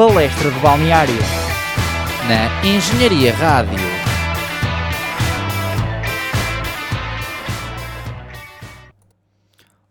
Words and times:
Palestra 0.00 0.48
de 0.50 0.58
Balneário. 0.60 1.18
Na 2.26 2.66
Engenharia 2.66 3.34
Rádio. 3.34 3.76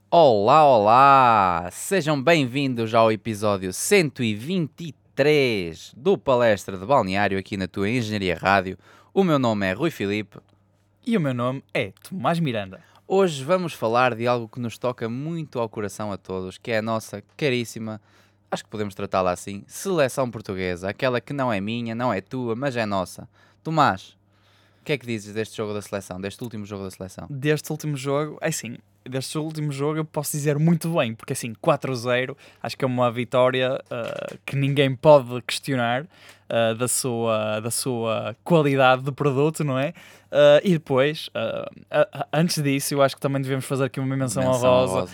Olá, 0.10 0.66
olá! 0.66 1.70
Sejam 1.72 2.20
bem-vindos 2.20 2.96
ao 2.96 3.12
episódio 3.12 3.72
123 3.72 5.94
do 5.96 6.18
Palestra 6.18 6.76
de 6.76 6.88
Balneário 6.88 7.38
aqui 7.38 7.56
na 7.56 7.68
tua 7.68 7.88
Engenharia 7.88 8.36
Rádio. 8.36 8.80
O 9.14 9.24
meu 9.24 9.38
nome 9.38 9.68
é 9.68 9.74
Rui 9.74 9.92
Filipe. 9.92 10.40
E 11.06 11.16
o 11.16 11.22
meu 11.22 11.36
nome 11.36 11.64
é 11.72 11.94
Tomás 12.02 12.40
Miranda. 12.40 12.84
Hoje 13.08 13.44
vamos 13.44 13.74
falar 13.74 14.16
de 14.16 14.26
algo 14.26 14.50
que 14.50 14.60
nos 14.60 14.80
toca 14.80 15.08
muito 15.08 15.60
ao 15.60 15.70
coração 15.70 16.12
a 16.12 16.18
todos, 16.18 16.58
que 16.58 16.72
é 16.72 16.80
a 16.80 16.82
nossa 16.82 17.22
caríssima, 17.38 18.02
acho 18.52 18.64
que 18.64 18.70
podemos 18.70 18.96
tratá-la 18.96 19.32
assim, 19.32 19.64
seleção 19.68 20.30
portuguesa, 20.30 20.90
aquela 20.90 21.22
que 21.22 21.34
não 21.34 21.52
é 21.52 21.60
minha, 21.62 21.94
não 21.94 22.14
é 22.14 22.22
tua, 22.22 22.56
mas 22.56 22.76
é 22.76 22.86
nossa. 22.86 23.28
Tomás, 23.64 24.18
o 24.82 24.86
que 24.86 24.94
é 24.94 24.98
que 24.98 25.06
dizes 25.06 25.34
deste 25.34 25.58
jogo 25.58 25.74
da 25.74 25.82
seleção, 25.82 26.20
deste 26.20 26.44
último 26.44 26.66
jogo 26.66 26.84
da 26.84 26.92
seleção? 26.92 27.28
Deste 27.30 27.72
último 27.72 27.96
jogo, 27.96 28.38
é 28.42 28.48
assim, 28.48 28.78
deste 29.08 29.38
último 29.38 29.72
jogo 29.72 30.00
eu 30.00 30.06
posso 30.06 30.32
dizer 30.32 30.58
muito 30.58 30.90
bem, 30.94 31.14
porque 31.14 31.34
assim, 31.34 31.54
4-0, 31.54 32.36
acho 32.62 32.78
que 32.78 32.84
é 32.84 32.88
uma 32.88 33.12
vitória 33.12 33.82
uh, 33.86 34.38
que 34.46 34.56
ninguém 34.56 34.96
pode 34.96 35.42
questionar 35.42 36.04
uh, 36.04 36.76
da, 36.76 36.88
sua, 36.88 37.60
da 37.60 37.72
sua 37.72 38.36
qualidade 38.44 39.04
de 39.04 39.12
produto, 39.12 39.64
não 39.64 39.78
é? 39.78 39.94
Uh, 40.30 40.62
e 40.64 40.74
depois, 40.74 41.28
antes 42.32 42.62
disso, 42.62 42.94
eu 42.94 43.02
acho 43.02 43.16
que 43.16 43.22
também 43.22 43.42
devemos 43.42 43.66
fazer 43.66 43.86
aqui 43.86 44.00
uma 44.00 44.16
menção, 44.16 44.44
menção 44.44 44.72
honrosa 44.72 45.12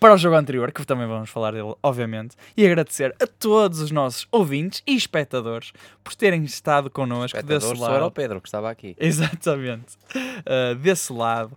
para 0.00 0.14
o 0.14 0.16
jogo 0.16 0.34
anterior, 0.34 0.72
que 0.72 0.82
também 0.86 1.06
vamos 1.06 1.28
falar 1.28 1.52
dele, 1.52 1.74
obviamente, 1.82 2.36
e 2.56 2.64
agradecer 2.64 3.14
a 3.20 3.26
todos 3.26 3.80
os 3.80 3.90
nossos 3.90 4.26
ouvintes 4.32 4.82
e 4.86 4.96
espectadores 4.96 5.72
por 6.02 6.14
terem 6.14 6.42
estado 6.44 6.88
connosco 6.88 7.42
desse 7.42 7.74
lado. 7.74 7.96
era 7.96 8.06
o 8.06 8.10
Pedro 8.10 8.40
que 8.40 8.48
estava 8.48 8.70
aqui. 8.70 8.96
Exatamente. 8.98 9.94
desse 10.80 11.12
lado. 11.12 11.54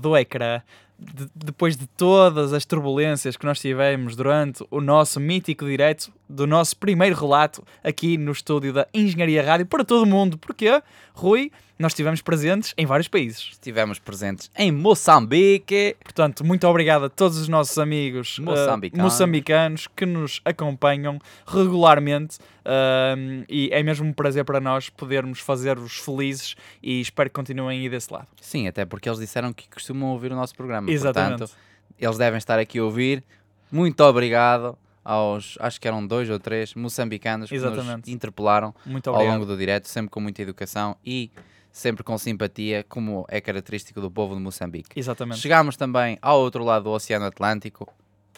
Do 0.00 0.16
ecrã, 0.16 0.60
de, 0.98 1.28
depois 1.34 1.76
de 1.76 1.86
todas 1.86 2.52
as 2.52 2.64
turbulências 2.64 3.36
que 3.36 3.44
nós 3.44 3.60
tivemos 3.60 4.16
durante 4.16 4.64
o 4.70 4.80
nosso 4.80 5.18
mítico 5.20 5.64
direto 5.64 6.12
do 6.28 6.46
nosso 6.46 6.76
primeiro 6.76 7.16
relato 7.16 7.64
aqui 7.82 8.16
no 8.16 8.32
estúdio 8.32 8.72
da 8.72 8.86
Engenharia 8.94 9.42
Rádio 9.42 9.66
para 9.66 9.84
todo 9.84 10.02
o 10.02 10.06
mundo. 10.06 10.38
Porque, 10.38 10.82
Rui, 11.12 11.50
nós 11.78 11.92
estivemos 11.92 12.22
presentes 12.22 12.72
em 12.78 12.86
vários 12.86 13.08
países. 13.08 13.50
Estivemos 13.52 13.98
presentes 13.98 14.50
em 14.56 14.70
Moçambique. 14.70 15.96
Portanto, 16.02 16.44
muito 16.44 16.66
obrigado 16.68 17.06
a 17.06 17.08
todos 17.10 17.36
os 17.36 17.48
nossos 17.48 17.76
amigos 17.78 18.38
uh, 18.38 18.96
moçambicanos 18.96 19.88
que 19.88 20.06
nos 20.06 20.40
acompanham 20.44 21.18
regularmente. 21.46 22.38
Uh, 22.64 23.44
e 23.48 23.68
é 23.72 23.82
mesmo 23.82 24.06
um 24.06 24.12
prazer 24.12 24.44
para 24.44 24.60
nós 24.60 24.88
podermos 24.88 25.40
fazer-vos 25.40 25.98
felizes 25.98 26.54
e 26.82 27.00
espero 27.00 27.28
que 27.28 27.34
continuem 27.34 27.80
aí 27.80 27.88
desse 27.88 28.12
lado. 28.12 28.28
Sim, 28.40 28.68
até 28.68 28.84
porque 28.84 29.08
eles 29.08 29.18
disseram 29.18 29.52
que 29.52 29.68
costumam 29.68 30.10
ouvir 30.10 30.32
o 30.32 30.36
nosso 30.36 30.54
programa. 30.54 30.90
Exatamente. 30.90 31.38
Portanto, 31.38 31.58
eles 31.98 32.16
devem 32.16 32.38
estar 32.38 32.58
aqui 32.58 32.78
a 32.78 32.84
ouvir. 32.84 33.22
Muito 33.70 34.00
obrigado 34.04 34.78
aos, 35.04 35.58
acho 35.60 35.80
que 35.80 35.86
eram 35.86 36.06
dois 36.06 36.30
ou 36.30 36.38
três 36.38 36.74
moçambicanos 36.74 37.48
que 37.48 37.56
Exatamente. 37.56 38.06
nos 38.06 38.08
interpelaram 38.08 38.74
ao 39.06 39.24
longo 39.26 39.44
do 39.44 39.56
direto, 39.56 39.88
sempre 39.88 40.10
com 40.10 40.20
muita 40.20 40.40
educação 40.40 40.96
e 41.04 41.30
sempre 41.74 42.04
com 42.04 42.16
simpatia, 42.16 42.86
como 42.88 43.26
é 43.28 43.40
característico 43.40 44.00
do 44.00 44.08
povo 44.08 44.36
de 44.36 44.40
Moçambique. 44.40 44.98
Exatamente. 44.98 45.40
Chegámos 45.40 45.76
também 45.76 46.16
ao 46.22 46.38
outro 46.38 46.62
lado 46.62 46.84
do 46.84 46.90
Oceano 46.90 47.26
Atlântico, 47.26 47.92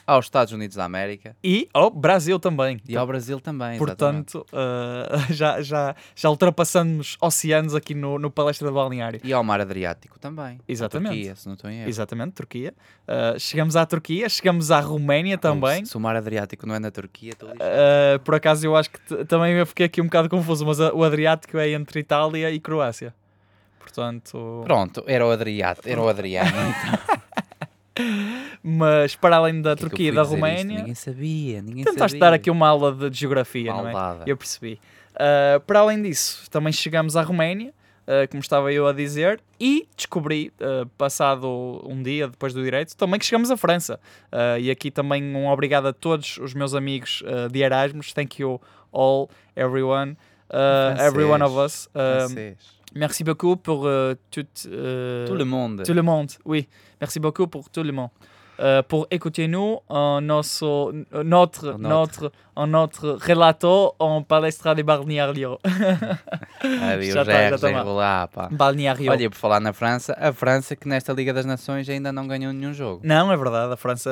aos 0.07 0.25
Estados 0.25 0.55
Unidos 0.55 0.77
da 0.77 0.85
América. 0.85 1.37
E 1.45 1.69
ao 1.75 1.91
Brasil 1.91 2.39
também. 2.39 2.81
E 2.89 2.97
ao 2.97 3.07
Brasil 3.07 3.39
também, 3.39 3.77
Portanto, 3.77 4.47
uh, 4.53 5.21
já, 5.35 5.61
já, 5.61 5.95
já 6.15 6.31
ultrapassamos 6.31 7.19
oceanos 7.21 7.75
aqui 7.75 7.95
no, 7.95 8.19
no 8.19 8.31
Palestra 8.31 8.69
de 8.69 8.73
Balneário. 8.73 9.21
E 9.23 9.35
ao 9.35 9.45
Mar 9.45 9.61
Adriático 9.61 10.19
também. 10.19 10.59
Exatamente. 10.67 11.13
Turquia, 11.13 11.37
se 11.37 11.47
não 11.47 11.55
estou 11.55 11.71
em 11.71 11.81
erro. 11.81 11.89
Exatamente, 11.91 12.33
Turquia. 12.33 12.73
Uh, 13.03 13.39
chegamos 13.39 13.77
à 13.77 13.85
Turquia, 13.85 14.29
chegamos 14.31 14.71
à 14.71 14.81
Roménia 14.81 15.37
também. 15.37 15.85
Se, 15.85 15.91
se 15.91 15.97
o 15.99 16.01
Mar 16.01 16.17
Adriático 16.17 16.67
não 16.67 16.75
é 16.75 16.79
na 16.79 16.91
Turquia, 16.91 17.35
uh, 17.43 18.19
Por 18.21 18.35
acaso 18.35 18.65
eu 18.65 18.75
acho 18.75 18.91
que 18.91 19.25
também 19.27 19.55
eu 19.55 19.67
fiquei 19.67 19.85
aqui 19.85 20.01
um 20.01 20.07
bocado 20.07 20.31
confuso, 20.31 20.65
mas 20.65 20.79
o 20.79 21.05
Adriático 21.05 21.59
é 21.59 21.71
entre 21.71 22.01
Itália 22.01 22.51
e 22.51 22.59
Croácia. 22.59 23.13
Portanto... 23.87 24.63
Pronto, 24.65 25.05
era 25.07 25.25
o 25.25 25.31
Adriático, 25.31 25.89
era 25.89 26.03
o 26.03 26.09
Adriano. 26.09 26.51
Então. 26.51 27.17
Mas 28.63 29.15
para 29.15 29.37
além 29.37 29.63
da 29.63 29.77
que 29.77 29.83
Turquia 29.83 30.09
e 30.09 30.13
da 30.13 30.23
Roménia. 30.23 30.79
Ninguém 30.79 30.95
sabia, 30.95 31.63
ninguém 31.63 31.85
Tentaste 31.85 32.19
sabia. 32.19 32.21
dar 32.21 32.33
aqui 32.33 32.51
uma 32.51 32.67
aula 32.67 32.93
de 32.93 33.17
geografia, 33.17 33.73
Malvada. 33.73 34.17
não 34.17 34.23
é? 34.23 34.25
Eu 34.27 34.37
percebi. 34.37 34.81
Uh, 35.15 35.61
para 35.61 35.79
além 35.79 36.03
disso, 36.03 36.51
também 36.51 36.73
chegamos 36.73 37.17
à 37.17 37.23
Roménia, 37.23 37.73
uh, 38.03 38.29
como 38.29 38.41
estava 38.41 38.73
eu 38.73 38.89
a 38.89 38.93
dizer, 38.93 39.41
e 39.61 39.87
descobri, 39.97 40.53
uh, 40.61 40.85
passado 40.99 41.81
um 41.87 42.03
dia 42.03 42.27
depois 42.27 42.53
do 42.53 42.63
direito, 42.63 42.97
também 42.97 43.21
que 43.21 43.25
chegamos 43.25 43.53
à 43.53 43.57
França. 43.57 44.01
e 44.61 44.69
aqui 44.69 44.91
também 44.91 45.23
um 45.23 45.49
obrigado 45.49 45.87
a 45.87 45.93
todos 45.93 46.37
os 46.39 46.53
meus 46.53 46.75
amigos 46.75 47.23
de 47.53 47.61
Erasmus. 47.61 48.13
Thank 48.13 48.43
you 48.43 48.61
all, 48.93 49.31
everyone, 49.55 50.17
every 50.99 51.25
one 51.25 51.43
of 51.43 51.57
us. 51.57 51.89
Merci 52.97 53.25
beaucoup 53.25 53.57
pour 53.57 53.83
tout, 54.31 54.47
tout 54.63 54.69
le 54.69 55.45
monde. 55.45 55.83
Tout 55.85 55.95
le 55.95 56.03
monde, 56.03 56.31
oui. 56.45 56.67
Merci 57.01 57.21
beaucoup 57.21 57.47
pour 57.47 57.69
tout 57.71 57.83
le 57.83 57.93
monde. 57.93 58.11
Euh, 58.59 58.83
pour 58.83 59.07
écouter 59.11 59.49
nous 59.49 59.81
en 59.89 60.21
notre, 60.23 60.93
notre, 61.23 61.77
notre, 61.79 62.33
en 62.55 62.67
notre 62.67 63.19
relato 63.21 63.95
en 63.99 64.23
palestra 64.23 64.75
de 64.75 64.83
balneário. 64.83 65.59
Ali 66.63 67.11
já, 67.13 67.23
já, 67.23 67.57
já 67.57 67.71
enrolar, 67.71 68.29
pá. 68.29 68.49
Balneário. 68.51 69.11
Olha, 69.11 69.29
por 69.29 69.37
falar 69.37 69.61
na 69.61 69.75
França, 69.75 70.17
a 70.19 70.33
França 70.33 70.75
que 70.75 70.89
nesta 70.89 71.13
Liga 71.13 71.35
das 71.35 71.45
Nações 71.45 71.87
ainda 71.89 72.11
não 72.11 72.27
ganhou 72.27 72.51
nenhum 72.53 72.73
jogo. 72.73 73.03
Não, 73.05 73.31
é 73.31 73.37
verdade. 73.37 73.75
A 73.75 73.77
França, 73.77 74.11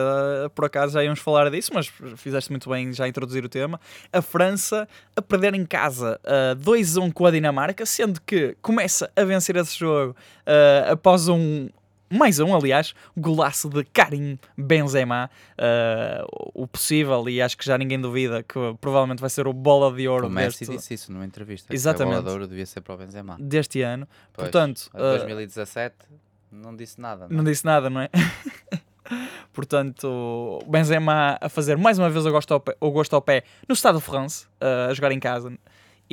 por 0.55 0.67
acaso, 0.67 0.93
já 0.93 1.03
íamos 1.03 1.21
falar 1.21 1.51
disso, 1.51 1.71
mas 1.73 1.91
fizeste 2.17 2.51
muito 2.51 2.69
bem 2.69 2.93
já 2.93 3.09
introduzir 3.09 3.45
o 3.45 3.49
tema. 3.49 3.81
A 4.13 4.21
França 4.21 4.87
a 5.17 5.23
perder 5.23 5.55
em 5.55 5.65
casa 5.65 6.21
uh, 6.25 6.57
2-1 6.57 7.13
com 7.15 7.25
a 7.25 7.31
Dinamarca, 7.31 7.87
sendo 7.87 8.21
que 8.21 8.55
começa 8.61 9.11
a 9.17 9.25
vencer 9.25 9.57
esse 9.57 9.79
jogo 9.79 10.15
uh, 10.47 10.93
após 10.93 11.29
um 11.29 11.69
mais 12.15 12.39
um, 12.39 12.55
aliás, 12.55 12.95
golaço 13.17 13.69
de 13.69 13.85
Karim 13.85 14.39
Benzema, 14.57 15.31
uh, 15.59 16.51
o 16.55 16.67
possível, 16.67 17.29
e 17.29 17.43
acho 17.43 17.57
que 17.59 17.65
já 17.65 17.77
ninguém 17.77 18.01
duvida 18.01 18.43
que 18.43 18.59
provavelmente 18.81 19.21
vai 19.21 19.31
ser 19.31 19.47
o 19.47 19.53
bola 19.53 19.93
de 19.95 20.09
ouro. 20.09 20.27
O 20.27 20.31
Messi 20.31 20.61
deste... 20.61 20.77
disse 20.77 20.95
isso 20.95 21.13
numa 21.13 21.25
entrevista. 21.25 21.75
Exatamente. 21.75 22.19
A 22.19 22.23
bola 22.23 22.31
de 22.31 22.33
ouro 22.33 22.47
devia 22.47 22.67
ser 22.67 22.81
para 22.81 22.95
o 22.95 22.97
Benzema. 22.99 23.37
Deste 23.41 23.83
ano. 23.83 24.07
Pois, 24.33 24.49
Portanto, 24.49 24.91
a 24.95 24.99
2017 24.99 25.95
uh, 25.95 26.15
não 26.51 26.75
disse 26.77 27.01
nada. 27.01 27.27
Não, 27.29 27.39
não 27.39 27.45
disse 27.45 27.65
nada, 27.65 27.91
não 27.91 28.01
é? 28.01 28.11
Portanto, 29.53 30.61
Benzema 30.67 31.39
a 31.41 31.49
fazer 31.49 31.77
mais 31.77 31.99
uma 31.99 32.11
vez 32.11 32.25
o 32.27 32.31
gosto 32.31 32.55
ao 32.55 32.61
pé, 32.61 32.77
o 32.81 32.91
gosto 32.91 33.15
ao 33.15 33.23
pé 33.23 33.45
no 33.69 33.73
Estado 33.73 33.99
de 33.99 34.05
France, 34.05 34.47
uh, 34.61 34.91
a 34.91 34.95
jogar 34.95 35.13
em 35.13 35.21
casa. 35.21 35.53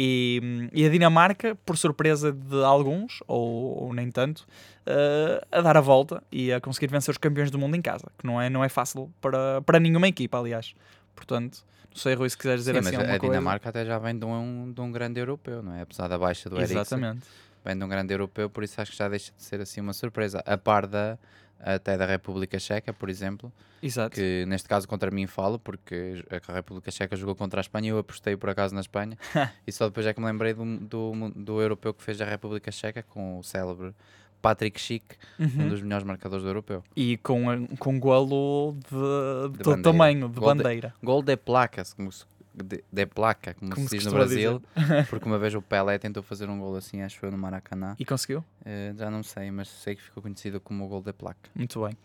E, 0.04 0.70
e, 0.74 0.84
a 0.84 0.90
Dinamarca, 0.90 1.56
por 1.64 1.78
surpresa 1.78 2.32
de 2.32 2.64
alguns, 2.64 3.22
ou, 3.28 3.84
ou 3.84 3.94
nem 3.94 4.10
tanto, 4.10 4.48
uh, 4.88 5.46
a 5.52 5.62
dar 5.62 5.78
a 5.78 5.82
volta 5.82 6.24
e 6.32 6.52
a 6.52 6.60
conseguir 6.60 6.88
vencer 6.88 7.12
os 7.12 7.20
campeões 7.20 7.52
do 7.52 7.60
mundo 7.60 7.76
em 7.76 7.82
casa, 7.84 8.08
que 8.18 8.26
não 8.26 8.42
é, 8.42 8.50
não 8.50 8.64
é 8.64 8.70
fácil 8.70 9.14
para, 9.22 9.62
para 9.62 9.80
nenhuma 9.80 10.08
equipa, 10.08 10.40
aliás. 10.40 10.74
Portanto, 11.16 11.64
não 11.92 11.98
sei, 11.98 12.16
Rui, 12.16 12.28
se 12.28 12.36
quiseres 12.36 12.62
dizer 12.62 12.74
Sim, 12.74 12.80
assim 12.80 12.98
mas 12.98 13.10
a 13.10 13.20
coisa. 13.20 13.36
Dinamarca 13.36 13.70
até 13.70 13.86
já 13.86 14.00
vem 14.00 14.18
de 14.18 14.26
um, 14.26 14.72
de 14.74 14.82
um 14.82 14.92
grande 14.92 15.20
europeu, 15.20 15.62
não 15.62 15.76
é? 15.76 15.82
Apesar 15.82 16.08
da 16.08 16.18
baixa 16.18 16.50
do 16.50 16.56
Eriksen. 16.56 16.78
Exatamente. 16.78 17.22
Vem 17.64 17.78
de 17.78 17.84
um 17.84 17.88
grande 17.88 18.12
europeu, 18.12 18.50
por 18.50 18.64
isso 18.64 18.82
acho 18.82 18.92
que 18.92 18.98
já 18.98 19.08
deixa 19.08 19.32
de 19.38 19.44
ser 19.44 19.62
assim 19.62 19.82
uma 19.82 19.94
surpresa. 19.94 20.42
A 20.48 20.58
par 20.58 20.88
da, 20.88 21.20
até 21.64 21.98
da 21.98 22.06
República 22.06 22.60
Checa, 22.60 22.94
por 22.94 23.10
exemplo. 23.10 23.52
Exato. 23.82 24.16
Que 24.16 24.46
neste 24.48 24.68
caso 24.68 24.88
contra 24.88 25.10
mim 25.10 25.26
falo, 25.28 25.58
porque 25.58 26.24
a 26.47 26.53
República 26.53 26.91
Checa 26.91 27.16
jogou 27.16 27.35
contra 27.35 27.59
a 27.59 27.64
Espanha 27.64 27.88
e 27.88 27.90
eu 27.90 27.97
apostei 27.97 28.35
por 28.38 28.50
acaso 28.50 28.76
na 28.76 28.82
Espanha. 28.82 29.18
e 29.66 29.72
só 29.72 29.88
depois 29.88 30.06
é 30.06 30.14
que 30.14 30.20
me 30.20 30.26
lembrei 30.26 30.53
do, 30.53 30.64
do, 30.78 31.30
do 31.35 31.62
europeu 31.62 31.94
que 31.94 32.03
fez 32.03 32.22
a 32.22 32.26
República 32.26 32.72
Checa 32.72 33.03
com 33.03 33.40
o 33.40 33.44
célebre 33.44 33.94
Patrick 34.41 34.80
Schick, 34.80 35.16
uhum. 35.40 35.66
um 35.66 35.70
dos 35.70 35.82
melhores 35.82 36.06
marcadores 36.06 36.44
do 36.44 36.50
europeu. 36.50 36.84
E 36.96 37.18
com, 37.18 37.68
com 37.78 38.00
golo 38.00 38.76
de, 38.90 39.58
de, 39.58 39.76
de 39.76 39.82
tamanho, 39.82 40.28
de 40.28 40.40
gol 40.40 40.47
bandeira. 40.47 40.90
De, 41.00 41.06
gol 41.06 41.22
de 41.22 41.38
placas, 41.38 41.94
como 41.94 42.12
se, 42.12 42.26
de, 42.53 42.84
de 42.92 43.06
placa, 43.06 43.53
como, 43.53 43.74
como 43.74 43.88
se, 43.88 43.98
diz 43.98 44.06
no 44.06 44.12
Brasil, 44.12 44.62
porque 45.09 45.26
uma 45.26 45.40
vez 45.40 45.53
o 45.56 45.62
Pelé 45.62 45.98
tentou 45.98 46.22
fazer 46.22 46.50
um 46.50 46.59
gol 46.59 46.76
assim, 46.76 47.02
acho 47.02 47.26
eu, 47.26 47.32
no 47.32 47.38
Maracanã. 47.38 47.96
E 47.98 48.06
conseguiu? 48.06 48.44
Uh, 48.62 48.98
já 48.98 49.09
não 49.09 49.24
sei, 49.24 49.52
mas 49.52 49.68
sei 49.70 49.96
que 49.96 50.02
ficou 50.02 50.22
conhecido 50.22 50.59
como 50.59 50.86
o 50.86 50.88
gol 50.88 51.02
de 51.02 51.14
placa. 51.14 51.50
Muito 51.56 51.82
bem. 51.84 51.98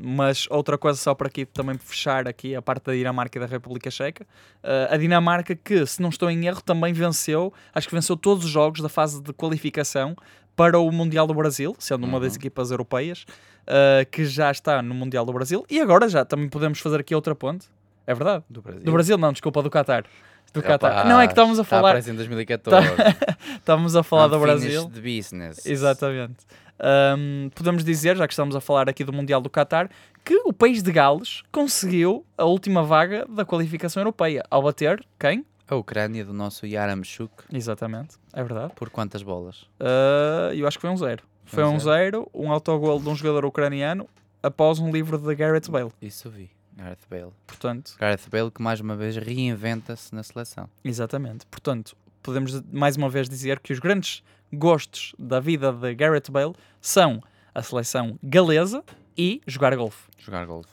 Mas 0.00 0.46
outra 0.50 0.78
coisa 0.78 0.98
só 0.98 1.14
para 1.14 1.28
aqui 1.28 1.44
também 1.44 1.76
fechar 1.76 2.26
aqui 2.26 2.54
a 2.54 2.62
parte 2.62 2.84
da 2.84 2.92
Dinamarca 2.92 3.38
e 3.38 3.40
da 3.40 3.46
República 3.46 3.90
Checa. 3.90 4.24
Uh, 4.62 4.92
a 4.92 4.96
Dinamarca 4.96 5.54
que, 5.54 5.86
se 5.86 6.00
não 6.00 6.08
estou 6.08 6.30
em 6.30 6.46
erro, 6.46 6.62
também 6.62 6.92
venceu, 6.92 7.52
acho 7.74 7.88
que 7.88 7.94
venceu 7.94 8.16
todos 8.16 8.44
os 8.44 8.50
jogos 8.50 8.80
da 8.80 8.88
fase 8.88 9.22
de 9.22 9.32
qualificação 9.32 10.16
para 10.56 10.78
o 10.78 10.90
Mundial 10.90 11.26
do 11.26 11.34
Brasil, 11.34 11.76
sendo 11.78 12.04
uma 12.04 12.18
das 12.18 12.32
uhum. 12.32 12.38
equipas 12.38 12.70
europeias, 12.70 13.24
uh, 13.62 14.04
que 14.10 14.24
já 14.24 14.50
está 14.50 14.82
no 14.82 14.94
Mundial 14.94 15.24
do 15.24 15.32
Brasil. 15.32 15.64
E 15.70 15.80
agora 15.80 16.08
já 16.08 16.24
também 16.24 16.48
podemos 16.48 16.80
fazer 16.80 16.98
aqui 16.98 17.14
outra 17.14 17.34
ponte 17.34 17.68
É 18.08 18.14
verdade. 18.14 18.42
Do 18.48 18.62
Brasil. 18.62 18.82
Do 18.84 18.92
Brasil, 18.92 19.18
não, 19.18 19.32
desculpa, 19.32 19.62
do 19.62 19.68
Qatar. 19.70 20.04
Do 20.54 20.60
Rapaz, 20.60 20.80
Qatar. 20.80 21.06
Não, 21.06 21.20
é 21.20 21.26
que 21.26 21.32
estamos 21.34 21.58
a 21.60 21.64
falar. 21.64 21.90
parece 21.90 22.10
em 22.10 22.14
2014. 22.14 22.86
Estamos 23.58 23.94
a 23.94 24.02
falar 24.02 24.28
do 24.28 24.38
Brasil. 24.40 24.88
business. 24.88 25.66
Exatamente. 25.66 26.36
Ahm, 26.80 27.50
podemos 27.54 27.84
dizer, 27.84 28.16
já 28.16 28.26
que 28.26 28.32
estamos 28.32 28.56
a 28.56 28.60
falar 28.62 28.88
aqui 28.88 29.04
do 29.04 29.12
Mundial 29.12 29.42
do 29.42 29.50
Qatar, 29.50 29.90
que 30.24 30.34
o 30.46 30.52
país 30.54 30.82
de 30.82 30.90
Gales 30.90 31.42
conseguiu 31.52 32.24
a 32.38 32.44
última 32.46 32.82
vaga 32.82 33.26
da 33.28 33.44
qualificação 33.44 34.00
europeia 34.00 34.42
ao 34.50 34.62
bater 34.62 35.04
quem? 35.18 35.44
A 35.68 35.74
Ucrânia 35.76 36.24
do 36.24 36.32
nosso 36.32 36.64
Yaramchuk. 36.66 37.30
Exatamente, 37.52 38.16
é 38.32 38.42
verdade. 38.42 38.72
Por 38.74 38.88
quantas 38.88 39.22
bolas? 39.22 39.66
Ah, 39.78 40.50
eu 40.54 40.66
acho 40.66 40.78
que 40.78 40.82
foi 40.82 40.90
um 40.90 40.96
zero. 40.96 41.22
Foi 41.44 41.62
Um 41.62 41.74
um 41.74 41.78
zero, 41.78 42.30
um 42.32 42.50
autogol 42.50 42.98
de 43.00 43.08
um 43.08 43.14
jogador 43.14 43.44
ucraniano 43.44 44.08
após 44.42 44.78
um 44.78 44.90
livro 44.90 45.18
de 45.18 45.34
Gareth 45.34 45.68
Bale. 45.68 45.90
Isso 46.00 46.30
vi. 46.30 46.48
Gareth 46.78 46.98
Bale. 47.10 47.32
Portanto, 47.46 47.96
Gareth 47.98 48.28
Bale 48.30 48.50
que 48.50 48.62
mais 48.62 48.80
uma 48.80 48.94
vez 48.96 49.16
reinventa-se 49.16 50.14
na 50.14 50.22
seleção. 50.22 50.68
exatamente. 50.84 51.44
Portanto, 51.46 51.96
podemos 52.22 52.62
mais 52.72 52.96
uma 52.96 53.08
vez 53.10 53.28
dizer 53.28 53.58
que 53.60 53.72
os 53.72 53.78
grandes 53.78 54.22
gostos 54.52 55.14
da 55.18 55.40
vida 55.40 55.72
de 55.72 55.94
Gareth 55.94 56.30
Bale 56.30 56.54
são 56.80 57.22
a 57.54 57.62
seleção 57.62 58.18
galesa 58.22 58.84
e 59.16 59.40
jogar 59.46 59.74
golfe. 59.76 60.04
Jogar 60.18 60.46
golfe. 60.46 60.68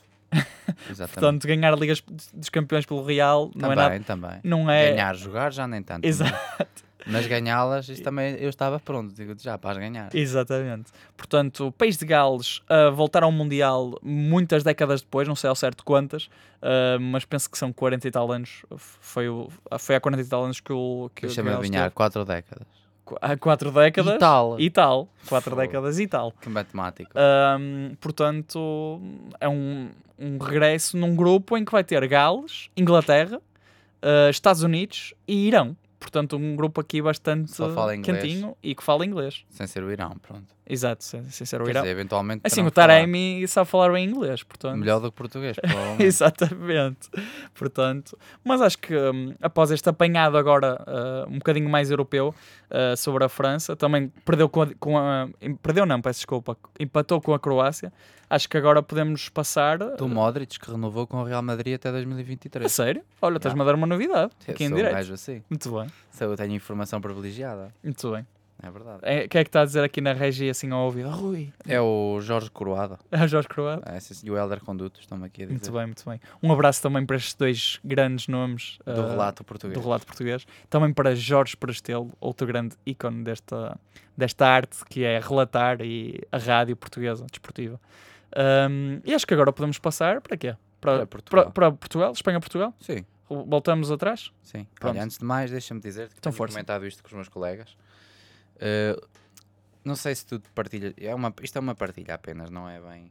Exatamente. 0.90 1.14
Portanto, 1.14 1.48
ganhar 1.48 1.72
a 1.72 1.76
Liga 1.78 1.94
dos 2.34 2.50
Campeões 2.50 2.86
pelo 2.86 3.04
Real 3.06 3.52
não 3.56 3.70
também, 3.70 3.86
é 3.86 3.90
nada. 3.90 4.04
também. 4.04 4.40
Não 4.44 4.70
é. 4.70 4.92
Ganhar, 4.92 5.16
jogar 5.16 5.54
já 5.54 5.66
nem 5.66 5.82
tanto. 5.82 6.04
Exato. 6.06 6.84
Mas 7.08 7.28
ganhá-las, 7.28 7.88
isso 7.90 8.02
também 8.02 8.36
eu 8.40 8.50
estava 8.50 8.80
pronto, 8.80 9.14
digo 9.14 9.34
já, 9.40 9.58
para 9.58 9.72
as 9.72 9.78
ganhar. 9.78 10.10
Exatamente. 10.14 10.92
Portanto, 11.16 11.68
o 11.68 11.72
país 11.72 11.98
de 11.98 12.06
Gales 12.06 12.62
a 12.68 12.90
voltar 12.90 13.22
ao 13.24 13.32
Mundial 13.32 14.00
muitas 14.02 14.64
décadas 14.64 15.02
depois, 15.02 15.28
não 15.28 15.36
sei 15.36 15.50
ao 15.50 15.56
certo 15.56 15.84
quantas, 15.86 16.30
ah, 16.62 16.98
mas 17.00 17.24
penso 17.26 17.50
que 17.50 17.58
são 17.58 17.72
40 17.72 18.08
e 18.08 18.12
tal 18.12 18.32
anos. 18.32 18.64
Foi, 18.78 19.30
o, 19.30 19.50
foi 19.80 19.96
há 19.96 20.00
40 20.00 20.24
e 20.24 20.26
tal 20.26 20.44
anos 20.46 20.60
que 20.60 20.74
o. 20.74 21.10
Que, 21.14 21.28
Deixa-me 21.28 21.52
adivinhar, 21.52 21.84
teve. 21.84 21.96
quatro 21.96 22.26
décadas. 22.26 22.66
Qu- 23.06 23.18
Há 23.22 23.38
4 23.38 23.72
décadas. 23.72 24.16
E 24.16 24.18
tal. 24.18 24.60
E 24.60 24.70
tal. 24.72 25.08
4 25.30 25.52
Fogo. 25.52 25.62
décadas 25.62 26.00
e 26.00 26.08
tal. 26.08 26.32
Que 26.42 26.50
matemático. 26.50 27.12
Ahm, 27.14 27.94
portanto, 28.02 29.00
é 29.40 29.48
um, 29.48 29.90
um 30.18 30.40
regresso 30.40 30.98
num 30.98 31.16
grupo 31.16 31.56
em 31.56 31.64
que 31.64 31.72
vai 31.72 31.84
ter 31.84 32.08
Gales, 32.08 32.72
Inglaterra, 32.76 33.40
ah, 34.02 34.28
Estados 34.32 34.64
Unidos 34.64 35.14
e 35.28 35.48
Irão. 35.48 35.78
Portanto, 36.06 36.38
um 36.38 36.56
grupo 36.56 36.80
aqui 36.80 37.02
bastante 37.02 37.52
quentinho 38.04 38.56
e 38.62 38.76
que 38.76 38.84
fala 38.84 39.04
inglês. 39.04 39.44
Sem 39.50 39.66
ser 39.66 39.82
o 39.84 39.92
Irão, 39.92 40.16
pronto. 40.22 40.54
Exato, 40.70 41.04
sem, 41.04 41.24
sem 41.32 41.46
ser 41.48 41.60
o 41.62 41.66
Quer 41.66 41.72
Irão. 41.72 41.82
dizer, 41.82 41.92
eventualmente. 41.94 42.42
Assim, 42.44 42.62
o 42.62 42.70
Taremi 42.70 43.48
sabe 43.48 43.68
falar 43.68 43.92
bem 43.92 44.08
inglês, 44.08 44.44
portanto. 44.44 44.78
Melhor 44.78 45.00
do 45.00 45.12
que 45.12 45.18
português. 45.18 45.58
Exatamente. 46.00 47.10
Portanto, 47.56 48.16
mas 48.44 48.62
acho 48.62 48.78
que 48.78 48.96
hum, 48.96 49.34
após 49.42 49.72
este 49.72 49.90
apanhado 49.90 50.38
agora 50.38 50.80
uh, 50.88 51.28
um 51.30 51.40
bocadinho 51.40 51.70
mais 51.70 51.90
europeu 51.90 52.34
uh, 52.70 52.96
sobre 52.96 53.24
a 53.24 53.30
França, 53.30 53.76
também 53.76 54.10
perdeu 54.24 54.48
com 54.48 54.62
a, 54.62 54.68
com 54.80 54.98
a- 54.98 55.28
em- 55.42 55.56
Perdeu 55.56 55.88
não, 55.88 56.00
peço 56.02 56.20
desculpa. 56.20 56.56
Empatou 56.80 57.20
com 57.20 57.34
a 57.34 57.40
Croácia. 57.40 57.92
Acho 58.28 58.50
que 58.50 58.58
agora 58.58 58.82
podemos 58.82 59.30
passar... 59.30 59.78
Do 59.78 60.08
Modric, 60.08 60.60
que 60.60 60.72
renovou 60.72 61.06
com 61.06 61.18
o 61.18 61.24
Real 61.24 61.44
Madrid 61.44 61.76
até 61.76 61.90
A 61.90 61.92
2023. 61.92 62.72
sério? 62.72 63.04
Olha, 63.22 63.38
estás-me 63.38 63.62
a 63.62 63.66
dar 63.66 63.76
uma 63.76 63.86
novidade. 63.86 64.32
Eu 64.48 64.54
Aqui 64.56 64.64
em 64.64 64.72
gajo 64.72 65.14
assim. 65.14 65.44
Muito 65.48 65.72
bem, 65.72 65.88
Se 66.12 66.24
eu 66.24 66.36
tenho 66.36 66.54
informação 66.54 67.02
privilegiada. 67.02 67.74
muito 67.84 68.12
bem. 68.12 68.26
É 68.64 68.72
verdade. 68.72 69.00
É, 69.04 69.28
quem 69.28 69.42
é 69.42 69.44
que 69.44 69.50
está 69.50 69.62
a 69.62 69.66
dizer 69.66 69.84
aqui 69.84 70.00
na 70.00 70.14
regia 70.14 70.50
assim 70.50 70.72
ao 70.72 70.86
ouvido? 70.86 71.10
Rui. 71.10 71.52
É 71.68 71.80
o 71.80 72.20
Jorge 72.22 72.50
Coroado. 72.50 72.98
É 73.12 73.24
o 73.24 73.28
Jorge 73.28 73.48
Croado. 73.48 73.84
É, 73.86 73.98
e 74.24 74.32
o 74.32 74.38
Helder 74.38 74.62
Conduto 74.62 75.00
estão-me 75.00 75.26
aqui 75.26 75.44
a 75.44 75.46
dizer. 75.46 75.60
Muito 75.60 75.72
bem, 75.74 75.86
muito 75.86 76.10
bem. 76.10 76.20
Um 76.42 76.54
abraço 76.54 76.82
também 76.82 77.06
para 77.06 77.18
estes 77.18 77.34
dois 77.34 77.80
grandes 77.84 78.28
nomes 78.28 78.80
Do 78.86 78.92
uh, 79.02 79.10
relato 79.10 79.44
português. 79.44 79.78
do 79.78 79.84
relato 79.84 80.06
português. 80.06 80.48
Também 80.70 80.94
para 80.94 81.14
Jorge 81.16 81.58
Prestelo, 81.58 82.12
outro 82.20 82.48
grande 82.48 82.76
ícone 82.86 83.24
desta, 83.24 83.78
desta 84.16 84.48
arte 84.48 84.86
que 84.86 85.04
é 85.04 85.20
relatar 85.20 85.82
e 85.82 86.22
a 86.32 86.38
rádio 86.38 86.76
portuguesa, 86.78 87.26
desportiva. 87.30 87.80
Um, 88.36 89.02
e 89.04 89.14
acho 89.14 89.28
que 89.28 89.34
agora 89.34 89.52
podemos 89.52 89.80
passar 89.80 90.22
para 90.22 90.38
quê? 90.38 90.56
Para, 90.80 91.00
Para 91.00 91.08
Portugal. 91.08 91.44
para, 91.44 91.52
para 91.52 91.72
Portugal, 91.72 92.12
Espanha-Portugal? 92.12 92.74
Sim, 92.80 93.06
Voltamos 93.28 93.90
atrás? 93.92 94.32
sim. 94.44 94.68
Olha, 94.84 95.04
antes 95.04 95.18
de 95.18 95.26
mais, 95.26 95.50
deixa-me 95.52 95.80
dizer 95.82 96.08
que 96.10 96.14
Então, 96.18 96.32
tenho 96.32 96.38
força. 96.38 96.54
comentado 96.54 96.86
isto 96.86 97.02
com 97.02 97.08
os 97.08 97.14
meus 97.14 97.28
colegas. 97.30 97.76
Uh, 98.58 99.02
não 99.84 99.96
sei 99.96 100.14
se 100.16 100.26
tu 100.26 100.40
partilhas. 100.54 100.94
É 100.98 101.14
uma, 101.14 101.34
isto 101.42 101.58
é 101.58 101.60
uma 101.60 101.76
partilha 101.76 102.14
apenas, 102.16 102.50
não 102.50 102.70
é 102.70 102.80
bem. 102.80 103.06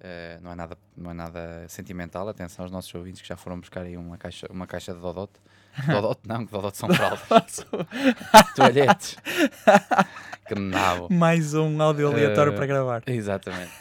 uh, 0.00 0.40
não, 0.42 0.52
é 0.52 0.54
nada, 0.54 0.78
não 0.96 1.10
é 1.10 1.14
nada 1.14 1.64
sentimental. 1.68 2.28
Atenção 2.28 2.64
aos 2.64 2.70
nossos 2.72 2.94
ouvintes 2.94 3.20
que 3.20 3.28
já 3.28 3.36
foram 3.36 3.58
buscar 3.58 3.82
aí 3.82 3.96
uma 3.96 4.16
caixa, 4.16 4.46
uma 4.50 4.66
caixa 4.66 4.94
de 4.94 5.00
Dodot. 5.00 5.32
Dodot 5.86 6.20
não, 6.26 6.46
que 6.46 6.52
Dodot 6.52 6.76
são 6.76 6.88
fraldas. 6.88 7.66
Toalhetes. 8.54 9.16
que 10.46 10.54
nabo. 10.54 11.12
Mais 11.12 11.52
um 11.54 11.80
áudio 11.82 12.08
aleatório 12.08 12.52
Eh, 12.52 12.56
para 12.56 12.66
gravar. 12.66 13.02
Exatamente. 13.06 13.72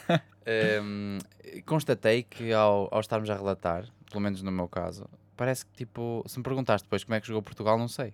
Hum, 0.81 1.17
constatei 1.65 2.23
que 2.23 2.51
ao, 2.53 2.87
ao 2.91 2.99
estarmos 2.99 3.29
a 3.29 3.35
relatar, 3.35 3.85
pelo 4.09 4.21
menos 4.21 4.41
no 4.41 4.51
meu 4.51 4.67
caso, 4.67 5.05
parece 5.37 5.65
que 5.65 5.71
tipo, 5.73 6.23
se 6.27 6.37
me 6.37 6.43
perguntaste 6.43 6.85
depois 6.85 7.03
como 7.03 7.15
é 7.15 7.21
que 7.21 7.27
jogou 7.27 7.41
Portugal, 7.41 7.77
não 7.77 7.87
sei. 7.87 8.13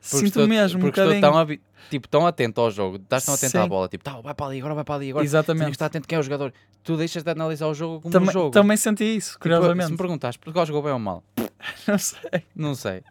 Sinto 0.00 0.24
estou, 0.26 0.48
mesmo 0.48 0.78
um 0.78 0.80
porque 0.80 0.98
estou 1.00 1.14
bocadinho. 1.14 1.58
tão, 1.60 1.88
tipo, 1.88 2.08
tão 2.08 2.26
atento 2.26 2.60
ao 2.60 2.70
jogo, 2.72 2.96
estás 2.96 3.24
tão 3.24 3.34
atento 3.34 3.56
à 3.58 3.62
Sim. 3.62 3.68
bola, 3.68 3.88
tipo, 3.88 4.02
tá, 4.02 4.20
vai 4.20 4.34
para 4.34 4.46
ali, 4.46 4.58
agora 4.58 4.74
vai 4.74 4.84
para 4.84 4.94
ali, 4.96 5.10
agora. 5.10 5.22
Tenho 5.22 5.30
que 5.30 5.36
Exatamente. 5.36 5.70
estar 5.72 5.86
atento 5.86 6.08
quem 6.08 6.16
é 6.16 6.18
o 6.18 6.22
jogador. 6.24 6.52
Tu 6.82 6.96
deixas 6.96 7.22
de 7.22 7.30
analisar 7.30 7.68
o 7.68 7.74
jogo 7.74 8.00
como 8.00 8.08
um 8.08 8.10
Também, 8.18 8.32
jogo. 8.32 8.50
também 8.50 8.76
senti 8.76 9.04
isso, 9.04 9.32
Tipo, 9.32 9.32
se 9.34 9.38
curiosamente. 9.38 9.90
me 9.92 9.96
perguntaste, 9.96 10.40
Portugal 10.40 10.66
jogou 10.66 10.82
bem 10.82 10.92
ou 10.92 10.98
mal? 10.98 11.22
Não 11.86 11.98
sei. 11.98 12.42
Não 12.56 12.74
sei. 12.74 13.04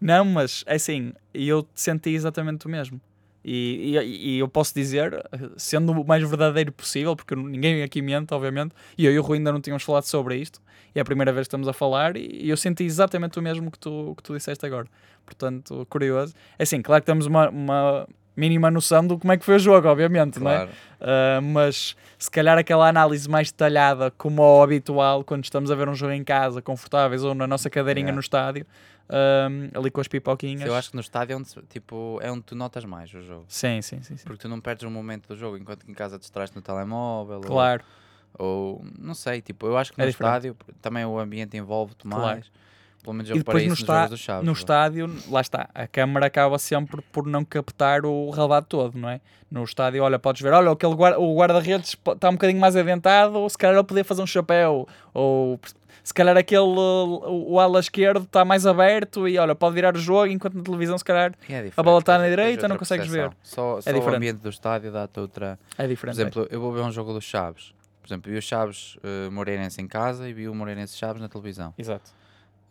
Não, 0.00 0.24
mas 0.24 0.64
é 0.66 0.76
assim, 0.76 1.12
eu 1.34 1.68
senti 1.74 2.10
exatamente 2.10 2.64
o 2.66 2.70
mesmo. 2.70 2.98
E, 3.44 3.96
e, 3.96 4.34
e 4.34 4.38
eu 4.38 4.48
posso 4.48 4.74
dizer, 4.74 5.24
sendo 5.56 5.92
o 5.92 6.06
mais 6.06 6.22
verdadeiro 6.28 6.72
possível, 6.72 7.14
porque 7.14 7.34
ninguém 7.34 7.82
aqui 7.82 8.02
mente, 8.02 8.34
obviamente, 8.34 8.74
e 8.96 9.06
eu 9.06 9.12
e 9.12 9.18
o 9.18 9.22
Rui 9.22 9.38
ainda 9.38 9.52
não 9.52 9.60
tínhamos 9.60 9.82
falado 9.82 10.04
sobre 10.04 10.36
isto, 10.36 10.60
e 10.94 10.98
é 10.98 11.02
a 11.02 11.04
primeira 11.04 11.32
vez 11.32 11.46
que 11.46 11.48
estamos 11.48 11.68
a 11.68 11.72
falar, 11.72 12.16
e 12.16 12.48
eu 12.48 12.56
senti 12.56 12.84
exatamente 12.84 13.38
o 13.38 13.42
mesmo 13.42 13.70
que 13.70 13.78
tu, 13.78 14.14
que 14.16 14.22
tu 14.22 14.36
disseste 14.36 14.64
agora. 14.66 14.86
Portanto, 15.24 15.86
curioso. 15.88 16.34
É 16.58 16.62
assim, 16.62 16.80
claro 16.80 17.02
que 17.02 17.06
temos 17.06 17.26
uma, 17.26 17.48
uma 17.50 18.08
mínima 18.38 18.70
noção 18.70 19.06
do 19.06 19.18
como 19.18 19.32
é 19.32 19.36
que 19.36 19.44
foi 19.44 19.56
o 19.56 19.58
jogo, 19.58 19.88
obviamente, 19.88 20.38
não 20.38 20.50
é? 20.50 20.56
Claro. 20.56 20.70
Uh, 21.00 21.42
mas 21.42 21.96
se 22.18 22.30
calhar 22.30 22.56
aquela 22.56 22.88
análise 22.88 23.28
mais 23.28 23.50
detalhada, 23.50 24.12
como 24.12 24.42
ao 24.42 24.62
habitual, 24.62 25.24
quando 25.24 25.44
estamos 25.44 25.70
a 25.70 25.74
ver 25.74 25.88
um 25.88 25.94
jogo 25.94 26.12
em 26.12 26.22
casa, 26.22 26.62
confortáveis 26.62 27.24
ou 27.24 27.34
na 27.34 27.46
nossa 27.46 27.68
cadeirinha 27.68 28.08
Yeah. 28.08 28.14
no 28.14 28.20
estádio, 28.20 28.64
um, 29.10 29.78
ali 29.78 29.90
com 29.90 30.00
as 30.00 30.08
pipoquinhas. 30.08 30.62
Eu 30.66 30.74
acho 30.74 30.90
que 30.90 30.94
no 30.96 31.00
estádio 31.00 31.34
é 31.34 31.36
onde, 31.36 31.48
tipo, 31.68 32.18
é 32.22 32.30
onde 32.30 32.42
tu 32.42 32.54
notas 32.54 32.84
mais 32.84 33.12
o 33.14 33.20
jogo. 33.22 33.44
Sim, 33.48 33.80
sim, 33.82 34.02
sim. 34.02 34.16
sim. 34.16 34.24
Porque 34.24 34.42
tu 34.42 34.48
não 34.48 34.60
perdes 34.60 34.84
um 34.84 34.90
momento 34.90 35.28
do 35.28 35.36
jogo, 35.36 35.56
enquanto 35.56 35.84
que 35.84 35.90
em 35.90 35.94
casa 35.94 36.18
distrais 36.18 36.50
no 36.52 36.60
telemóvel. 36.60 37.36
ou- 37.36 37.42
Claro, 37.42 37.82
Ou, 38.38 38.84
não 38.98 39.14
sei, 39.14 39.40
tipo, 39.40 39.66
eu 39.66 39.76
acho 39.76 39.92
que 39.92 40.00
É 40.00 40.04
no 40.04 40.10
diferente. 40.10 40.30
estádio 40.32 40.56
também 40.82 41.04
o 41.04 41.18
ambiente 41.18 41.56
envolve-te 41.56 42.06
mais. 42.06 42.20
Claro. 42.20 42.42
Pelo 43.02 43.14
menos 43.14 43.30
E 43.30 43.32
eu 43.32 43.38
depois 43.38 43.54
reparei 43.62 43.68
no 43.68 43.74
está- 43.74 43.94
jogos 44.02 44.10
do 44.10 44.16
Chaves. 44.18 44.46
no 44.46 44.52
estádio, 44.52 45.16
lá 45.30 45.40
está, 45.40 45.68
a 45.74 45.86
câmara 45.86 46.26
acaba 46.26 46.58
sempre 46.58 47.00
por 47.10 47.26
não 47.26 47.44
captar 47.44 48.04
o 48.04 48.28
relevado 48.30 48.66
todo, 48.66 48.98
não 48.98 49.08
é? 49.08 49.20
No 49.50 49.64
estádio, 49.64 50.02
olha, 50.02 50.18
podes 50.18 50.42
ver, 50.42 50.52
olha, 50.52 50.70
aquele 50.70 50.94
guarda, 50.94 51.18
o 51.18 51.34
guarda-redes 51.36 51.96
está 52.06 52.28
um 52.28 52.32
bocadinho 52.32 52.60
mais 52.60 52.76
adentado, 52.76 53.34
ou 53.38 53.48
se 53.48 53.56
calhar 53.56 53.76
ele 53.76 53.84
podia 53.84 54.04
fazer 54.04 54.20
um 54.20 54.26
chapéu, 54.26 54.86
ou 55.14 55.58
se 56.08 56.14
calhar 56.14 56.36
aquele, 56.36 56.60
o, 56.62 57.52
o 57.52 57.60
ala 57.60 57.78
esquerdo 57.80 58.24
está 58.24 58.44
mais 58.44 58.66
aberto 58.66 59.28
e 59.28 59.38
olha, 59.38 59.54
pode 59.54 59.74
virar 59.74 59.94
o 59.94 59.98
jogo, 59.98 60.26
enquanto 60.26 60.54
na 60.54 60.62
televisão, 60.62 60.96
se 60.96 61.04
calhar, 61.04 61.34
é 61.48 61.70
a 61.76 61.82
bola 61.82 61.98
está 61.98 62.16
na 62.18 62.28
direita, 62.28 62.66
não 62.66 62.76
consegues 62.78 63.06
ver. 63.06 63.30
Só, 63.42 63.80
só 63.80 63.90
o 63.90 63.92
diferente. 63.92 64.16
ambiente 64.16 64.38
do 64.38 64.48
estádio 64.48 64.90
dá-te 64.90 65.20
outra. 65.20 65.58
é 65.76 65.82
Por 65.82 65.88
diferente. 65.88 66.14
exemplo, 66.16 66.46
eu 66.50 66.60
vou 66.60 66.72
ver 66.72 66.80
um 66.80 66.90
jogo 66.90 67.12
do 67.12 67.20
Chaves. 67.20 67.74
Por 68.00 68.08
exemplo, 68.08 68.32
vi 68.32 68.38
o 68.38 68.42
Chaves 68.42 68.96
eh, 69.02 69.28
Moreirense 69.28 69.82
em 69.82 69.86
casa 69.86 70.26
e 70.28 70.32
vi 70.32 70.48
o 70.48 70.54
Moreirense 70.54 70.96
Chaves 70.96 71.20
na 71.20 71.28
televisão. 71.28 71.74
é. 71.76 71.80
Exato. 71.80 72.10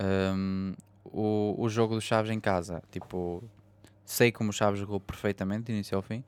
Hum, 0.01 0.73
o, 1.05 1.55
o 1.59 1.69
jogo 1.69 1.93
do 1.95 2.01
Chaves 2.01 2.31
em 2.31 2.39
casa, 2.39 2.81
tipo, 2.91 3.43
sei 4.03 4.31
como 4.31 4.49
o 4.49 4.53
Chaves 4.53 4.79
jogou 4.79 4.99
perfeitamente, 4.99 5.65
de 5.65 5.73
início 5.73 5.95
ao 5.95 6.01
fim. 6.01 6.23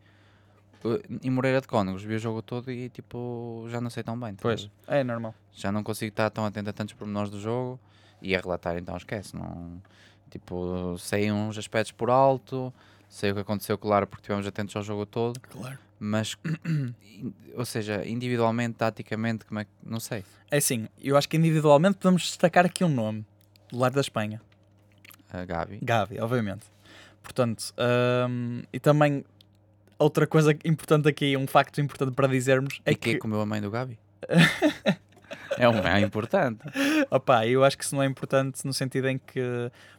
Uh, 0.84 1.00
Em 1.24 1.30
Moreira 1.30 1.60
de 1.62 1.68
Cónegos 1.68 2.04
vi 2.04 2.16
o 2.16 2.20
jogo 2.20 2.42
todo 2.42 2.72
e 2.72 2.90
tipo, 2.90 3.66
já 3.70 3.82
não 3.82 3.90
sei 3.90 4.02
tão 4.04 4.18
bem. 4.20 4.30
a 4.32 4.34
Pois, 4.42 4.64
ver? 4.64 4.72
é 4.88 5.04
normal. 5.04 5.34
já 5.52 5.72
não 5.72 5.84
consigo 5.84 6.10
estar 6.10 6.30
tão 6.30 6.46
atento 6.46 6.70
a 6.70 6.74
tantos 6.74 6.94
pormenores 6.94 7.30
do 7.30 7.40
jogo 7.40 7.80
e 8.22 8.36
a 8.36 8.40
relatar 8.40 8.78
então 8.78 8.96
esquece 8.98 9.36
não 9.36 9.82
tipo 10.30 10.96
sei 11.00 11.32
uns 11.32 11.58
aspectos 11.58 11.92
por 11.92 12.10
alto 12.10 12.74
sei 13.10 13.32
o 13.32 13.34
que 13.36 13.42
aconteceu 13.42 13.78
claro 13.78 14.06
porque 14.08 14.22
estivemos 14.22 14.46
atentos 14.46 14.76
ao 14.76 14.84
jogo 14.84 15.06
todo 15.06 15.40
Claro. 15.40 15.78
mas 16.00 16.38
ou 17.56 17.66
seja 17.66 18.06
individualmente 18.06 18.76
taticamente 18.76 19.46
como 19.46 19.60
é 19.60 19.66
que 19.66 19.72
não 19.84 20.00
sei 20.00 20.24
É 20.52 20.58
assim, 20.58 20.88
eu 21.02 21.18
acho 21.18 21.28
que 21.28 21.38
individualmente 21.38 21.98
podemos 21.98 22.22
destacar 22.24 22.66
aqui 22.66 22.84
um 22.84 22.90
nome, 22.90 23.26
do 23.70 23.78
lado 23.80 23.94
da 23.96 24.02
Espanha. 24.02 24.42
a 25.32 25.44
Gabi 25.46 25.80
Gavi, 25.82 26.20
obviamente. 26.20 26.66
Portanto, 27.24 27.74
hum, 28.30 28.62
e 28.74 28.80
também 28.80 29.24
outra 30.00 30.26
coisa 30.26 30.56
importante 30.66 31.08
aqui, 31.08 31.36
um 31.38 31.46
facto 31.46 31.80
importante 31.82 32.14
para 32.16 32.28
dizermos 32.28 32.82
é 32.86 32.92
e 32.92 32.96
que 32.96 33.14
que 33.14 33.20
comeu 33.20 33.40
a 33.42 33.46
mãe 33.46 33.62
do 33.62 33.70
Gabi 33.70 34.00
É 35.58 35.68
um 35.68 35.76
é 35.86 36.00
importante. 36.02 36.60
Opa, 37.12 37.46
eu 37.46 37.64
acho 37.64 37.78
que 37.78 37.84
isso 37.84 37.94
não 37.94 38.02
é 38.02 38.06
importante 38.06 38.66
no 38.66 38.74
sentido 38.74 39.10
em 39.10 39.18
que, 39.20 39.42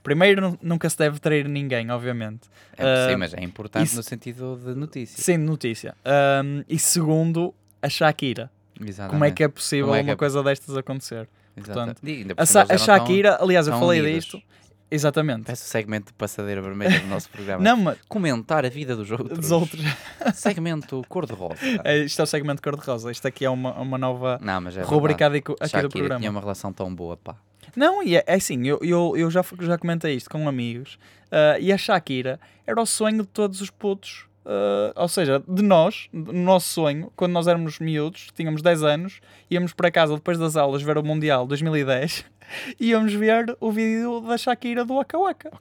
primeiro, 0.02 0.40
nu- 0.40 0.58
nunca 0.62 0.88
se 0.88 0.96
deve 0.96 1.18
trair 1.20 1.46
ninguém, 1.48 1.90
obviamente. 1.90 2.48
É, 2.76 2.82
Ah, 2.84 3.08
sim, 3.10 3.16
mas 3.16 3.34
é 3.34 3.42
importante 3.42 3.86
isso- 3.86 3.96
no 3.96 4.02
sentido 4.02 4.58
de 4.64 4.74
notícia. 4.74 5.22
Sem 5.22 5.36
notícia. 5.36 5.94
Ahm, 6.04 6.62
e 6.68 6.78
segundo, 6.78 7.54
a 7.82 7.88
Shakira. 7.88 8.50
Exatamente. 8.80 9.10
Como 9.12 9.24
é 9.24 9.30
que 9.30 9.44
é 9.44 9.48
possível 9.48 9.94
é 9.94 9.98
que 9.98 10.04
uma 10.08 10.12
é- 10.12 10.16
coisa 10.16 10.42
destas 10.42 10.76
acontecer? 10.76 11.28
Exatamente. 11.56 12.00
portanto, 12.34 12.70
A, 12.70 12.74
a 12.74 12.78
Shakira, 12.78 13.38
aliás, 13.40 13.66
eu 13.68 13.78
falei 13.78 14.00
unidas. 14.00 14.24
disto. 14.24 14.42
Exatamente. 14.90 15.44
Parece 15.44 15.62
o 15.64 15.66
segmento 15.66 16.06
de 16.08 16.12
passadeira 16.14 16.60
vermelha 16.60 16.98
do 17.00 17.06
nosso 17.06 17.30
programa. 17.30 17.62
Não, 17.64 17.76
mas 17.76 17.98
Comentar 18.08 18.64
a 18.64 18.68
vida 18.68 18.96
dos 18.96 19.10
outros. 19.10 19.38
dos 19.38 19.50
outros. 19.50 19.80
Segmento 20.34 21.02
cor-de-rosa. 21.08 21.56
É, 21.84 21.98
Isto 21.98 22.20
é 22.20 22.22
o 22.24 22.26
segmento 22.26 22.60
cor-de-rosa. 22.62 23.10
Isto 23.10 23.28
aqui 23.28 23.44
é 23.44 23.50
uma, 23.50 23.72
uma 23.78 23.96
nova 23.98 24.38
Não, 24.42 24.60
mas 24.60 24.76
é 24.76 24.82
rubrica 24.82 25.26
aqui, 25.26 25.42
Shakira 25.62 25.82
do 25.82 25.90
programa. 25.90 26.18
tinha 26.20 26.30
uma 26.30 26.40
relação 26.40 26.72
tão 26.72 26.92
boa, 26.94 27.16
pá. 27.16 27.36
Não, 27.76 28.02
e 28.02 28.16
é, 28.16 28.24
é 28.26 28.34
assim, 28.34 28.66
eu, 28.66 28.78
eu, 28.82 29.14
eu 29.16 29.30
já, 29.30 29.44
já 29.60 29.78
comentei 29.78 30.14
isto 30.16 30.28
com 30.28 30.48
amigos, 30.48 30.98
ah, 31.30 31.56
e 31.60 31.72
a 31.72 31.78
Shakira 31.78 32.40
era 32.66 32.80
o 32.80 32.86
sonho 32.86 33.22
de 33.22 33.28
todos 33.28 33.60
os 33.60 33.70
putos, 33.70 34.26
ah, 34.44 34.92
ou 34.96 35.06
seja, 35.08 35.40
de 35.46 35.62
nós, 35.62 36.08
no 36.12 36.32
nosso 36.32 36.68
sonho, 36.68 37.12
quando 37.14 37.32
nós 37.32 37.46
éramos 37.46 37.78
miúdos, 37.78 38.28
tínhamos 38.34 38.60
10 38.60 38.82
anos, 38.82 39.20
íamos 39.48 39.72
para 39.72 39.88
casa 39.90 40.14
depois 40.14 40.36
das 40.36 40.56
aulas 40.56 40.82
ver 40.82 40.98
o 40.98 41.02
Mundial 41.04 41.46
2010, 41.46 42.24
e 42.39 42.39
íamos 42.80 43.12
ver 43.14 43.56
o 43.60 43.70
vídeo 43.70 44.20
da 44.20 44.36
Shakira 44.38 44.84
do 44.84 44.94
Waka 44.94 45.18
Waka. 45.18 45.52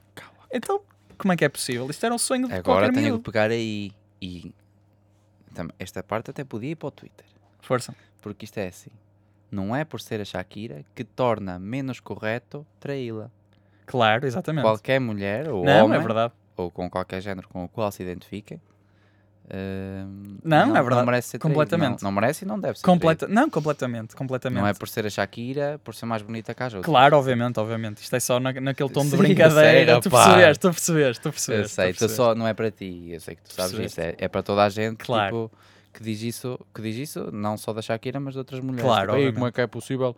Então, 0.52 0.80
como 1.18 1.32
é 1.32 1.36
que 1.36 1.44
é 1.44 1.48
possível? 1.48 1.88
Isto 1.90 2.06
era 2.06 2.14
um 2.14 2.18
sonho 2.18 2.48
de 2.48 2.54
Agora 2.54 2.86
qualquer 2.86 2.92
tenho 2.94 3.06
miúdo. 3.06 3.18
que 3.18 3.24
pegar 3.30 3.50
aí 3.50 3.92
e. 4.20 4.52
Esta 5.78 6.02
parte 6.02 6.30
até 6.30 6.44
podia 6.44 6.70
ir 6.70 6.76
para 6.76 6.88
o 6.88 6.90
Twitter. 6.90 7.26
Força. 7.60 7.94
Porque 8.22 8.44
isto 8.44 8.58
é 8.58 8.68
assim. 8.68 8.90
Não 9.50 9.74
é 9.74 9.84
por 9.84 10.00
ser 10.00 10.20
a 10.20 10.24
Shakira 10.24 10.84
que 10.94 11.02
torna 11.04 11.58
menos 11.58 11.98
correto 12.00 12.64
traí-la. 12.78 13.30
Claro, 13.84 14.26
exatamente. 14.26 14.62
Qualquer 14.64 15.00
mulher 15.00 15.48
ou 15.48 15.64
Não, 15.64 15.86
homem 15.86 15.98
é 15.98 16.02
verdade. 16.02 16.32
ou 16.56 16.70
com 16.70 16.88
qualquer 16.88 17.20
género 17.20 17.48
com 17.48 17.64
o 17.64 17.68
qual 17.68 17.90
se 17.90 18.02
identifiquem. 18.02 18.60
Hum, 19.54 20.36
Não, 20.44 20.76
é 20.76 20.80
verdade. 20.82 20.96
Não 21.00 21.06
merece 21.06 21.28
ser. 21.28 21.38
Completamente. 21.38 22.02
Não, 22.02 22.10
não 22.10 22.12
merece 22.20 22.44
e 22.44 22.48
não 22.48 22.58
deve 22.58 22.78
ser. 22.78 22.84
Completa... 22.84 23.26
Não, 23.28 23.48
completamente, 23.50 24.14
completamente. 24.16 24.60
Não 24.60 24.66
é 24.66 24.74
por 24.74 24.88
ser 24.88 25.06
a 25.06 25.10
Shakira, 25.10 25.80
por 25.84 25.94
ser 25.94 26.06
mais 26.06 26.22
bonita 26.22 26.54
que 26.54 26.62
as 26.62 26.74
outras. 26.74 26.84
Claro, 26.90 27.16
obviamente, 27.16 27.58
obviamente. 27.58 27.98
Isto 28.02 28.16
é 28.16 28.20
só 28.20 28.38
na, 28.40 28.52
naquele 28.52 28.88
tom 28.90 29.02
de 29.04 29.10
Sim, 29.10 29.16
brincadeira. 29.18 29.92
eu 29.92 29.94
sei, 29.94 30.00
tu 30.02 30.10
percebeste, 30.10 30.60
tu 30.60 30.70
percebeste, 30.70 31.22
tu 31.22 31.28
Eu 31.28 31.32
percebeste. 31.32 31.74
sei, 31.74 31.92
tu 31.92 32.08
só 32.08 32.34
não 32.34 32.46
é 32.46 32.54
para 32.54 32.70
ti, 32.70 33.10
eu 33.12 33.20
sei 33.20 33.34
que 33.36 33.42
tu 33.42 33.52
sabes 33.54 33.78
isso, 33.78 34.00
é, 34.00 34.14
é 34.18 34.28
para 34.28 34.42
toda 34.42 34.64
a 34.64 34.68
gente 34.68 34.96
Claro. 35.04 35.48
tipo, 35.50 35.58
que, 35.92 36.02
diz 36.02 36.22
isso, 36.22 36.58
que 36.74 36.80
diz 36.82 36.96
isso, 36.96 37.30
não 37.32 37.56
só 37.56 37.72
da 37.72 37.82
Shakira, 37.82 38.20
mas 38.20 38.34
de 38.34 38.38
outras 38.38 38.60
mulheres. 38.60 38.84
Claro, 38.84 39.00
tipo, 39.06 39.12
"Ei, 39.12 39.16
obviamente. 39.28 39.34
como 39.34 39.46
é 39.48 39.52
que 39.52 39.60
é 39.60 39.66
possível 39.66 40.16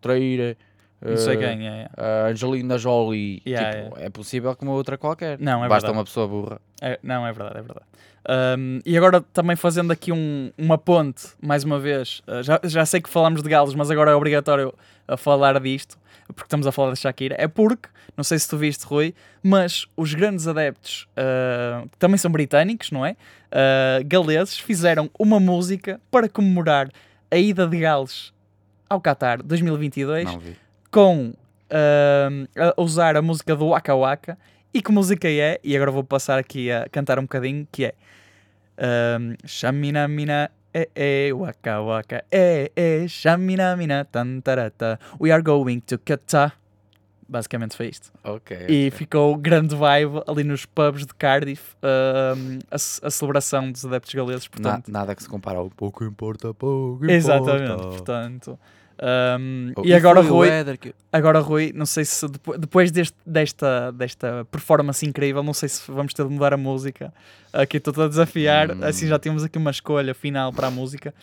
trair 0.00 0.56
Não 1.00 1.16
sei 1.16 1.34
eh, 1.34 1.36
quem 1.36 1.68
é. 1.68 1.88
a 1.96 2.26
Angelina 2.28 2.78
Jolie? 2.78 3.42
Yeah, 3.46 3.84
Tipo, 3.84 3.98
É 3.98 4.10
possível 4.10 4.54
como 4.56 4.72
outra 4.72 4.96
qualquer. 4.98 5.38
Não, 5.38 5.64
é 5.64 5.68
Basta 5.68 5.86
verdade. 5.86 5.98
uma 5.98 6.04
pessoa 6.04 6.26
burra. 6.28 6.60
É, 6.80 6.98
não, 7.02 7.26
é 7.26 7.32
verdade, 7.32 7.58
é 7.58 7.62
verdade. 7.62 7.86
Ahm, 8.30 8.80
e 8.84 8.94
agora 8.96 9.22
também 9.32 9.56
fazendo 9.56 9.90
aqui 9.90 10.12
um- 10.12 10.52
uma 10.58 10.76
ponte, 10.76 11.28
mais 11.40 11.64
uma 11.64 11.78
vez, 11.80 12.20
ah, 12.26 12.42
já, 12.42 12.60
já 12.62 12.84
sei 12.84 13.00
que 13.00 13.08
falámos 13.08 13.42
de 13.42 13.48
galos, 13.48 13.74
mas 13.74 13.90
agora 13.90 14.10
é 14.10 14.14
obrigatório 14.14 14.74
a 15.06 15.16
falar 15.16 15.58
disto, 15.60 15.96
porque 16.26 16.42
estamos 16.42 16.66
a 16.66 16.72
falar 16.72 16.90
da 16.90 16.96
Shakira, 16.96 17.34
é 17.38 17.48
porque, 17.48 17.88
não 18.14 18.22
sei 18.22 18.38
se 18.38 18.46
tu 18.46 18.58
viste, 18.58 18.84
Rui, 18.84 19.14
mas 19.42 19.86
os 19.96 20.12
grandes 20.12 20.46
adeptos, 20.46 21.08
ah, 21.16 21.84
que 21.90 21.96
também 21.98 22.18
são 22.18 22.30
britânicos, 22.30 22.90
não 22.90 23.04
é? 23.06 23.16
Ah, 23.50 24.00
galeses, 24.04 24.58
fizeram 24.58 25.08
uma 25.18 25.40
música 25.40 25.98
para 26.10 26.28
comemorar 26.28 26.90
a 27.30 27.36
ida 27.36 27.66
de 27.66 27.78
Gales 27.78 28.32
ao 28.90 29.00
Qatar 29.00 29.42
2022 29.42 30.24
Não 30.26 30.38
vi. 30.38 30.54
com 30.90 31.32
a 31.70 32.80
usar 32.80 33.16
a 33.16 33.22
música 33.22 33.54
do 33.56 33.68
Waka 33.68 33.94
Waka. 33.94 34.38
E 34.72 34.82
que 34.82 34.92
música 34.92 35.28
é? 35.28 35.58
E 35.64 35.74
agora 35.76 35.90
vou 35.90 36.04
passar 36.04 36.38
aqui 36.38 36.70
a 36.70 36.86
cantar 36.90 37.18
um 37.18 37.22
bocadinho, 37.22 37.66
que 37.72 37.86
é 37.86 37.94
ahm, 38.78 39.34
Shamina 39.44 40.06
mina 40.08 40.50
é 40.72 40.88
é 40.94 41.32
Waka 41.34 41.80
Waka 41.82 42.24
é 42.30 42.70
é 42.76 43.06
Shamina 43.08 43.76
mina 43.76 44.04
tantarata 44.04 44.98
We 45.20 45.30
are 45.32 45.42
going 45.42 45.80
to 45.80 45.98
Qatar 45.98 46.56
Basicamente 47.30 47.76
foi 47.76 47.88
isto. 47.88 48.10
Ok. 48.24 48.56
E 48.70 48.86
ok. 48.88 48.90
ficou 48.90 49.36
grande 49.36 49.74
vibe 49.76 50.22
ali 50.26 50.42
nos 50.42 50.64
pubs 50.64 51.04
de 51.04 51.12
Cardiff 51.14 51.74
ahm, 51.82 52.58
a, 52.70 52.76
a 52.76 53.10
celebração 53.10 53.70
dos 53.70 53.84
adeptos 53.84 54.14
galeses, 54.14 54.44
Na- 54.44 54.50
portanto. 54.50 54.90
nada 54.90 55.14
que 55.14 55.22
se 55.22 55.28
compara 55.28 55.58
ao 55.58 55.68
pouco 55.68 56.04
importa, 56.04 56.54
pouco 56.54 57.04
importa. 57.04 57.12
Exatamente, 57.12 57.82
portanto. 57.82 58.58
Ahm, 59.00 59.72
Oh, 59.76 59.82
e 59.84 59.94
agora, 59.94 60.20
Rui, 60.20 60.48
que- 60.80 60.94
Agora, 61.12 61.38
Rui, 61.40 61.72
não 61.74 61.86
sei 61.86 62.04
se 62.04 62.26
depo- 62.28 62.58
depois 62.58 62.90
deste- 62.90 63.16
desta, 63.24 63.90
desta 63.92 64.44
performance 64.50 65.04
incrível, 65.06 65.42
não 65.42 65.54
sei 65.54 65.68
se 65.68 65.90
vamos 65.90 66.12
ter 66.14 66.24
de 66.26 66.30
mudar 66.32 66.52
a 66.52 66.56
música. 66.56 67.12
Aqui 67.52 67.76
estou 67.78 68.04
a 68.04 68.08
desafiar, 68.08 68.70
Hum. 68.72 68.80
assim 68.82 69.06
já 69.06 69.18
temos 69.18 69.42
aqui 69.44 69.56
uma 69.58 69.70
escolha 69.70 70.14
final 70.14 70.52
para 70.52 70.66
a 70.66 70.70
música. 70.70 71.14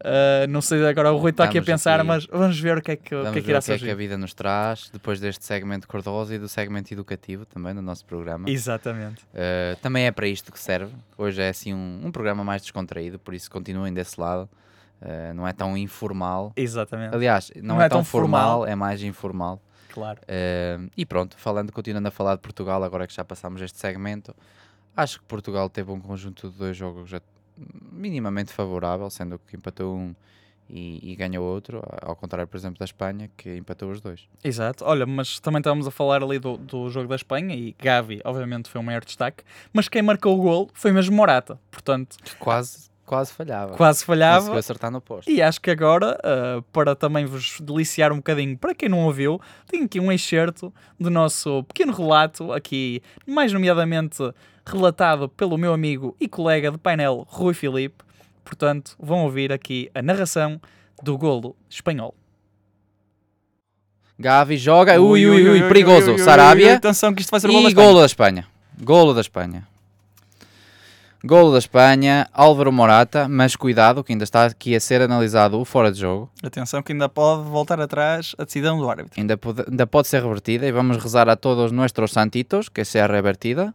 Uh, 0.00 0.46
não 0.50 0.60
sei, 0.60 0.84
agora 0.86 1.12
o 1.12 1.16
Rui 1.16 1.30
está 1.30 1.44
aqui 1.44 1.56
a 1.56 1.62
pensar, 1.62 2.00
aqui. 2.00 2.06
mas 2.08 2.26
vamos 2.26 2.58
ver 2.60 2.76
o 2.76 2.82
que 2.82 2.90
é 2.90 2.96
que, 2.96 3.14
Vamos 3.14 3.32
que, 3.32 3.38
é 3.38 3.42
que 3.42 3.50
irá 3.50 3.58
o 3.60 3.62
que 3.62 3.70
é 3.72 3.74
que 3.78 3.84
a 3.84 3.86
surgir. 3.86 3.94
vida 3.96 4.18
nos 4.18 4.34
traz 4.34 4.90
depois 4.92 5.18
deste 5.20 5.44
segmento 5.46 5.86
cor-de-rosa 5.88 6.34
e 6.34 6.38
do 6.38 6.48
segmento 6.48 6.92
educativo 6.92 7.46
também 7.46 7.72
no 7.72 7.80
nosso 7.80 8.04
programa. 8.04 8.50
Exatamente. 8.50 9.22
Uh, 9.32 9.76
também 9.80 10.04
é 10.04 10.10
para 10.10 10.26
isto 10.26 10.52
que 10.52 10.58
serve. 10.58 10.92
Hoje 11.16 11.40
é 11.40 11.48
assim 11.48 11.72
um, 11.72 12.00
um 12.04 12.10
programa 12.12 12.42
mais 12.44 12.60
descontraído, 12.60 13.18
por 13.18 13.32
isso 13.34 13.50
continuem 13.50 13.94
desse 13.94 14.20
lado. 14.20 14.48
Uh, 15.04 15.34
não 15.34 15.46
é 15.46 15.52
tão 15.52 15.76
informal. 15.76 16.52
Exatamente. 16.56 17.14
Aliás, 17.14 17.52
não, 17.62 17.80
é, 17.80 17.88
tão 17.90 18.02
formal, 18.02 18.66
é 18.66 18.74
mais 18.74 19.02
informal. 19.02 19.60
Claro. 19.92 20.18
Uh, 20.22 20.90
e 20.96 21.04
pronto, 21.04 21.36
falando, 21.36 21.70
continuando 21.70 22.08
a 22.08 22.10
falar 22.10 22.36
de 22.36 22.40
Portugal, 22.40 22.82
agora 22.82 23.06
que 23.06 23.12
já 23.12 23.24
passámos 23.24 23.60
este 23.60 23.78
segmento, 23.78 24.34
acho 24.96 25.20
que 25.20 25.24
Portugal 25.26 25.68
teve 25.68 25.92
um 25.92 26.00
conjunto 26.00 26.50
de 26.50 26.56
dois 26.56 26.76
jogos 26.76 27.10
já 27.10 27.20
minimamente 27.92 28.52
favorável, 28.52 29.08
sendo 29.10 29.38
que 29.38 29.56
empatou 29.56 29.94
um 29.94 30.14
e, 30.68 31.12
e 31.12 31.16
ganhou 31.16 31.44
outro, 31.44 31.82
ao 32.00 32.16
contrário, 32.16 32.48
por 32.48 32.56
exemplo, 32.56 32.78
da 32.78 32.84
Espanha, 32.84 33.30
que 33.36 33.56
empatou 33.56 33.90
os 33.90 34.00
dois. 34.00 34.26
Exato. 34.42 34.84
Olha, 34.84 35.04
mas 35.06 35.38
também 35.38 35.58
estávamos 35.58 35.86
a 35.86 35.90
falar 35.90 36.22
ali 36.22 36.38
do, 36.38 36.56
do 36.56 36.88
jogo 36.88 37.08
da 37.08 37.16
Espanha 37.16 37.54
e 37.54 37.74
Gavi, 37.78 38.20
obviamente, 38.24 38.70
foi 38.70 38.80
o 38.80 38.84
maior 38.84 39.04
destaque. 39.04 39.44
Mas 39.72 39.88
quem 39.88 40.02
marcou 40.02 40.38
o 40.38 40.42
gol 40.42 40.70
foi 40.72 40.92
mesmo 40.92 41.14
Morata. 41.14 41.60
Portanto, 41.70 42.16
quase, 42.38 42.90
quase 43.04 43.32
falhava. 43.32 43.76
quase 43.76 44.04
falhava. 44.04 44.38
Conseguiu 44.38 44.58
acertar 44.58 44.90
no 44.90 45.00
posto. 45.00 45.30
E 45.30 45.40
acho 45.42 45.60
que 45.60 45.70
agora, 45.70 46.18
uh, 46.18 46.62
para 46.72 46.94
também 46.94 47.24
vos 47.24 47.60
deliciar 47.60 48.12
um 48.12 48.16
bocadinho, 48.16 48.56
para 48.56 48.74
quem 48.74 48.88
não 48.88 49.04
ouviu, 49.04 49.40
tenho 49.68 49.84
aqui 49.84 50.00
um 50.00 50.10
excerto 50.10 50.72
do 50.98 51.10
nosso 51.10 51.62
pequeno 51.64 51.92
relato, 51.92 52.52
aqui 52.52 53.02
mais 53.26 53.52
nomeadamente 53.52 54.22
relatado 54.66 55.28
pelo 55.28 55.58
meu 55.58 55.72
amigo 55.72 56.16
e 56.18 56.26
colega 56.26 56.70
de 56.70 56.78
painel 56.78 57.26
Rui 57.28 57.54
Filipe. 57.54 58.02
Portanto, 58.44 58.94
vão 58.98 59.24
ouvir 59.24 59.52
aqui 59.52 59.90
a 59.94 60.02
narração 60.02 60.60
do 61.02 61.16
golo 61.16 61.56
espanhol. 61.68 62.14
Gavi 64.18 64.56
joga, 64.56 65.00
ui, 65.00 65.26
ui, 65.26 65.48
ui, 65.48 65.68
perigoso. 65.68 66.12
ui, 66.12 66.12
ui, 66.12 66.18
Sarabia 66.18 66.76
Atenção 66.76 67.12
que 67.12 67.20
isto 67.20 67.30
vai 67.30 67.40
ser 67.40 67.48
o 67.48 67.52
golo 67.52 67.62
da 67.62 67.68
Espanha. 67.68 67.86
golo 67.86 68.00
da 68.00 68.06
Espanha. 68.06 68.46
Golo 68.80 69.14
da 69.14 69.20
Espanha. 69.20 69.73
Golo 71.26 71.52
da 71.52 71.58
Espanha, 71.58 72.28
Álvaro 72.34 72.70
Morata, 72.70 73.26
mas 73.26 73.56
cuidado 73.56 74.04
que 74.04 74.12
ainda 74.12 74.24
está 74.24 74.44
aqui 74.44 74.76
a 74.76 74.80
ser 74.80 75.00
analisado 75.00 75.58
o 75.58 75.64
fora 75.64 75.90
de 75.90 75.98
jogo. 75.98 76.30
Atenção 76.42 76.82
que 76.82 76.92
ainda 76.92 77.08
pode 77.08 77.48
voltar 77.48 77.80
atrás 77.80 78.34
a 78.36 78.44
decisão 78.44 78.78
do 78.78 78.90
árbitro. 78.90 79.18
Ainda 79.18 79.34
pode, 79.34 79.64
ainda 79.66 79.86
pode 79.86 80.06
ser 80.06 80.22
revertida 80.22 80.66
e 80.66 80.70
vamos 80.70 80.98
rezar 80.98 81.26
a 81.30 81.34
todos 81.34 81.72
nossos 81.72 82.10
santitos 82.10 82.68
que 82.68 82.84
seja 82.84 83.06
revertida. 83.06 83.74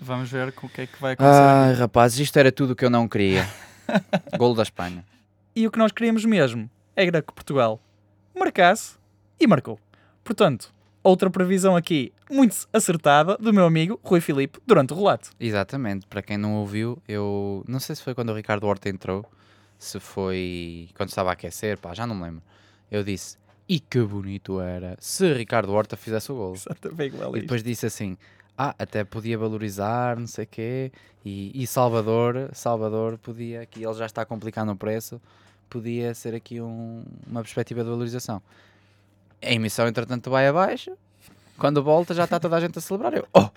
Vamos 0.00 0.30
ver 0.30 0.52
com 0.52 0.66
o 0.66 0.70
que 0.70 0.80
é 0.80 0.86
que 0.86 0.98
vai 0.98 1.12
acontecer. 1.12 1.38
Ai, 1.38 1.74
rapazes, 1.74 2.18
isto 2.20 2.38
era 2.38 2.50
tudo 2.50 2.70
o 2.70 2.74
que 2.74 2.86
eu 2.86 2.90
não 2.90 3.06
queria. 3.06 3.46
Golo 4.38 4.54
da 4.54 4.62
Espanha. 4.62 5.04
E 5.54 5.66
o 5.66 5.70
que 5.70 5.78
nós 5.78 5.92
queríamos 5.92 6.24
mesmo 6.24 6.70
era 6.96 7.20
que 7.20 7.34
Portugal 7.34 7.78
marcasse 8.34 8.94
e 9.38 9.46
marcou. 9.46 9.78
Portanto, 10.24 10.72
outra 11.02 11.28
previsão 11.28 11.76
aqui 11.76 12.10
muito 12.30 12.66
acertada 12.72 13.36
do 13.36 13.52
meu 13.52 13.64
amigo 13.66 14.00
Rui 14.02 14.20
Filipe 14.20 14.58
durante 14.66 14.92
o 14.92 14.96
relato. 14.96 15.30
Exatamente, 15.38 16.06
para 16.06 16.22
quem 16.22 16.36
não 16.38 16.54
ouviu, 16.56 17.02
eu 17.06 17.64
não 17.68 17.78
sei 17.80 17.94
se 17.96 18.02
foi 18.02 18.14
quando 18.14 18.30
o 18.30 18.34
Ricardo 18.34 18.66
Horta 18.66 18.88
entrou, 18.88 19.24
se 19.78 20.00
foi 20.00 20.88
quando 20.94 21.08
estava 21.10 21.30
a 21.30 21.32
aquecer, 21.34 21.78
pá, 21.78 21.94
já 21.94 22.06
não 22.06 22.14
me 22.14 22.22
lembro. 22.24 22.42
Eu 22.90 23.02
disse, 23.04 23.36
e 23.68 23.80
que 23.80 24.00
bonito 24.00 24.60
era 24.60 24.96
se 25.00 25.32
Ricardo 25.34 25.72
Horta 25.72 25.96
fizesse 25.96 26.30
o 26.32 26.34
golo. 26.34 26.54
Exatamente 26.54 27.16
E 27.36 27.40
depois 27.40 27.62
disse 27.62 27.86
assim, 27.86 28.16
ah, 28.56 28.74
até 28.78 29.04
podia 29.04 29.36
valorizar, 29.36 30.16
não 30.18 30.26
sei 30.26 30.44
o 30.44 30.48
quê, 30.48 30.92
e, 31.24 31.50
e 31.62 31.66
Salvador, 31.66 32.50
Salvador 32.52 33.18
podia, 33.18 33.62
aqui 33.62 33.84
ele 33.84 33.94
já 33.94 34.06
está 34.06 34.22
a 34.22 34.26
complicar 34.26 34.64
no 34.64 34.76
preço, 34.76 35.20
podia 35.68 36.14
ser 36.14 36.34
aqui 36.34 36.60
um- 36.60 37.02
uma 37.26 37.40
perspectiva 37.42 37.82
de 37.82 37.88
valorização. 37.90 38.40
A 39.42 39.50
emissão, 39.52 39.86
entretanto, 39.88 40.30
vai 40.30 40.46
abaixo, 40.46 40.92
quando 41.58 41.82
volta 41.82 42.14
já 42.14 42.24
está 42.24 42.38
toda 42.40 42.56
a 42.56 42.60
gente 42.60 42.78
a 42.78 42.80
celebrar. 42.80 43.14
Eu, 43.14 43.26
oh, 43.32 43.48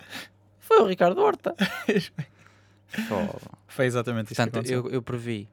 foi 0.59 0.81
o 0.81 0.85
Ricardo 0.85 1.21
Horta. 1.21 1.55
Foi 3.67 3.85
exatamente 3.85 4.29
que 4.29 4.35
Portanto, 4.35 4.55
aconteceu. 4.55 4.85
eu, 4.85 4.91
eu 4.91 5.01
previ 5.01 5.49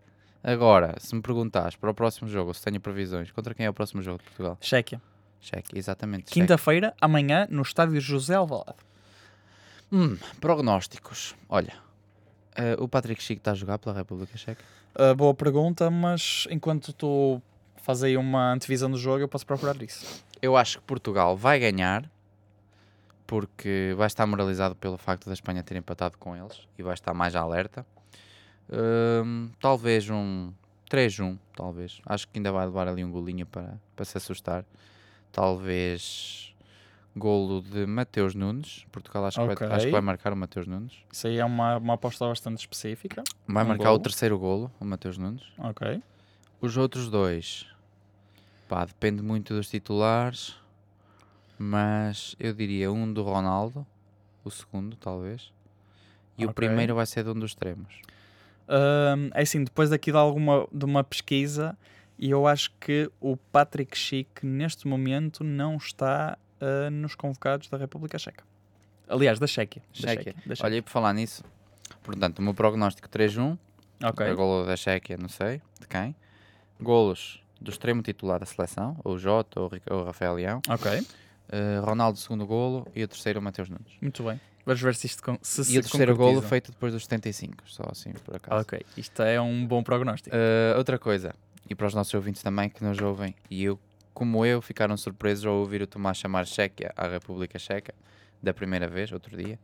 Agora, 0.47 0.95
se 0.99 1.15
me 1.15 1.23
perguntares 1.23 1.75
para 1.75 1.91
o 1.91 1.95
próximo 1.95 2.29
jogo, 2.29 2.53
se 2.53 2.63
tenho 2.63 2.79
previsões, 2.79 3.31
contra 3.33 3.55
quem 3.55 3.65
é 3.65 3.71
o 3.71 3.73
próximo 3.73 4.03
jogo 4.03 4.19
de 4.19 4.25
Portugal? 4.25 4.59
Chequia. 4.61 5.01
Cheque, 5.41 5.79
exatamente. 5.79 6.25
cheque. 6.25 6.35
Quinta-feira, 6.35 6.95
amanhã, 7.01 7.47
no 7.51 7.63
estádio 7.63 7.99
José 7.99 8.35
Alvalade. 8.35 8.77
Hum, 9.91 10.19
prognósticos. 10.43 11.35
Olha, 11.49 11.73
eh, 12.55 12.77
o 12.79 12.87
Patrick 12.87 13.23
Chico 13.23 13.41
está 13.41 13.53
a 13.53 13.55
jogar 13.55 13.79
pela 13.79 13.95
República 13.95 14.37
Checa? 14.37 14.63
Uh, 14.95 15.15
boa 15.15 15.33
pergunta, 15.35 15.91
mas 15.91 16.47
enquanto 16.51 16.93
tu 16.93 17.41
faz 17.77 18.03
aí 18.03 18.15
uma 18.15 18.53
antevisão 18.53 18.91
do 18.91 18.99
jogo, 18.99 19.21
eu 19.21 19.29
posso 19.29 19.47
procurar 19.47 19.81
isso. 19.83 20.23
Eu 20.43 20.59
acho 20.59 20.79
que 20.79 20.85
Portugal 20.85 21.39
vai 21.39 21.59
ganhar 21.59 22.05
porque 23.27 23.95
vai 23.97 24.07
estar 24.07 24.27
moralizado 24.27 24.75
pelo 24.75 24.97
facto 24.99 25.27
da 25.27 25.33
Espanha 25.33 25.63
ter 25.63 25.77
empatado 25.77 26.19
com 26.19 26.37
eles 26.37 26.69
e 26.79 26.83
vai 26.83 26.95
estar 26.95 27.15
mais 27.15 27.35
alerta. 27.35 27.87
Hum, 28.71 29.51
talvez 29.61 30.09
um 30.11 30.53
3-1, 30.91 31.39
talvez. 31.57 32.01
Acho 32.07 32.27
que 32.29 32.39
ainda 32.39 32.53
vai 32.53 32.65
levar 32.67 32.89
ali 32.89 33.05
um 33.05 33.11
golinho 33.11 33.47
para, 33.47 33.79
para 33.97 34.05
se 34.05 34.17
assustar. 34.17 34.65
Talvez 35.33 36.55
golo 37.17 37.61
de 37.63 37.87
Mateus 37.87 38.35
Nunes. 38.35 38.87
Portugal 38.93 39.27
acho, 39.27 39.39
que, 39.39 39.53
Ok. 39.53 39.67
vai, 39.69 39.77
acho 39.77 39.87
que 39.87 39.93
vai 39.93 40.01
marcar 40.01 40.33
o 40.33 40.37
Mateus 40.37 40.67
Nunes. 40.67 40.93
Isso 41.13 41.27
aí 41.27 41.39
é 41.39 41.45
uma, 41.45 41.77
uma 41.79 41.95
aposta 41.95 42.27
bastante 42.27 42.59
específica. 42.61 43.23
Vai 43.47 43.65
Um 43.65 43.69
marcar 43.69 43.85
golo. 43.85 43.97
o 43.97 43.99
terceiro 44.03 44.39
golo, 44.39 44.71
o 44.81 44.85
Mateus 44.85 45.19
Nunes. 45.19 45.43
Ok. 45.59 46.03
Os 46.61 46.77
outros 46.77 47.11
dois, 47.11 47.67
pá, 48.69 48.85
depende 48.85 49.23
muito 49.23 49.55
dos 49.55 49.69
titulares, 49.69 50.57
mas 51.59 52.35
eu 52.39 52.53
diria 52.53 52.91
um 52.91 53.13
do 53.13 53.23
Ronaldo, 53.23 53.87
o 54.45 54.51
segundo, 54.51 54.97
talvez, 54.97 55.53
e 56.37 56.45
o 56.45 56.51
Ok. 56.51 56.55
primeiro 56.67 56.95
vai 56.95 57.07
ser 57.07 57.25
de 57.25 57.31
um 57.31 57.35
dos 57.35 57.53
extremos. 57.53 58.01
Um, 58.69 59.31
é 59.35 59.43
assim, 59.43 59.63
depois 59.63 59.91
daqui 59.91 60.11
de 60.11 60.17
alguma 60.17 60.67
de 60.73 60.85
uma 60.85 61.05
pesquisa, 61.05 61.77
e 62.19 62.31
eu 62.31 62.47
acho 62.47 62.73
que 62.81 63.11
o 63.21 63.37
Patrick 63.37 63.97
Schick 63.97 64.45
neste 64.47 64.87
momento 64.89 65.45
não 65.45 65.77
está 65.77 66.39
uh, 66.61 66.91
nos 66.91 67.15
convocados 67.15 67.69
da 67.69 67.77
República 67.77 68.19
Checa. 68.19 68.45
Aliás, 69.09 69.39
da 69.39 69.47
Chequia. 69.47 69.83
Da 70.01 70.09
Chequia. 70.09 70.35
Da 70.47 70.55
Chequia. 70.55 70.67
Olha, 70.67 70.77
e 70.77 70.83
por 70.83 70.91
falar 70.91 71.13
nisso, 71.13 71.45
portanto, 72.03 72.39
o 72.39 72.43
meu 72.43 72.55
prognóstico 72.55 73.09
3-1, 73.09 73.59
ok. 74.03 74.27
é 74.27 74.35
golo 74.35 74.65
da 74.67 74.77
Chequia, 74.77 75.17
não 75.19 75.29
sei 75.29 75.61
de 75.79 75.87
quem, 75.87 76.15
golos 76.81 77.43
do 77.61 77.71
extremo 77.71 78.03
titular 78.03 78.41
da 78.41 78.47
seleção, 78.47 78.97
ou 79.05 79.15
o 79.15 79.19
Jota 79.19 79.61
ou 79.61 79.69
o 79.69 79.95
ou 79.95 80.01
o 80.03 80.05
Rafael 80.05 80.35
Leão, 80.35 80.61
Ok, 80.69 81.07
eh, 81.49 81.79
Ronaldo 81.83 82.19
segundo 82.19 82.47
golo 82.47 82.87
e 82.95 83.03
o 83.03 83.09
terceiro 83.09 83.41
o 83.41 83.43
Mateus 83.43 83.69
Nunes. 83.69 83.93
muito 84.01 84.23
bem. 84.23 84.41
Vamos 84.67 84.81
ver 84.81 84.95
se 84.95 85.07
isto 85.07 85.23
con- 85.23 85.39
se, 85.43 85.61
E 85.61 85.65
se 85.65 85.79
o 85.79 85.83
terceiro 85.83 86.17
golo 86.17 86.41
feito 86.41 86.73
depois 86.73 86.93
dos 86.93 87.03
75, 87.05 87.65
só 87.67 87.83
assim 87.91 88.13
por 88.25 88.37
acaso. 88.37 88.63
Ok, 88.63 88.81
isto 88.97 89.23
é 89.23 89.39
um 89.41 89.67
bom 89.67 89.83
prognóstico. 89.83 90.35
Uh, 90.35 90.79
outra 90.79 90.99
coisa, 90.99 91.35
e 91.69 91.75
para 91.75 91.87
os 91.87 91.93
nossos 91.95 92.15
ouvintes 92.15 92.43
também 92.43 92.71
que 92.71 92.83
nos 92.83 92.99
ouvem, 92.99 93.35
e 93.51 93.63
eu, 93.65 93.79
como 94.15 94.45
eu, 94.47 94.63
ficaram 94.63 94.97
surpresos 94.97 95.45
ao 95.45 95.55
ouvir 95.57 95.83
o 95.83 95.87
Tomás 95.87 96.17
chamar 96.17 96.47
Chequia 96.47 96.93
à 96.97 97.07
República 97.07 97.59
Checa, 97.59 97.95
da 98.43 98.55
primeira 98.55 98.89
vez, 98.89 99.13
outro 99.13 99.37
dia. 99.37 99.59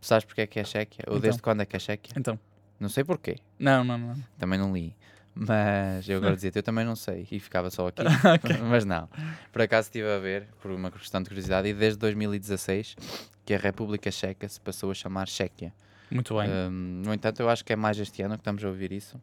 Sabes 0.00 0.24
porque 0.24 0.40
é 0.42 0.46
que 0.46 0.58
é 0.58 0.64
Chequia? 0.64 1.04
Ou 1.06 1.14
Então. 1.14 1.20
desde 1.20 1.42
quando 1.42 1.60
é 1.62 1.66
que 1.66 1.76
é 1.76 1.78
Chequia? 1.78 2.14
Então, 2.16 2.38
Não 2.80 2.88
sei 2.88 3.02
porquê, 3.04 3.36
não, 3.58 3.82
não, 3.84 3.98
não. 3.98 4.16
também 4.38 4.58
não 4.58 4.72
li. 4.72 4.94
Mas 5.40 6.08
eu 6.08 6.18
agora 6.18 6.34
dizia 6.36 6.50
eu 6.52 6.62
também 6.62 6.84
não 6.84 6.96
sei, 6.96 7.26
e 7.30 7.38
ficava 7.38 7.70
só 7.70 7.86
aqui. 7.86 8.02
Ok. 8.34 8.56
Mas 8.68 8.84
não. 8.84 9.08
Por 9.52 9.62
acaso 9.62 9.86
estive 9.86 10.10
a 10.10 10.18
ver, 10.18 10.48
por 10.60 10.70
uma 10.72 10.90
questão 10.90 11.22
de 11.22 11.28
curiosidade, 11.28 11.68
e 11.68 11.72
desde 11.74 11.98
2016 11.98 12.96
que 13.44 13.54
a 13.54 13.58
República 13.58 14.10
Checa 14.10 14.48
se 14.48 14.60
passou 14.60 14.90
a 14.90 14.94
chamar 14.94 15.28
Chequia. 15.28 15.72
Muito 16.10 16.36
bem. 16.36 16.48
Um, 16.50 17.02
no 17.04 17.14
entanto, 17.14 17.40
eu 17.40 17.48
acho 17.48 17.64
que 17.64 17.72
é 17.72 17.76
mais 17.76 17.98
este 17.98 18.20
ano 18.22 18.34
que 18.34 18.40
estamos 18.40 18.64
a 18.64 18.68
ouvir 18.68 18.92
isso. 18.92 19.20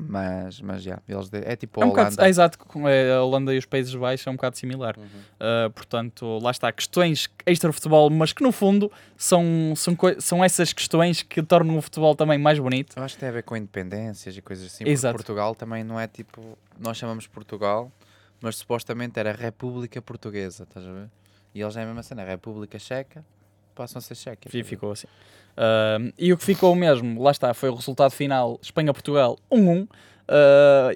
Mas, 0.00 0.60
mas 0.60 0.82
já, 0.82 1.00
eles 1.08 1.28
de- 1.28 1.42
é 1.44 1.56
tipo 1.56 1.80
é 1.80 1.82
a 1.82 1.86
um 1.86 1.90
bocado, 1.90 2.08
Holanda. 2.10 2.26
é 2.26 2.28
exato, 2.28 2.56
com 2.58 2.84
a 2.86 3.22
Holanda 3.24 3.52
e 3.52 3.58
os 3.58 3.66
Países 3.66 3.92
Baixos 3.94 4.24
é 4.26 4.30
um 4.30 4.36
bocado 4.36 4.56
similar. 4.56 4.96
Uhum. 4.96 5.04
Uh, 5.04 5.70
portanto, 5.70 6.38
lá 6.40 6.52
está, 6.52 6.70
questões 6.70 7.28
extra-futebol, 7.44 8.08
mas 8.08 8.32
que 8.32 8.42
no 8.42 8.52
fundo 8.52 8.92
são, 9.16 9.42
são, 9.74 9.96
são 10.20 10.44
essas 10.44 10.72
questões 10.72 11.22
que 11.22 11.42
tornam 11.42 11.76
o 11.76 11.82
futebol 11.82 12.14
também 12.14 12.38
mais 12.38 12.60
bonito. 12.60 12.96
Eu 12.96 13.02
acho 13.02 13.14
que 13.14 13.20
tem 13.20 13.28
a 13.28 13.32
ver 13.32 13.42
com 13.42 13.56
independências 13.56 14.36
e 14.36 14.40
coisas 14.40 14.66
assim. 14.66 14.84
Exato. 14.86 15.14
Porque 15.14 15.26
Portugal 15.26 15.54
também 15.56 15.82
não 15.82 15.98
é 15.98 16.06
tipo. 16.06 16.56
Nós 16.78 16.96
chamamos 16.96 17.26
Portugal, 17.26 17.90
mas 18.40 18.56
supostamente 18.56 19.18
era 19.18 19.32
República 19.32 20.00
Portuguesa, 20.00 20.62
estás 20.62 20.86
a 20.86 20.92
ver? 20.92 21.08
E 21.52 21.60
eles 21.60 21.76
é 21.76 21.82
a 21.82 21.86
mesma 21.86 22.04
cena, 22.04 22.22
República 22.22 22.78
Checa, 22.78 23.24
passam 23.78 23.98
a 23.98 24.02
ser 24.02 24.14
Checa. 24.16 24.48
E 24.52 24.62
ficou 24.64 24.92
assim. 24.92 25.06
Uh, 25.56 26.12
e 26.18 26.32
o 26.32 26.36
que 26.36 26.44
ficou 26.44 26.74
mesmo, 26.74 27.22
lá 27.22 27.30
está, 27.30 27.54
foi 27.54 27.68
o 27.70 27.74
resultado 27.74 28.10
final: 28.10 28.58
Espanha-Portugal 28.62 29.38
1-1. 29.50 29.82
Uh, 29.82 29.88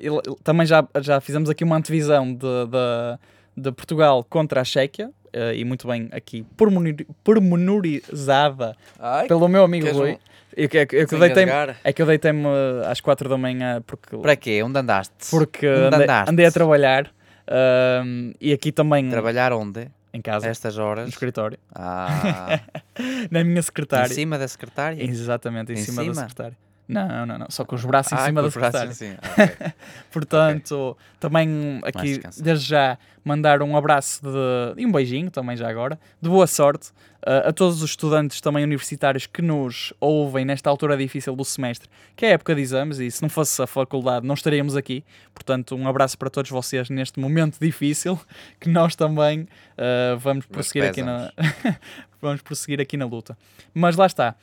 l- 0.03 0.37
também 0.45 0.66
já, 0.66 0.87
já 1.01 1.21
fizemos 1.21 1.49
aqui 1.49 1.64
uma 1.64 1.77
antevisão 1.77 2.35
de, 2.35 2.38
de, 2.66 3.62
de 3.62 3.73
Portugal 3.73 4.23
contra 4.29 4.61
a 4.61 4.64
Chequia. 4.64 5.09
uh, 5.09 5.55
e 5.55 5.64
muito 5.64 5.87
bem 5.88 6.09
aqui 6.12 6.45
pormenori- 6.57 7.07
pormenorizada 7.25 8.77
Ai, 8.99 9.27
pelo 9.27 9.49
meu 9.49 9.64
amigo 9.64 9.90
Rui. 9.90 10.12
um- 10.12 10.18
Eu, 10.55 10.68
que- 10.68 10.79
eu, 10.79 10.87
que 10.87 11.07
sem 11.09 11.18
deitei 11.18 11.47
é 11.83 11.92
que 11.95 12.03
eu 12.03 12.07
deitei-me 12.07 12.45
às 12.87 13.01
4 13.01 13.27
da 13.29 13.38
manhã 13.38 13.83
porque, 13.87 14.16
Para 14.18 14.37
quê? 14.37 14.62
Onde 14.62 14.79
andaste? 14.79 15.31
porque 15.31 15.66
Onde 15.66 15.87
andei, 15.87 16.03
andaste? 16.05 16.31
andei 16.31 16.47
a 16.47 16.53
trabalhar. 16.53 17.07
uh, 17.07 18.33
e 18.40 18.53
aqui 18.53 18.71
também 18.71 19.09
Trabalhar 19.09 19.53
onde? 19.55 19.88
Em 20.12 20.20
casa, 20.20 20.46
A 20.46 20.51
estas 20.51 20.77
no 20.77 20.85
horas? 20.85 21.09
escritório, 21.09 21.59
Ah, 21.75 22.61
na 23.31 23.42
minha 23.44 23.59
em 23.59 23.62
secretária. 23.62 24.14
cima 24.14 24.38
da 24.38 24.46
secretária? 24.48 25.03
Exatamente, 25.03 25.72
em, 25.72 25.77
Em 25.77 25.83
cima, 25.83 26.03
da 26.03 26.12
cima? 26.14 26.14
secretária. 26.29 26.57
Não, 26.88 27.27
não, 27.27 27.38
não, 27.38 27.47
só 27.49 27.64
com 27.64 27.75
os 27.75 27.85
braços 27.85 28.12
em 28.12 28.16
Ah, 28.16 28.27
cima 28.27 28.42
com 28.42 28.49
da 28.49 28.61
braços 28.61 28.88
secretária. 28.90 28.90
assim. 28.90 29.16
Ah, 29.23 29.42
ok. 29.64 29.73
Portanto, 30.11 30.97
também 31.18 31.81
aqui, 31.85 32.21
desde 32.42 32.66
já, 32.66 32.99
mandar 33.25 33.62
um 33.62 33.77
abraço 33.77 34.21
de, 34.23 34.81
e 34.81 34.85
um 34.85 34.92
beijinho 34.92 35.31
também 35.31 35.57
já 35.57 35.68
agora, 35.68 35.99
de 36.21 36.29
boa 36.29 36.47
sorte 36.47 36.90
uh, 37.27 37.49
a 37.49 37.53
todos 37.53 37.83
os 37.83 37.90
estudantes 37.90 38.40
também 38.40 38.64
universitários 38.64 39.27
que 39.27 39.40
nos 39.40 39.95
ouvem 40.01 40.45
nesta 40.45 40.68
altura 40.68 40.97
difícil 40.97 41.35
do 41.37 41.45
semestre, 41.45 41.88
que 42.16 42.27
é 42.27 42.31
a 42.31 42.33
época 42.33 42.55
de 42.55 42.61
exames, 42.61 42.99
e 42.99 43.11
se 43.11 43.23
não 43.23 43.29
fosse 43.29 43.62
a 43.62 43.66
faculdade 43.66 44.27
não 44.27 44.35
estaríamos 44.35 44.77
aqui. 44.77 45.05
Portanto, 45.33 45.75
um 45.77 45.88
abraço 45.88 46.18
para 46.18 46.29
todos 46.29 46.51
vocês 46.51 46.90
neste 46.90 47.18
momento 47.21 47.59
difícil, 47.61 48.21
que 48.61 48.68
nós 48.68 48.95
também 48.97 49.42
uh, 49.42 50.18
vamos 50.18 50.45
prosseguir 50.47 50.85
aqui 50.88 51.03
na 51.03 51.33
vamos 52.21 52.42
prosseguir 52.42 52.81
aqui 52.81 52.97
na 52.97 53.07
luta. 53.07 53.37
Mas 53.73 53.97
lá 53.97 54.07
está. 54.07 54.35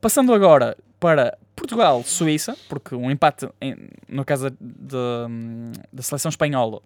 Passando 0.00 0.32
agora 0.32 0.76
para 0.98 1.36
Portugal-Suíça, 1.56 2.56
porque 2.68 2.94
um 2.94 3.10
empate 3.10 3.48
em- 3.60 3.88
no 4.08 4.24
caso 4.24 4.48
da- 4.60 6.02
seleção 6.02 6.28
espanhola, 6.28 6.80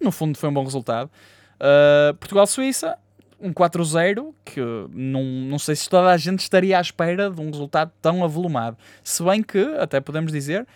no 0.00 0.10
fundo 0.12 0.36
foi 0.38 0.48
um 0.48 0.52
bom 0.52 0.64
resultado. 0.64 1.10
Uh, 1.56 2.14
Portugal-Suíça, 2.14 2.98
um 3.40 3.52
4-0, 3.52 4.34
que 4.44 4.60
não, 4.90 5.22
não 5.22 5.58
sei 5.58 5.74
se 5.76 5.88
toda 5.88 6.10
a 6.10 6.16
gente 6.16 6.40
estaria 6.40 6.76
à 6.78 6.80
espera 6.80 7.30
de 7.30 7.40
um 7.40 7.50
resultado 7.50 7.92
tão 8.02 8.22
avolumado. 8.24 8.76
Se 9.02 9.22
bem 9.22 9.42
que, 9.42 9.58
até 9.78 10.00
podemos 10.00 10.32
dizer, 10.32 10.66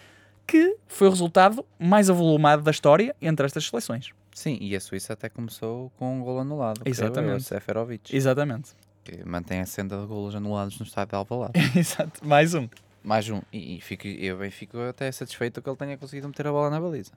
que 0.47 0.77
foi 0.87 1.09
o 1.09 1.11
resultado 1.11 1.65
mais 1.79 2.09
avolumado 2.09 2.63
da 2.63 2.71
história 2.71 3.15
entre 3.21 3.45
estas 3.45 3.67
seleções. 3.67 4.11
Sim, 4.33 4.57
e 4.61 4.75
a 4.77 4.81
Suíça 4.81 5.13
até 5.15 5.29
começou 5.29 5.91
com 5.99 6.17
um 6.19 6.23
golo 6.23 6.39
anulado. 6.41 6.81
creio 6.81 6.93
Exatamente. 6.93 7.43
Seferovic, 7.45 8.15
Exatamente. 8.17 8.71
Que 9.09 9.25
mantém 9.29 9.61
a 9.61 9.67
senda 9.67 9.99
de 10.01 10.07
golos 10.07 10.35
anulados 10.35 10.79
no 10.79 10.85
estádio 10.87 11.11
de 11.11 11.17
Alvalade. 11.17 11.53
Exato. 11.79 12.27
Mais 12.27 12.55
um. 12.55 12.69
Mais 13.03 13.29
um. 13.31 13.41
E, 13.53 13.77
e 13.77 13.81
fico, 13.81 14.07
eu 14.07 14.37
bem 14.39 14.51
fico 14.51 14.79
até 14.81 15.11
satisfeito 15.11 15.63
que 15.63 15.69
ele 15.69 15.77
tenha 15.77 15.97
conseguido 15.97 16.29
meter 16.29 16.47
a 16.47 16.53
bola 16.53 16.69
na 16.71 16.81
baliza. 16.81 17.13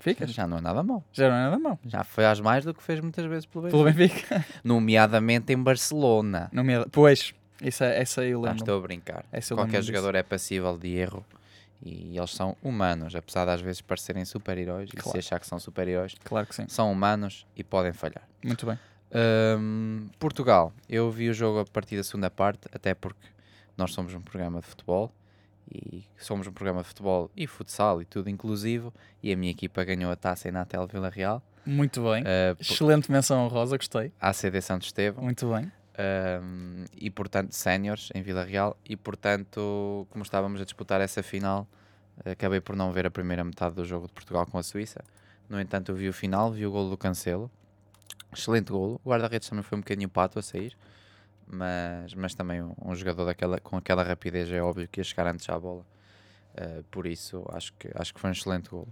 Ficas? 0.00 0.30
Já 0.32 0.46
não 0.46 0.58
é 0.58 0.60
nada 0.60 0.82
mal. 0.82 1.04
Já 1.12 1.28
não 1.28 1.36
é 1.36 1.40
nada 1.44 1.58
mau. 1.58 1.78
Já 1.84 2.04
faz 2.04 2.40
mais 2.40 2.64
do 2.64 2.72
que 2.72 2.82
fez 2.82 3.00
muitas 3.00 3.24
vezes 3.26 3.46
pelo 3.46 3.68
Pelo 3.68 3.84
Benfica. 3.84 4.36
Benfica. 4.36 4.44
Nomeadamente 4.64 5.52
em 5.52 5.56
Barcelona. 5.62 6.48
Não 6.52 6.62
me... 6.62 6.84
Pois, 6.86 7.34
isso 7.62 7.82
é, 7.84 8.00
essa 8.00 8.24
eu 8.24 8.40
lembro. 8.40 8.58
estou 8.58 8.78
a 8.78 8.80
brincar. 8.80 9.24
Essa 9.32 9.54
Qualquer 9.54 9.82
jogador 9.82 10.14
é 10.14 10.22
passível 10.22 10.78
de 10.78 10.94
erro 10.94 11.24
e 11.84 12.16
eles 12.16 12.30
são 12.30 12.56
humanos, 12.62 13.14
apesar 13.14 13.44
de 13.44 13.50
às 13.52 13.60
vezes 13.60 13.80
parecerem 13.80 14.24
super-heróis 14.24 14.90
e 14.92 14.96
Claro. 14.96 15.10
se 15.12 15.18
achar 15.18 15.38
que 15.40 15.46
são 15.46 15.58
super-heróis, 15.58 16.14
Claro 16.24 16.46
que 16.46 16.54
sim. 16.54 16.64
são 16.68 16.90
humanos 16.92 17.44
e 17.56 17.62
podem 17.64 17.92
falhar. 17.92 18.22
Muito 18.44 18.66
bem. 18.66 18.78
Hum, 19.14 20.08
Portugal, 20.18 20.72
eu 20.88 21.10
vi 21.10 21.30
o 21.30 21.34
jogo 21.34 21.60
a 21.60 21.64
partir 21.64 21.96
da 21.96 22.04
segunda 22.04 22.30
parte, 22.30 22.68
até 22.72 22.94
porque 22.94 23.26
nós 23.76 23.92
somos 23.92 24.12
um 24.14 24.20
programa 24.20 24.60
de 24.60 24.66
futebol 24.66 25.12
e 25.70 26.04
somos 26.18 26.46
um 26.46 26.52
programa 26.52 26.82
de 26.82 26.88
futebol 26.88 27.30
e 27.36 27.46
futsal 27.46 28.00
e 28.02 28.04
tudo 28.04 28.28
inclusivo 28.28 28.92
e 29.22 29.32
a 29.32 29.36
minha 29.36 29.50
equipa 29.50 29.82
ganhou 29.84 30.10
a 30.10 30.16
taça 30.16 30.48
em 30.48 30.52
Natel 30.52 30.86
Vila 30.86 31.08
Real, 31.08 31.42
Muito 31.64 32.02
bem. 32.02 32.22
uh, 32.22 32.56
por- 32.56 32.62
Excelente 32.62 33.10
menção 33.10 33.44
honrosa, 33.44 33.76
gostei. 33.76 34.12
ACD 34.20 34.60
Santo 34.60 34.84
Estevão 34.86 35.24
Muito 35.24 35.50
bem. 35.52 35.70
um, 36.42 36.84
e 36.96 37.10
portanto 37.10 37.52
séniores 37.52 38.10
em 38.14 38.22
Vila 38.22 38.44
Real 38.44 38.76
e 38.84 38.96
portanto 38.96 40.06
como 40.10 40.22
estávamos 40.22 40.60
a 40.60 40.64
disputar 40.64 41.00
essa 41.00 41.22
final 41.22 41.66
acabei 42.24 42.60
por 42.60 42.74
não 42.74 42.90
ver 42.92 43.06
a 43.06 43.10
primeira 43.10 43.44
metade 43.44 43.74
do 43.74 43.84
jogo 43.84 44.06
de 44.06 44.12
Portugal 44.12 44.46
com 44.46 44.58
a 44.58 44.62
Suíça 44.62 45.04
no 45.48 45.60
entanto 45.60 45.92
eu 45.92 45.96
vi 45.96 46.08
o 46.08 46.12
final, 46.12 46.50
vi 46.52 46.66
o 46.66 46.70
golo 46.70 46.90
do 46.90 46.96
Cancelo 46.96 47.50
excelente 48.32 48.70
golo, 48.70 49.00
o 49.04 49.10
guarda-redes 49.10 49.48
também 49.48 49.62
foi 49.62 49.78
um 49.78 49.80
bocadinho 49.80 50.08
pato 50.08 50.38
a 50.38 50.42
sair 50.42 50.76
mas, 51.50 52.12
mas 52.12 52.34
também 52.34 52.62
um, 52.62 52.74
um 52.84 52.94
jogador 52.94 53.24
daquela, 53.24 53.58
com 53.58 53.76
aquela 53.76 54.02
rapidez 54.02 54.52
é 54.52 54.60
óbvio 54.60 54.86
que 54.86 55.00
ia 55.00 55.04
chegar 55.04 55.26
antes 55.26 55.48
à 55.48 55.58
bola 55.58 55.84
Uh, 56.58 56.82
por 56.90 57.06
isso, 57.06 57.44
acho 57.52 57.72
que, 57.78 57.88
acho 57.94 58.12
que 58.12 58.18
foi 58.18 58.30
um 58.30 58.32
excelente 58.32 58.68
gol. 58.68 58.88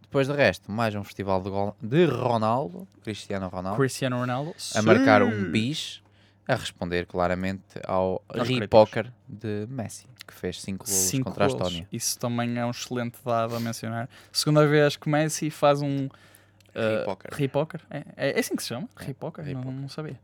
Depois 0.00 0.28
de 0.28 0.34
resto, 0.34 0.70
mais 0.70 0.94
um 0.94 1.02
festival 1.02 1.42
de, 1.42 1.50
gol 1.50 1.76
de 1.82 2.04
Ronaldo, 2.04 2.86
Cristiano 3.02 3.48
Ronaldo, 3.48 3.76
Cristiano 3.76 4.18
Ronaldo. 4.18 4.54
a 4.74 4.82
marcar 4.82 5.22
um 5.22 5.50
bis, 5.50 6.00
a 6.46 6.54
responder 6.54 7.06
claramente 7.06 7.80
ao 7.86 8.22
Aos 8.28 8.42
críticos. 8.42 8.68
Poker 8.68 9.12
de 9.26 9.66
Messi, 9.68 10.06
que 10.24 10.34
fez 10.34 10.60
5 10.60 10.84
golos 10.84 11.00
Cinco 11.00 11.30
contra 11.30 11.46
golos. 11.48 11.62
a 11.62 11.66
Estónia. 11.66 11.88
Isso 11.90 12.18
também 12.18 12.56
é 12.56 12.64
um 12.64 12.70
excelente 12.70 13.18
dado 13.24 13.56
a 13.56 13.60
mencionar. 13.60 14.08
Segunda 14.30 14.64
vez 14.66 14.96
que 14.96 15.08
Messi 15.08 15.50
faz 15.50 15.82
um. 15.82 16.08
Uh, 16.74 17.04
Poker. 17.04 17.30
Ripoker? 17.34 17.80
É, 17.90 17.98
é, 18.16 18.30
é 18.36 18.38
assim 18.40 18.56
que 18.56 18.62
se 18.62 18.68
chama? 18.70 18.88
É, 19.00 19.04
Ripoker? 19.04 19.44
Não, 19.44 19.50
Ripoker. 19.60 19.80
não 19.80 19.88
sabia. 19.88 20.18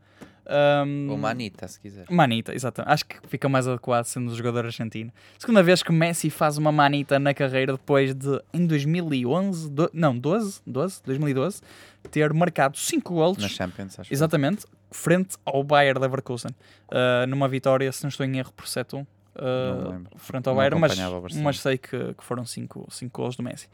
Um, 0.85 1.11
Ou 1.11 1.17
Manita, 1.17 1.67
se 1.67 1.79
quiser. 1.79 2.05
Manita, 2.09 2.55
exatamente. 2.55 2.91
Acho 2.91 3.05
que 3.05 3.17
fica 3.27 3.47
mais 3.47 3.67
adequado 3.67 4.05
sendo 4.05 4.31
o 4.31 4.35
jogador 4.35 4.65
argentino. 4.65 5.11
Segunda 5.37 5.61
vez 5.61 5.83
que 5.83 5.91
Messi 5.91 6.31
faz 6.31 6.57
uma 6.57 6.71
manita 6.71 7.19
na 7.19 7.35
carreira 7.35 7.73
depois 7.73 8.15
de, 8.15 8.41
em 8.51 8.65
2011, 8.65 9.69
do- 9.69 9.91
não, 9.93 10.17
12, 10.17 10.59
12, 10.65 11.01
2012, 11.05 11.61
ter 12.09 12.33
marcado 12.33 12.75
5 12.77 13.13
golos, 13.13 13.37
Na 13.37 13.47
Champions, 13.47 13.99
acho. 13.99 14.11
exatamente, 14.11 14.65
frente 14.89 15.37
ao 15.45 15.63
Bayer 15.63 15.99
Leverkusen, 15.99 16.49
uh, 16.91 17.27
numa 17.27 17.47
vitória, 17.47 17.91
se 17.91 18.01
não 18.03 18.09
estou 18.09 18.25
em 18.25 18.39
erro, 18.39 18.51
por 18.53 18.65
7-1. 18.65 19.05
Uh, 19.39 20.17
frente 20.17 20.47
ao 20.47 20.53
Não 20.53 20.59
Bayern, 20.59 20.79
mas, 20.79 21.35
mas 21.37 21.59
sei 21.59 21.77
que, 21.77 22.13
que 22.13 22.23
foram 22.23 22.45
5 22.45 22.87
gols 23.13 23.35
do 23.35 23.43
Messi. 23.43 23.67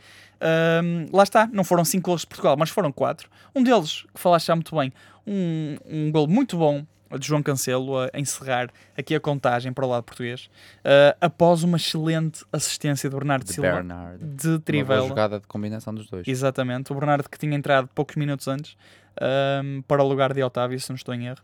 Um, 0.83 1.07
lá 1.11 1.23
está, 1.23 1.47
não 1.51 1.63
foram 1.63 1.83
5 1.83 2.05
gols 2.05 2.21
de 2.21 2.27
Portugal, 2.27 2.55
mas 2.57 2.69
foram 2.69 2.91
4. 2.91 3.29
Um 3.55 3.63
deles, 3.63 4.05
que 4.13 4.19
falaste 4.19 4.47
já 4.47 4.55
muito 4.55 4.75
bem, 4.75 4.93
um, 5.25 5.77
um 5.85 6.11
gol 6.11 6.27
muito 6.27 6.57
bom 6.57 6.85
de 7.17 7.27
João 7.27 7.41
Cancelo 7.41 7.99
a 7.99 8.09
encerrar 8.15 8.69
aqui 8.97 9.15
a 9.15 9.19
contagem 9.19 9.71
para 9.71 9.85
o 9.85 9.89
lado 9.89 10.03
português, 10.03 10.49
uh, 10.79 11.15
após 11.21 11.63
uma 11.63 11.77
excelente 11.77 12.43
assistência 12.51 13.09
de 13.09 13.15
Bernardo 13.15 13.45
De 13.45 13.53
Silva 13.53 13.71
Bernard. 13.71 14.23
de 14.23 14.47
Uma 14.49 14.59
Trivela. 14.59 15.07
jogada 15.07 15.39
de 15.39 15.47
combinação 15.47 15.93
dos 15.93 16.09
dois. 16.09 16.27
Exatamente, 16.27 16.91
o 16.91 16.95
Bernardo 16.95 17.29
que 17.29 17.37
tinha 17.37 17.55
entrado 17.55 17.87
poucos 17.93 18.15
minutos 18.15 18.47
antes 18.47 18.75
um, 19.21 19.81
para 19.87 20.03
o 20.03 20.07
lugar 20.07 20.33
de 20.33 20.43
Otávio, 20.43 20.79
se 20.79 20.89
não 20.89 20.95
estou 20.95 21.13
em 21.13 21.27
erro, 21.27 21.41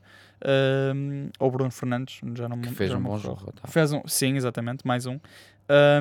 um, 0.95 1.29
ou 1.39 1.51
Bruno 1.51 1.71
Fernandes, 1.71 2.19
já 2.35 2.49
não 2.49 2.57
me 2.57 2.67
Que 2.67 2.73
fez 2.73 2.93
um 2.93 3.01
bom 3.01 3.17
jogo. 3.17 3.53
Fez 3.67 3.91
um, 3.93 4.01
sim, 4.07 4.35
exatamente, 4.35 4.85
mais 4.85 5.05
um. 5.05 5.19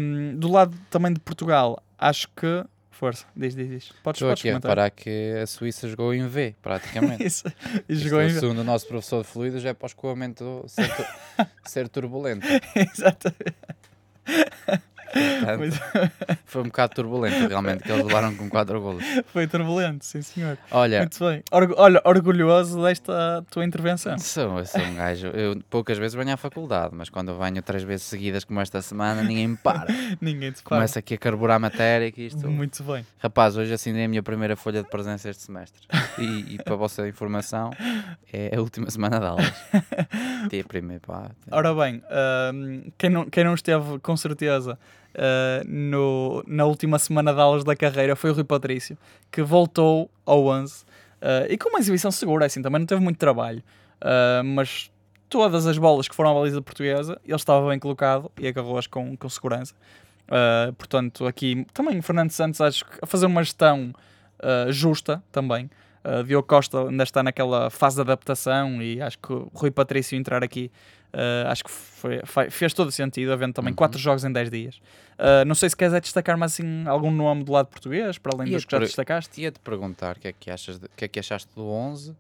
Um, 0.01 0.35
do 0.37 0.51
lado 0.51 0.77
também 0.91 1.13
de 1.13 1.21
Portugal, 1.21 1.83
acho 1.99 2.29
que. 2.37 2.65
Força, 2.91 3.25
diz, 3.35 3.55
diz, 3.55 3.67
diz. 3.69 3.93
Podes, 4.03 4.19
Estou 4.19 4.29
podes 4.29 4.43
aqui 4.43 4.49
a 4.51 4.53
comentar. 4.53 4.71
reparar 4.73 4.91
que 4.91 5.35
a 5.43 5.47
Suíça 5.47 5.89
jogou 5.89 6.13
em 6.13 6.27
V, 6.27 6.55
praticamente. 6.61 7.25
Isso. 7.25 7.45
E 7.89 7.95
jogou 7.95 8.21
em. 8.21 8.29
Segundo 8.29 8.59
o 8.59 8.65
nosso 8.65 8.87
professor 8.87 9.23
de 9.23 9.29
fluidos, 9.29 9.65
é 9.65 9.73
para 9.73 9.87
o 9.87 9.89
escoamento 9.89 10.65
ser, 10.67 10.91
ser 11.65 11.89
turbulento. 11.89 12.47
Exatamente. 12.77 13.55
Portanto, 15.13 16.13
foi 16.45 16.63
um 16.63 16.65
bocado 16.67 16.95
turbulento, 16.95 17.49
realmente, 17.49 17.83
que 17.83 17.91
eles 17.91 18.05
levaram 18.05 18.35
com 18.35 18.49
4 18.49 18.81
golos. 18.81 19.05
Foi 19.33 19.47
turbulento, 19.47 20.05
sim 20.05 20.23
senhor. 20.23 20.57
Olha, 20.71 21.01
Muito 21.01 21.19
bem. 21.25 21.43
Orgu- 21.51 21.75
olha, 21.77 22.01
orgulhoso 22.05 22.83
desta 22.83 23.45
tua 23.51 23.65
intervenção. 23.65 24.19
sou, 24.19 24.65
sou 24.65 24.81
um 24.81 24.95
gajo. 24.95 25.29
Eu 25.29 25.61
poucas 25.69 25.99
vezes 25.99 26.15
venho 26.15 26.33
à 26.33 26.37
faculdade, 26.37 26.95
mas 26.95 27.09
quando 27.09 27.31
eu 27.31 27.39
venho 27.39 27.61
três 27.63 27.83
vezes 27.83 28.07
seguidas, 28.07 28.45
como 28.45 28.61
esta 28.61 28.81
semana, 28.83 29.23
ninguém 29.23 29.49
me 29.49 29.57
para. 29.57 29.87
Ninguém 30.21 30.53
te 30.53 30.63
para. 30.63 30.77
Começa 30.77 30.99
aqui 30.99 31.15
a 31.15 31.19
carburar 31.19 31.57
a 31.57 31.61
matéria. 31.61 32.11
Que 32.13 32.23
isto... 32.27 32.49
Muito 32.49 32.83
bem. 32.85 33.05
Rapaz, 33.19 33.57
hoje 33.57 33.73
assinei 33.73 34.05
a 34.05 34.09
minha 34.09 34.23
primeira 34.23 34.57
folha 34.57 34.83
de 34.83 34.89
presença 34.89 35.29
este 35.29 35.43
semestre. 35.45 35.81
E, 36.19 36.55
e 36.55 36.59
para 36.63 36.75
a 36.75 36.77
vossa 36.77 37.07
informação, 37.09 37.71
é 38.33 38.55
a 38.57 38.61
última 38.61 38.91
semana 38.91 39.19
de 39.19 39.27
aulas. 39.27 39.53
Dia 40.51 40.65
primeiro, 40.65 41.03
pá. 41.07 41.31
Ora 41.51 41.75
bem, 41.75 42.03
ahm, 42.11 42.91
quem, 42.99 43.11
não, 43.11 43.25
quem 43.27 43.45
não 43.45 43.55
esteve 43.55 43.99
com 44.01 44.17
certeza 44.17 44.79
ah, 45.15 45.63
no, 45.67 46.43
na 46.47 46.65
última 46.65 46.99
semana 46.99 47.33
de 47.33 47.41
aulas 47.41 47.65
da 47.65 47.75
carreira 47.75 48.15
foi 48.15 48.31
o 48.31 48.35
Rui 48.35 48.45
Patrício, 48.45 48.97
que 49.31 49.43
voltou 49.43 50.11
ao 50.25 50.47
11 50.47 50.85
ah, 51.21 51.47
e 51.49 51.57
com 51.57 51.69
uma 51.69 51.79
exibição 51.79 52.11
segura, 52.11 52.47
assim, 52.47 52.63
também 52.63 52.79
não 52.79 52.87
teve 52.87 53.01
muito 53.01 53.19
trabalho, 53.19 53.63
ah, 54.01 54.43
mas 54.45 54.91
todas 55.29 55.67
as 55.67 55.79
bolas 55.79 56.09
que 56.09 56.15
foram 56.15 56.31
à 56.31 56.35
baliza 56.35 56.61
portuguesa, 56.61 57.21
ele 57.25 57.35
estava 57.37 57.69
bem 57.69 57.79
colocado 57.79 58.31
e 58.39 58.49
agarrou-as 58.49 58.87
com, 58.87 59.17
com 59.17 59.29
segurança. 59.29 59.75
Portanto, 60.77 61.27
aqui 61.27 61.67
também 61.73 61.99
o 61.99 62.03
Fernando 62.03 62.31
Santos 62.31 62.61
acho 62.61 62.85
que 62.85 62.99
a 63.03 63.07
fazer 63.07 63.27
uma 63.27 63.43
gestão 63.43 63.93
justa 64.69 65.23
também. 65.31 65.71
Uh, 66.03 66.25
Diogo 66.25 66.47
Costa 66.49 66.89
ainda 66.89 67.03
está 67.03 67.23
naquela 67.23 67.69
fase 67.69 67.97
de 67.97 68.01
adaptação 68.03 68.81
e 68.83 69.03
acho 69.03 69.19
que 69.19 69.33
o 69.33 69.51
Rui 69.55 69.71
Patrício 69.71 70.17
entrar 70.17 70.43
aqui 70.43 70.71
uh, 71.13 71.49
acho 71.49 71.65
que 71.65 71.71
foi- 71.71 72.21
foi- 72.25 72.49
fez 72.51 72.73
todo 72.73 72.91
sentido, 72.91 73.33
havendo 73.33 73.53
também 73.53 73.73
Uhum. 73.73 73.77
4 73.77 73.99
jogos 73.99 74.25
em 74.25 74.33
10 74.33 74.51
dias. 74.51 74.77
Uh, 75.19 75.45
não 75.47 75.55
sei 75.55 75.69
se 75.69 75.77
queres 75.77 75.93
é 75.93 76.01
destacar 76.01 76.39
mais 76.39 76.53
assim, 76.55 76.87
algum 76.87 77.11
nome 77.11 77.45
do 77.45 77.53
lado 77.53 77.67
português, 77.67 78.17
para 78.17 78.33
além 78.35 78.49
Ia 78.49 78.57
dos 78.57 78.65
que 78.65 78.71
já 78.73 78.79
destacaste. 78.79 79.41
Ia-te 79.43 79.59
perguntar 79.61 80.17
o 80.17 80.21
que, 80.21 80.29
é 80.29 80.33
que, 80.33 80.51
achas 80.51 80.79
de- 80.79 80.89
que 80.97 81.05
é 81.05 81.09
que 81.09 81.19
achaste 81.21 81.51
do 81.55 81.67
11 81.69 82.17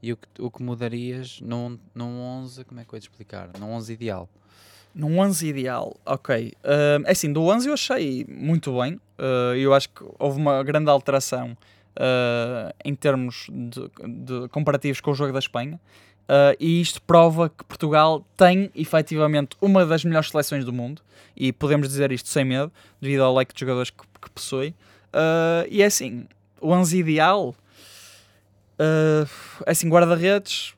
e 0.00 0.12
o 0.12 0.16
que, 0.16 0.28
o 0.40 0.48
que 0.50 0.62
mudarias 0.62 1.40
num, 1.40 1.76
num 1.92 2.20
11, 2.20 2.64
como 2.64 2.80
é 2.80 2.84
que 2.84 2.94
eu 2.94 2.96
ia 2.96 3.00
te 3.00 3.08
explicar? 3.10 3.48
Num 3.58 3.72
11 3.72 3.92
ideal. 3.92 4.28
Num 4.94 5.18
11 5.18 5.48
ideal, 5.48 5.96
ok. 6.06 6.52
Uh, 6.62 7.02
é 7.04 7.10
assim, 7.10 7.32
do 7.32 7.42
11 7.42 7.66
eu 7.66 7.74
achei 7.74 8.24
muito 8.28 8.78
bem. 8.80 8.94
Uh, 9.18 9.56
eu 9.56 9.74
acho 9.74 9.88
que 9.88 10.04
houve 10.20 10.38
uma 10.38 10.62
grande 10.62 10.88
alteração 10.88 11.56
uh, 11.96 12.74
em 12.84 12.94
termos 12.94 13.46
de, 13.50 13.90
de 14.06 14.48
comparativos 14.48 15.00
com 15.00 15.10
o 15.10 15.14
jogo 15.14 15.32
da 15.32 15.38
Espanha. 15.38 15.80
Uh, 16.24 16.56
e 16.58 16.80
isto 16.80 17.02
prova 17.02 17.50
que 17.50 17.62
Portugal 17.64 18.26
tem 18.36 18.70
efetivamente 18.74 19.56
uma 19.60 19.84
das 19.84 20.04
melhores 20.04 20.30
seleções 20.30 20.64
do 20.64 20.72
mundo. 20.72 21.02
E 21.36 21.52
podemos 21.52 21.88
dizer 21.88 22.12
isto 22.12 22.28
sem 22.28 22.44
medo, 22.44 22.72
devido 23.00 23.22
ao 23.22 23.34
leque 23.34 23.52
de 23.52 23.60
jogadores 23.60 23.90
que, 23.90 24.04
que 24.20 24.30
possui. 24.30 24.74
Uh, 25.12 25.66
e 25.68 25.82
é 25.82 25.86
assim, 25.86 26.26
o 26.60 26.70
11 26.70 26.98
ideal. 26.98 27.54
Uh, 28.78 29.28
é 29.66 29.70
assim, 29.70 29.88
guarda-redes, 29.88 30.74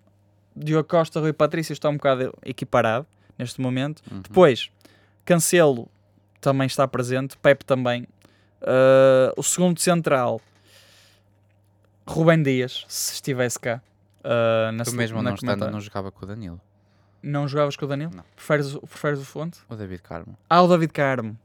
Diogo 0.54 0.88
Costa, 0.88 1.20
Rui 1.20 1.32
Patrício 1.32 1.72
está 1.72 1.88
um 1.88 1.94
bocado 1.96 2.34
equiparado 2.44 3.06
neste 3.38 3.60
momento. 3.60 4.02
Uhum. 4.10 4.22
Depois, 4.22 4.70
Cancelo 5.24 5.88
também 6.40 6.66
está 6.66 6.88
presente, 6.88 7.36
Pepe 7.38 7.64
também. 7.64 8.06
O 9.36 9.42
segundo 9.44 9.78
central, 9.78 10.40
Rubem 12.06 12.42
Dias, 12.42 12.84
se 12.88 13.14
estivesse 13.14 13.58
cá. 13.58 13.80
Uh, 14.24 14.72
na 14.72 14.84
Tu 14.84 14.92
mesmo 14.94 15.18
na 15.22 15.30
não 15.30 15.34
estando, 15.34 15.70
não 15.70 15.80
jogava 15.80 16.10
com 16.10 16.24
o 16.24 16.28
Danilo. 16.28 16.60
Não 17.22 17.46
jogavas 17.48 17.76
com 17.76 17.84
o 17.84 17.88
Danilo? 17.88 18.10
Não. 18.14 18.24
Preferes, 18.34 18.74
o- 18.74 18.80
preferes 18.80 19.18
o 19.20 19.24
Fonte? 19.24 19.58
O 19.68 19.74
David 19.76 20.02
Carmo. 20.02 20.36
Ah, 20.48 20.62
o 20.62 20.68
David 20.68 20.92
Carmo. 20.92 21.36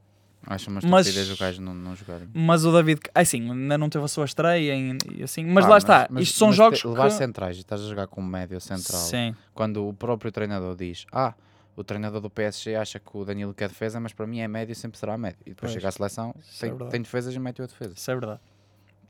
Acho 0.44 0.70
uma 0.70 0.80
Mas- 0.84 1.06
estupidez 1.06 1.36
o 1.36 1.40
gajo 1.40 1.62
não, 1.62 1.72
não 1.72 1.94
jogar. 1.94 2.20
Mas 2.34 2.64
o 2.64 2.72
David, 2.72 3.00
ah, 3.14 3.24
sim, 3.24 3.48
ainda 3.50 3.78
não 3.78 3.88
teve 3.88 4.04
a 4.04 4.08
sua 4.08 4.24
estreia 4.24 4.74
e 5.14 5.22
assim, 5.22 5.44
mas 5.44 5.64
Pá, 5.64 5.70
lá 5.70 5.78
está. 5.78 6.08
mas- 6.10 6.24
Isto 6.24 6.38
são 6.38 6.48
mas 6.48 6.56
jogos 6.56 6.78
te- 6.80 6.86
Levar 6.88 7.04
que... 7.08 7.14
centrais 7.14 7.56
e 7.56 7.60
estás 7.60 7.80
a 7.80 7.84
jogar 7.86 8.08
com 8.08 8.20
um 8.20 8.26
médio 8.26 8.60
central. 8.60 9.00
Sim, 9.00 9.34
Quando 9.54 9.86
o 9.88 9.94
próprio 9.94 10.32
treinador 10.32 10.74
diz: 10.74 11.06
Ah, 11.12 11.34
o 11.76 11.84
treinador 11.84 12.20
do 12.20 12.28
PSG 12.28 12.74
acha 12.74 12.98
que 12.98 13.16
o 13.16 13.24
Danilo 13.24 13.54
quer 13.54 13.68
defesa, 13.68 14.00
mas 14.00 14.12
para 14.12 14.26
mim 14.26 14.40
é 14.40 14.48
médio 14.48 14.72
e 14.72 14.76
sempre 14.76 14.98
será 14.98 15.16
médio. 15.16 15.38
E 15.46 15.50
depois 15.50 15.70
Pois. 15.70 15.72
chega 15.74 15.88
à 15.88 15.92
seleção, 15.92 16.34
Isso 16.40 16.56
é 16.56 16.60
tem, 16.60 16.70
verdade. 16.70 16.90
tem 16.90 17.02
defesas 17.02 17.34
e 17.34 17.38
mete 17.38 17.62
o 17.62 17.66
defesa. 17.68 17.94
isso 17.96 18.10
é 18.10 18.14
verdade. 18.14 18.40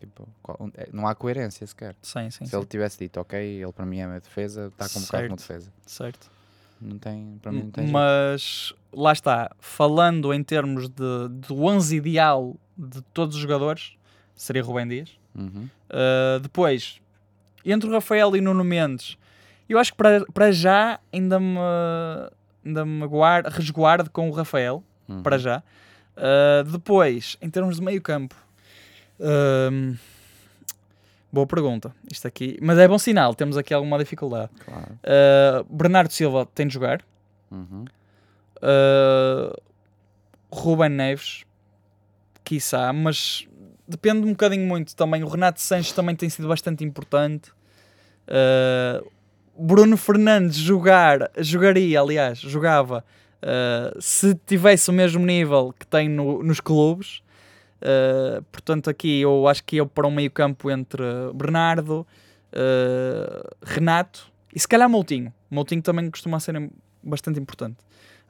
Tipo, 0.06 0.28
é- 0.76 0.88
não 0.92 1.06
há 1.06 1.14
coerência 1.14 1.66
sequer. 1.66 1.94
Sim, 2.02 2.28
sim, 2.30 2.44
Se 2.44 2.50
sim. 2.50 2.56
ele 2.56 2.66
tivesse 2.66 2.98
dito, 2.98 3.20
ok, 3.20 3.38
ele 3.38 3.72
para 3.72 3.86
mim 3.86 3.98
é 4.00 4.06
minha 4.06 4.20
defesa, 4.20 4.66
está 4.66 4.88
convocado 4.88 5.24
como 5.28 5.36
defesa. 5.36 5.72
certo. 5.86 6.30
Não 6.80 6.98
tem, 6.98 7.38
para 7.40 7.52
mim 7.52 7.62
não 7.64 7.70
tem 7.70 7.84
jeito. 7.84 7.94
Mas 7.96 8.74
lá 8.92 9.12
está, 9.12 9.52
falando 9.60 10.34
em 10.34 10.42
termos 10.42 10.88
de, 10.88 11.28
do 11.46 11.62
11 11.64 11.94
ideal 11.96 12.56
de 12.76 13.00
todos 13.14 13.36
os 13.36 13.42
jogadores, 13.42 13.92
seria 14.34 14.62
Rubem 14.64 14.88
Dias. 14.88 15.10
Uhum. 15.34 15.68
Uh, 15.88 16.40
depois, 16.40 17.00
entre 17.64 17.88
o 17.88 17.92
Rafael 17.92 18.34
e 18.34 18.40
Nuno 18.40 18.64
Mendes, 18.64 19.16
eu 19.68 19.78
acho 19.78 19.92
que 19.92 19.96
para, 19.96 20.24
para 20.34 20.50
já 20.50 20.98
ainda 21.12 21.38
me, 21.38 21.56
ainda 22.64 22.84
me 22.84 23.06
guardo, 23.06 23.46
resguardo 23.46 24.10
com 24.10 24.28
o 24.28 24.32
Rafael, 24.32 24.82
Uhum. 25.08 25.22
para 25.22 25.38
já. 25.38 25.62
Uh, 26.16 26.64
depois, 26.70 27.36
em 27.40 27.48
termos 27.48 27.76
de 27.76 27.82
meio 27.82 28.00
campo, 28.02 28.34
um, 29.20 29.96
boa 31.33 31.46
pergunta. 31.46 31.94
Isto 32.11 32.29
aqui, 32.29 32.59
mas 32.61 32.79
é 32.79 32.87
bom 32.88 32.98
sinal, 32.98 33.35
temos 33.35 33.57
aqui 33.57 33.72
alguma 33.72 33.98
dificuldade. 33.98 34.51
Claro. 34.64 34.98
Uh, 35.03 35.64
Bernardo 35.75 36.12
Silva 36.12 36.46
tem 36.55 36.66
de 36.66 36.75
jogar. 36.75 37.03
Uhum. 37.51 37.85
Uh, 38.59 39.61
Ruben 40.51 40.90
Neves, 40.90 41.44
quiçá, 42.44 42.92
mas 42.92 43.46
depende 43.88 44.27
um 44.27 44.31
bocadinho 44.31 44.66
muito 44.66 44.94
também. 44.94 45.22
O 45.22 45.29
Renato 45.29 45.61
Sanches 45.61 45.92
também 45.92 46.14
tem 46.14 46.29
sido 46.29 46.48
bastante 46.48 46.85
importante. 46.85 47.51
Uh, 48.29 49.11
Bruno 49.57 49.96
Fernandes 49.96 50.57
jogar, 50.57 51.31
jogaria, 51.38 52.01
aliás, 52.01 52.38
jogava 52.38 53.05
uh, 53.42 54.01
se 54.01 54.35
tivesse 54.46 54.90
o 54.90 54.92
mesmo 54.92 55.25
nível 55.25 55.75
que 55.79 55.87
tem 55.87 56.09
no- 56.09 56.42
nos 56.42 56.61
clubes. 56.61 57.21
Uh, 57.83 58.42
portanto, 58.45 58.88
aqui 58.88 59.21
eu 59.21 59.49
acho 59.49 59.64
que 59.64 59.77
eu 59.77 59.87
para 59.87 60.07
um 60.07 60.11
meio 60.11 60.31
campo 60.31 60.71
entre 60.71 61.03
Bernardo, 61.35 62.07
uh, 62.53 63.57
Renato 63.62 64.31
e 64.55 64.61
se 64.61 64.68
calhar 64.68 64.88
Moutinho. 64.88 65.33
Moutinho 65.51 65.83
também 65.83 66.11
costuma 66.11 66.38
ser 66.38 66.71
bastante 67.03 67.40
importante 67.40 67.79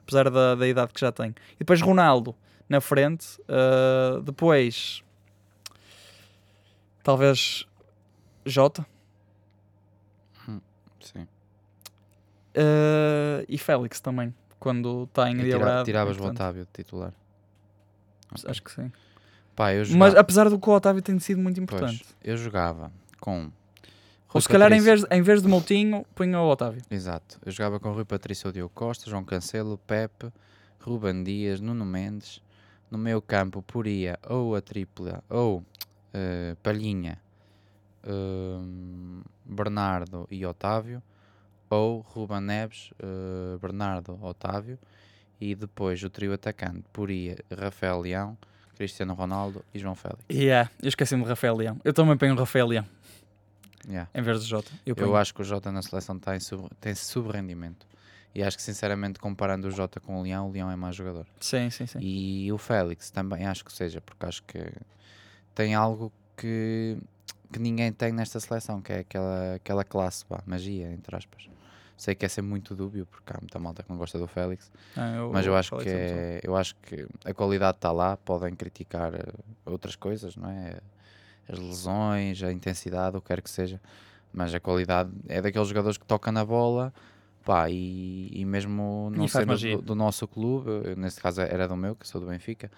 apesar 0.03 0.29
da, 0.29 0.55
da 0.55 0.67
idade 0.67 0.93
que 0.93 0.99
já 0.99 1.11
tem. 1.11 1.33
E 1.55 1.59
depois 1.59 1.81
Ronaldo, 1.81 2.35
na 2.69 2.79
frente. 2.79 3.39
Uh, 3.41 4.21
depois, 4.21 5.03
talvez 7.01 7.67
Jota 8.45 8.85
Sim. 11.01 11.21
uh, 12.55 13.45
e 13.47 13.57
Félix 13.57 13.99
também, 13.99 14.33
quando 14.59 15.03
está 15.03 15.29
em 15.29 15.37
tira- 15.37 15.83
tiravas 15.83 16.17
o 16.17 16.23
Otávio 16.23 16.65
de 16.65 16.71
titular. 16.71 17.13
Acho 18.45 18.63
que 18.63 18.71
sim. 18.71 18.91
Pá, 19.55 19.73
eu 19.73 19.79
Mas 19.79 19.89
jogava, 19.89 20.19
apesar 20.19 20.49
do 20.49 20.59
que 20.59 20.69
o 20.69 20.73
Otávio 20.73 21.01
tem 21.01 21.17
sido 21.19 21.41
muito 21.41 21.55
pois, 21.65 21.81
importante. 21.81 22.05
eu 22.23 22.37
jogava 22.37 22.91
com. 23.19 23.51
Ou 24.33 24.41
se 24.41 24.49
calhar 24.49 24.71
em 24.73 24.81
vez, 24.81 25.05
em 25.11 25.21
vez 25.21 25.43
de 25.43 25.47
Moutinho, 25.47 26.03
punha 26.15 26.39
o 26.39 26.49
Otávio. 26.49 26.81
Exato. 26.89 27.39
Eu 27.45 27.51
jogava 27.51 27.79
com 27.79 27.91
Rui 27.91 28.03
Patrício 28.03 28.51
Diogo 28.51 28.71
Costa, 28.73 29.07
João 29.07 29.23
Cancelo, 29.23 29.77
Pepe, 29.85 30.31
Ruben 30.79 31.23
Dias, 31.23 31.59
Nuno 31.59 31.85
Mendes. 31.85 32.41
No 32.89 32.97
meu 32.97 33.21
campo 33.21 33.61
poria 33.61 34.17
ou 34.27 34.55
a 34.55 34.61
tripla 34.61 35.23
ou 35.29 35.63
eh, 36.13 36.55
Palhinha, 36.61 37.19
hum, 38.07 39.21
Bernardo 39.45 40.27
e 40.29 40.45
Otávio, 40.45 41.01
ou 41.69 42.01
Ruben 42.01 42.41
Neves, 42.41 42.91
eh, 42.99 43.57
Bernardo, 43.59 44.17
Otávio, 44.23 44.77
e 45.41 45.55
depois 45.55 46.03
o 46.03 46.09
trio 46.09 46.33
atacante 46.33 46.83
poria 46.93 47.37
Rafael 47.55 47.99
Leão, 47.99 48.37
Cristiano 48.83 49.13
Ronaldo 49.13 49.63
e 49.73 49.79
João 49.79 49.95
Félix. 49.95 50.19
Yeah, 50.29 50.69
eu 50.81 50.89
esqueci-me 50.89 51.23
de 51.23 51.29
Rafael 51.29 51.55
Leão. 51.55 51.79
Eu 51.85 51.93
também 51.93 52.17
ponho 52.17 52.33
o 52.33 52.37
Rafael 52.37 52.67
Leão 52.67 52.85
Yeah. 53.87 54.09
em 54.13 54.21
vez 54.21 54.41
de 54.43 54.49
Jota. 54.49 54.71
Eu, 54.85 54.95
Eu 54.97 55.15
acho 55.15 55.33
que 55.33 55.41
o 55.41 55.43
Jota 55.43 55.69
na 55.71 55.81
seleção 55.81 56.17
tá 56.19 56.37
sub, 56.39 56.69
tem 56.79 56.93
subrendimento. 56.95 57.85
E 58.35 58.41
acho 58.43 58.55
que, 58.57 58.63
sinceramente, 58.63 59.19
comparando 59.19 59.67
o 59.67 59.71
Jota 59.71 59.99
com 59.99 60.19
o 60.19 60.21
Leão, 60.23 60.49
o 60.49 60.51
Leão 60.51 60.71
é 60.71 60.75
mais 60.75 60.95
jogador. 60.95 61.25
Sim, 61.39 61.69
sim, 61.69 61.85
sim. 61.85 61.99
E 62.01 62.51
o 62.51 62.57
Félix 62.57 63.09
também 63.11 63.45
acho 63.45 63.63
que 63.63 63.71
seja, 63.71 64.01
porque 64.01 64.25
acho 64.25 64.41
que 64.43 64.59
tem 65.53 65.75
algo 65.75 66.11
que, 66.35 66.97
que 67.51 67.59
ninguém 67.59 67.91
tem 67.91 68.11
nesta 68.11 68.39
seleção, 68.39 68.81
que 68.81 68.91
é 68.93 68.99
aquela, 68.99 69.55
aquela 69.55 69.83
classe, 69.83 70.25
pá, 70.25 70.41
magia, 70.45 70.91
entre 70.91 71.15
aspas. 71.15 71.47
Sei 71.97 72.15
que 72.15 72.25
é 72.25 72.29
ser 72.29 72.41
muito 72.41 72.75
dúbio, 72.75 73.05
porque 73.05 73.31
há 73.33 73.37
muita 73.39 73.59
malta 73.59 73.83
que 73.83 73.89
não 73.89 73.97
gosta 73.97 74.17
do 74.17 74.27
Félix, 74.27 74.71
Ah, 74.95 75.15
eu- 75.15 75.29
mas 75.31 75.45
eu 75.45 75.55
acho, 75.55 75.69
que 75.77 75.83
bom. 75.85 75.89
é, 75.89 76.39
eu 76.43 76.55
acho 76.55 76.75
que 76.81 77.07
a 77.23 77.33
qualidade 77.33 77.77
está 77.77 77.91
lá, 77.91 78.17
podem 78.17 78.53
criticar 78.55 79.13
eh, 79.13 79.23
outras 79.65 79.95
coisas, 79.95 80.35
não 80.35 80.49
é? 80.49 80.79
As 81.47 81.59
lesões, 81.59 82.41
a 82.43 82.51
intensidade, 82.51 83.17
o 83.17 83.21
que 83.21 83.27
quer 83.27 83.41
que 83.41 83.49
seja, 83.49 83.79
mas 84.33 84.53
a 84.53 84.59
qualidade 84.59 85.11
é 85.27 85.41
daqueles 85.41 85.67
jogadores 85.67 85.97
que 85.97 86.05
tocam 86.05 86.31
na 86.33 86.43
bola, 86.43 86.93
pá, 87.45 87.69
e, 87.69 88.29
e 88.33 88.45
mesmo 88.45 89.09
não 89.11 89.25
E 89.25 89.29
sendo 89.29 89.57
do, 89.57 89.81
do 89.81 89.95
nosso 89.95 90.27
clube, 90.27 90.69
eu, 90.69 90.95
neste 90.95 91.21
caso 91.21 91.41
era 91.41 91.67
do 91.67 91.75
meu, 91.75 91.95
que 91.95 92.07
sou 92.07 92.19
do 92.21 92.27
Benfica, 92.27 92.71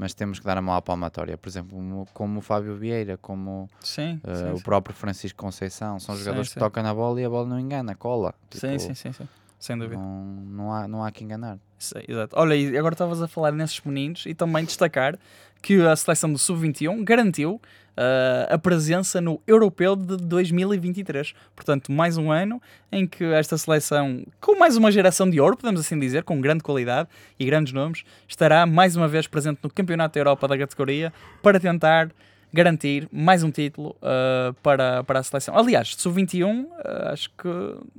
mas 0.00 0.14
temos 0.14 0.38
que 0.38 0.46
dar 0.46 0.56
a 0.56 0.62
mão 0.62 0.74
à 0.74 0.80
palmatória, 0.80 1.36
por 1.36 1.46
exemplo, 1.46 1.76
como, 1.76 2.06
como 2.14 2.38
o 2.38 2.40
Fábio 2.40 2.74
Vieira, 2.74 3.18
como 3.18 3.68
Sim, 3.82 4.18
eh, 4.24 4.34
sim, 4.34 4.52
o 4.52 4.56
sim. 4.56 4.62
próprio 4.62 4.96
Francisco 4.96 5.38
Conceição, 5.44 6.00
são 6.00 6.14
Sim, 6.14 6.22
jogadores 6.22 6.48
sim. 6.48 6.54
que 6.54 6.58
tocam 6.58 6.82
na 6.82 6.94
bola 6.94 7.20
e 7.20 7.24
a 7.26 7.28
bola 7.28 7.46
não 7.46 7.60
engana, 7.60 7.94
cola. 7.94 8.34
Sim, 8.50 8.58
Tipo, 8.58 8.78
sim, 8.78 8.94
sim, 8.94 9.12
sim. 9.12 9.28
Sem 9.58 9.76
dúvida. 9.76 10.00
Não, 10.00 10.24
não, 10.24 10.72
há, 10.72 10.88
não 10.88 11.04
há 11.04 11.12
que 11.12 11.22
enganar. 11.22 11.58
Sim, 11.78 12.00
exato. 12.08 12.34
Olha, 12.38 12.54
e 12.54 12.78
agora 12.78 12.94
estavas 12.94 13.20
a 13.20 13.28
falar 13.28 13.52
nesses 13.52 13.78
meninos 13.82 14.24
e 14.24 14.34
também 14.34 14.64
destacar 14.64 15.18
que 15.62 15.80
a 15.82 15.94
seleção 15.96 16.32
do 16.32 16.38
Sub-21 16.38 17.02
garantiu 17.04 17.60
ah, 17.96 18.54
a 18.54 18.58
presença 18.58 19.20
no 19.20 19.42
Europeu 19.46 19.94
de 19.94 20.16
2023. 20.16 21.34
Portanto, 21.54 21.92
mais 21.92 22.16
um 22.16 22.32
ano 22.32 22.60
em 22.90 23.06
que 23.06 23.24
esta 23.24 23.58
seleção, 23.58 24.24
com 24.40 24.58
mais 24.58 24.76
uma 24.76 24.90
geração 24.90 25.28
de 25.28 25.38
ouro, 25.38 25.56
podemos 25.56 25.80
assim 25.80 25.98
dizer, 25.98 26.24
com 26.24 26.40
grande 26.40 26.62
qualidade 26.62 27.08
e 27.38 27.44
grandes 27.44 27.72
nomes, 27.72 28.04
estará 28.26 28.64
mais 28.64 28.96
uma 28.96 29.06
vez 29.06 29.26
presente 29.26 29.58
no 29.62 29.70
Campeonato 29.70 30.14
da 30.14 30.20
Europa 30.20 30.48
da 30.48 30.56
categoria 30.56 31.12
para 31.42 31.60
tentar 31.60 32.10
garantir 32.52 33.06
mais 33.12 33.42
um 33.42 33.50
título 33.50 33.94
ah, 34.00 34.54
para, 34.62 35.04
para 35.04 35.18
a 35.18 35.22
seleção. 35.22 35.56
Aliás, 35.56 35.94
Sub-21 35.96 36.66
ah, 36.82 37.10
acho 37.12 37.30
que 37.30 37.48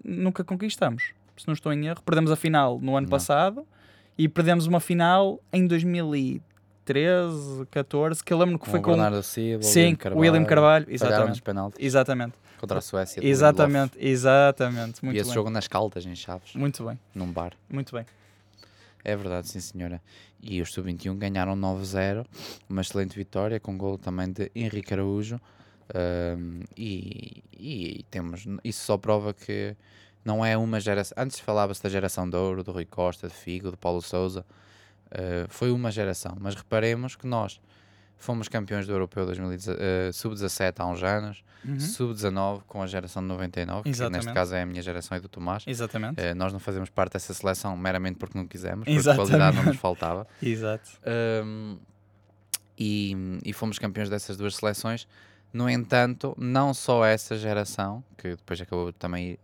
nunca 0.03 0.43
conquistamos. 0.43 1.13
Se 1.37 1.47
não 1.47 1.53
estou 1.53 1.71
em 1.71 1.87
erro, 1.87 2.01
perdemos 2.03 2.31
a 2.31 2.35
final 2.35 2.79
no 2.79 2.95
ano 2.95 3.05
Não. 3.05 3.11
passado 3.11 3.67
e 4.17 4.27
perdemos 4.27 4.67
uma 4.67 4.79
final 4.79 5.39
em 5.51 5.65
2013, 5.65 6.50
14, 7.69 8.23
que 8.23 8.33
eu 8.33 8.37
lembro 8.37 8.59
que 8.59 8.67
foi 8.69 8.79
o 8.79 8.81
com 8.81 8.91
Bernardo 8.91 9.21
Silva, 9.23 9.63
Sim, 9.63 9.97
o 10.13 10.19
William 10.19 10.43
Carvalho, 10.45 10.85
exatamente. 10.89 12.33
contra 12.59 12.77
a 12.79 12.81
Suécia. 12.81 13.25
Exatamente, 13.25 13.93
exatamente. 13.99 15.03
Muito 15.03 15.15
E 15.15 15.19
esse 15.19 15.29
bem. 15.29 15.33
jogo 15.35 15.49
nas 15.49 15.67
Caldas, 15.67 16.05
em 16.05 16.15
Chaves, 16.15 16.53
Muito 16.55 16.83
bem, 16.85 16.99
num 17.15 17.31
bar. 17.31 17.53
muito 17.69 17.93
bem. 17.95 18.05
É 19.03 19.15
verdade, 19.15 19.47
sim 19.49 19.59
senhora. 19.59 19.99
E 20.41 20.61
os 20.61 20.71
Sub-21 20.73 21.15
ganharam 21.17 21.55
9-0, 21.55 22.25
uma 22.69 22.81
excelente 22.81 23.15
vitória, 23.15 23.59
com 23.59 23.77
gol 23.77 23.97
também 23.97 24.31
de 24.31 24.51
Henrique 24.55 24.93
Araújo. 24.93 25.39
Ahm, 25.93 26.61
e, 26.77 27.43
e 27.51 28.05
temos, 28.09 28.45
isso 28.63 28.85
só 28.85 28.97
prova 28.97 29.33
que 29.33 29.75
não 30.23 30.45
é 30.45 30.55
uma 30.55 30.79
geração. 30.79 31.15
Antes 31.17 31.39
falava-se 31.39 31.81
da 31.83 31.89
geração 31.89 32.29
de 32.29 32.35
ouro, 32.37 32.63
do 32.63 32.71
Rui 32.71 32.85
Costa, 32.85 33.27
de 33.27 33.33
Figo, 33.33 33.71
de 33.71 33.77
Paulo 33.77 34.01
Souza. 34.01 34.45
Ah, 35.11 35.45
foi 35.49 35.71
uma 35.71 35.91
geração, 35.91 36.35
mas 36.39 36.55
reparemos 36.55 37.15
que 37.15 37.27
nós 37.27 37.59
fomos 38.17 38.47
campeões 38.47 38.85
do 38.85 38.93
Europeu 38.93 39.25
2017, 39.25 39.79
ah, 39.81 40.13
Sub-17 40.13 40.73
há 40.79 40.85
uns 40.85 41.03
anos, 41.03 41.43
Uhum. 41.63 41.79
Sub-19 41.79 42.63
com 42.67 42.81
a 42.81 42.87
geração 42.87 43.21
de 43.21 43.27
99, 43.27 43.83
que 43.83 43.89
neste 43.89 44.01
Exatamente. 44.01 44.33
caso 44.33 44.55
é 44.55 44.63
a 44.63 44.65
minha 44.65 44.81
geração 44.81 45.15
e 45.15 45.21
do 45.21 45.29
Tomás. 45.29 45.63
Exatamente. 45.67 46.19
Eh, 46.19 46.33
nós 46.33 46.51
não 46.51 46.59
fazemos 46.59 46.89
parte 46.89 47.13
dessa 47.13 47.33
seleção 47.35 47.77
meramente 47.77 48.17
porque 48.17 48.35
não 48.35 48.47
quisemos, 48.47 48.85
porque 48.85 48.91
Exatamente. 48.91 49.29
qualidade 49.29 49.57
não 49.57 49.65
nos 49.65 49.77
faltava. 49.77 50.25
Exato. 50.41 50.89
Um, 51.45 51.77
e, 52.77 53.15
e 53.45 53.53
fomos 53.53 53.77
campeões 53.77 54.09
dessas 54.09 54.37
duas 54.37 54.55
seleções. 54.55 55.07
No 55.53 55.69
entanto, 55.69 56.33
não 56.37 56.73
só 56.73 57.05
essa 57.05 57.37
geração, 57.37 58.03
que 58.17 58.29
depois 58.29 58.59
acabou 58.59 58.91
também 58.91 59.37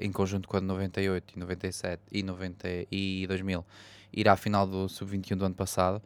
em 0.00 0.10
conjunto 0.10 0.48
com 0.48 0.56
a 0.56 0.60
de 0.60 0.66
98 0.66 1.34
e 1.36 1.38
97 1.38 2.02
e, 2.10 2.22
90 2.22 2.68
e 2.90 3.26
2000, 3.26 3.64
ir 4.12 4.28
à 4.28 4.36
final 4.36 4.66
do 4.66 4.88
Sub-21 4.88 5.36
do 5.36 5.44
ano 5.44 5.54
passado, 5.54 6.02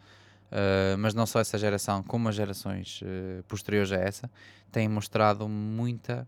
ah, 0.51 0.97
mas 0.99 1.15
não 1.15 1.25
só 1.27 1.41
essa 1.41 1.57
geração, 1.59 2.03
como 2.03 2.29
as 2.29 2.35
gerações 2.35 3.01
ah, 3.05 3.43
posteriores 3.49 3.93
a 3.93 3.97
essa, 3.97 4.31
têm 4.71 4.89
mostrado 4.89 5.49
muita 5.49 6.27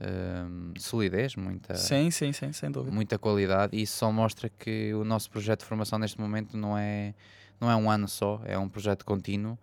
ah, 0.00 0.46
solidez, 0.78 1.36
muita, 1.36 1.74
Sim, 1.76 2.10
sim, 2.10 2.32
sim, 2.32 2.52
sem 2.52 2.70
dúvida. 2.70 2.94
muita 2.94 3.18
qualidade 3.18 3.76
e 3.76 3.82
isso 3.82 3.96
só 3.98 4.10
mostra 4.12 4.48
que 4.48 4.92
o 4.94 5.04
nosso 5.04 5.30
projeto 5.30 5.60
de 5.60 5.66
formação 5.66 5.98
neste 5.98 6.20
momento 6.20 6.56
não 6.56 6.76
é, 6.76 7.14
não 7.60 7.70
é 7.70 7.76
um 7.76 7.90
ano 7.90 8.06
só, 8.08 8.40
é 8.44 8.58
um 8.58 8.68
projeto 8.68 9.04
contínuo 9.04 9.58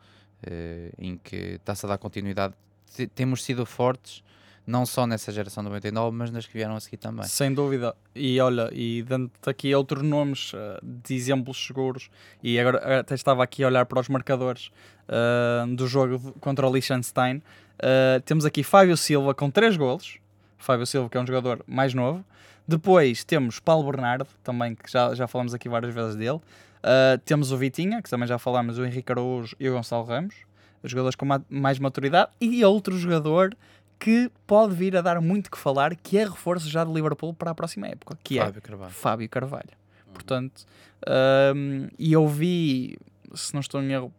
em 0.97 1.17
que 1.17 1.35
está-se 1.59 1.85
a 1.85 1.89
dar 1.89 1.97
continuidade. 1.99 2.55
Te- 2.95 3.05
Temos 3.05 3.43
sido 3.43 3.63
fortes, 3.65 4.23
não 4.65 4.85
só 4.85 5.05
nessa 5.07 5.31
geração 5.31 5.63
de 5.63 5.69
99, 5.69 6.15
mas 6.15 6.31
nas 6.31 6.45
que 6.45 6.53
vieram 6.53 6.75
a 6.75 6.79
seguir 6.79 6.97
também. 6.97 7.25
Sem 7.25 7.53
dúvida. 7.53 7.95
E 8.15 8.39
olha, 8.39 8.69
e 8.71 9.03
dando-te 9.03 9.49
aqui 9.49 9.73
outros 9.75 10.03
nomes 10.03 10.51
eh, 10.55 10.79
de 10.83 11.15
exemplos 11.15 11.57
seguros, 11.65 12.09
e 12.43 12.59
agora 12.59 12.99
até 12.99 13.15
estava 13.15 13.43
aqui 13.43 13.63
a 13.63 13.67
olhar 13.67 13.85
para 13.85 13.99
os 13.99 14.07
marcadores 14.09 14.71
eh, 15.07 15.65
do 15.75 15.87
jogo 15.87 16.33
contra 16.39 16.67
o 16.67 16.71
Liechtenstein. 16.73 17.41
Eh, 17.79 18.21
temos 18.25 18.45
aqui 18.45 18.63
Fábio 18.63 18.95
Silva 18.95 19.33
com 19.33 19.49
3 19.49 19.75
golos. 19.77 20.17
Fábio 20.57 20.85
Silva, 20.85 21.09
que 21.09 21.17
é 21.17 21.21
um 21.21 21.25
jogador 21.25 21.63
mais 21.67 21.93
novo. 21.93 22.23
Depois 22.67 23.23
temos 23.23 23.59
Paulo 23.59 23.89
Bernardo, 23.91 24.27
também, 24.43 24.75
que 24.75 24.89
já, 24.91 25.13
já 25.15 25.27
falamos 25.27 25.53
aqui 25.53 25.67
várias 25.67 25.93
vezes 25.93 26.15
dele. 26.15 26.37
Uh, 26.83 27.17
temos 27.25 27.51
o 27.51 27.57
Vitinha, 27.57 28.01
que 28.01 28.09
também 28.09 28.27
já 28.27 28.37
falámos, 28.37 28.77
o 28.77 28.85
Henrique 28.85 29.11
Araújo 29.11 29.55
e 29.59 29.67
o 29.67 29.73
Gonçalo 29.73 30.03
Ramos, 30.03 30.35
os 30.83 30.89
jogadores 30.91 31.15
com 31.15 31.25
ma- 31.25 31.41
mais 31.49 31.79
maturidade. 31.79 32.29
E 32.39 32.63
outro 32.63 32.97
jogador 32.97 33.55
que 34.03 34.31
pode 34.47 34.73
vir 34.73 34.97
a 34.97 35.01
dar 35.01 35.21
muito 35.21 35.51
que 35.51 35.57
falar, 35.59 35.95
que 35.95 36.17
é 36.17 36.23
reforço 36.23 36.67
já 36.67 36.83
de 36.83 36.91
Liverpool 36.91 37.35
para 37.35 37.51
a 37.51 37.55
próxima 37.55 37.87
época, 37.87 38.17
que 38.23 38.39
é 38.39 38.43
Fábio 38.45 38.61
Carvalho. 38.61 38.91
Fábio 38.91 39.29
Carvalho. 39.29 39.69
Portanto, 40.11 40.65
um, 41.55 41.87
e 41.99 42.11
eu 42.11 42.27
vi, 42.27 42.97
se 43.35 43.53
não 43.53 43.61
estou 43.61 43.79
em 43.81 43.91
erro, 43.91 44.11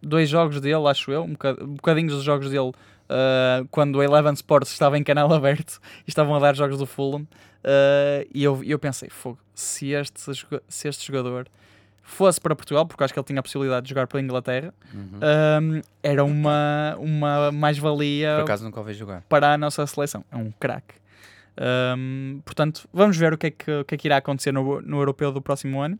dois 0.00 0.28
jogos 0.28 0.60
dele, 0.60 0.86
acho 0.86 1.10
eu, 1.10 1.24
um 1.24 1.32
bocad- 1.32 1.58
bocadinhos 1.60 2.14
dos 2.14 2.22
jogos 2.22 2.48
dele, 2.48 2.68
uh, 2.70 3.66
quando 3.72 3.96
o 3.96 4.02
Eleven 4.02 4.32
Sports 4.34 4.70
estava 4.72 4.96
em 4.96 5.02
canal 5.02 5.30
aberto 5.34 5.80
e 6.06 6.10
estavam 6.10 6.34
a 6.36 6.38
dar 6.38 6.54
jogos 6.54 6.78
do 6.78 6.86
Fulham. 6.86 7.22
uh, 7.22 8.28
e 8.32 8.42
eu, 8.44 8.62
eu 8.64 8.78
pensei, 8.78 9.10
fogo, 9.10 9.38
se 9.52 9.90
este, 9.90 10.20
se 10.68 10.88
este 10.88 11.06
jogador 11.06 11.48
fosse 12.02 12.40
para 12.40 12.54
Portugal, 12.56 12.84
porque 12.86 13.02
acho 13.04 13.12
que 13.14 13.18
ele 13.18 13.26
tinha 13.26 13.40
a 13.40 13.42
possibilidade 13.42 13.84
de 13.84 13.90
jogar 13.90 14.06
pela 14.06 14.22
Inglaterra, 14.22 14.74
Uhum. 14.92 15.20
um, 15.76 15.80
era 16.02 16.24
uma, 16.24 16.96
uma 16.98 17.52
mais-valia 17.52 18.34
Por 18.36 18.42
acaso 18.44 18.64
nunca 18.64 18.92
jogar. 18.92 19.22
para 19.28 19.54
a 19.54 19.58
nossa 19.58 19.86
seleção. 19.86 20.24
É 20.30 20.36
um 20.36 20.50
craque. 20.58 20.94
Um, 21.96 22.40
portanto, 22.44 22.88
vamos 22.92 23.16
ver 23.16 23.32
o 23.34 23.38
que 23.38 23.46
é 23.46 23.50
que, 23.50 23.70
o 23.70 23.84
que, 23.84 23.94
é 23.94 23.98
que 23.98 24.08
irá 24.08 24.16
acontecer 24.16 24.52
no, 24.52 24.80
no 24.82 24.98
europeu 24.98 25.30
do 25.32 25.40
próximo 25.40 25.80
ano. 25.80 25.98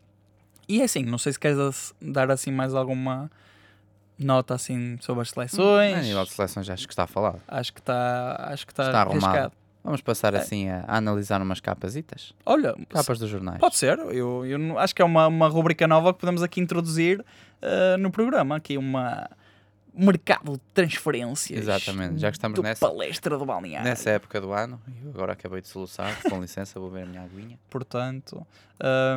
E 0.67 0.81
é 0.81 0.85
assim, 0.85 1.03
não 1.03 1.17
sei 1.17 1.33
se 1.33 1.39
queres 1.39 1.93
dar 2.01 2.31
assim 2.31 2.51
mais 2.51 2.73
alguma 2.73 3.29
nota 4.17 4.53
assim 4.55 4.97
sobre 5.01 5.21
as 5.21 5.29
A 5.29 5.33
seleções. 5.33 6.05
nível 6.05 6.23
de 6.23 6.31
seleções 6.31 6.69
acho 6.69 6.87
que 6.87 6.93
está 6.93 7.03
a 7.03 7.07
falar. 7.07 7.35
Acho 7.47 7.73
que 7.73 7.79
está 7.79 8.47
acho 8.49 8.65
que 8.65 8.71
está 8.73 8.85
Está 8.87 9.01
arrumado. 9.01 9.51
Vamos 9.83 9.99
passar 10.01 10.33
assim 10.35 10.69
a, 10.69 10.85
a 10.87 10.97
analisar 10.97 11.41
umas 11.41 11.59
capasitas. 11.59 12.33
Olha, 12.45 12.73
Capas 12.89 13.19
dos 13.19 13.29
jornais. 13.29 13.59
pode 13.59 13.75
ser. 13.75 13.99
Eu, 13.99 14.45
eu 14.45 14.79
acho 14.79 14.95
que 14.95 15.01
é 15.01 15.05
uma, 15.05 15.27
uma 15.27 15.47
rubrica 15.49 15.85
nova 15.87 16.13
que 16.13 16.19
podemos 16.21 16.41
aqui 16.41 16.61
introduzir 16.61 17.19
uh, 17.19 17.97
no 17.99 18.09
programa. 18.09 18.55
Aqui 18.55 18.77
uma 18.77 19.29
mercado 19.95 20.53
de 20.53 20.61
transferências. 20.73 21.59
Exatamente, 21.59 22.17
já 22.19 22.31
que 22.31 22.37
estamos 22.37 22.55
do 22.55 22.63
nessa- 22.63 22.87
palestra 22.87 23.37
do 23.37 23.45
balneário. 23.45 23.87
Nessa 23.87 24.09
época 24.11 24.41
do 24.41 24.51
ano, 24.51 24.81
eu 25.03 25.09
agora 25.11 25.33
acabei 25.33 25.61
de 25.61 25.67
soluçar, 25.67 26.19
com 26.23 26.41
licença, 26.41 26.79
vou 26.79 26.89
ver 26.89 27.03
a 27.03 27.05
minha 27.05 27.21
aguinha. 27.21 27.59
Portanto, 27.69 28.45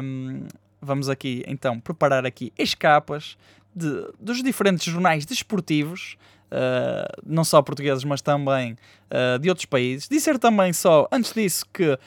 hum, 0.02 0.46
vamos 0.82 1.08
aqui 1.08 1.42
então 1.46 1.80
preparar 1.80 2.26
aqui 2.26 2.52
as 2.60 2.74
capas 2.74 3.38
de- 3.74 4.06
dos 4.20 4.42
diferentes 4.42 4.84
jornais 4.92 5.24
desportivos, 5.24 6.18
uh, 6.50 7.22
não 7.24 7.44
só 7.44 7.62
portugueses, 7.62 8.04
mas 8.04 8.22
também 8.22 8.76
uh, 9.10 9.38
de 9.38 9.48
outros 9.48 9.66
países. 9.66 10.08
Dizer 10.08 10.38
também 10.38 10.72
só, 10.72 11.08
antes 11.10 11.32
disso, 11.32 11.64
que 11.72 11.98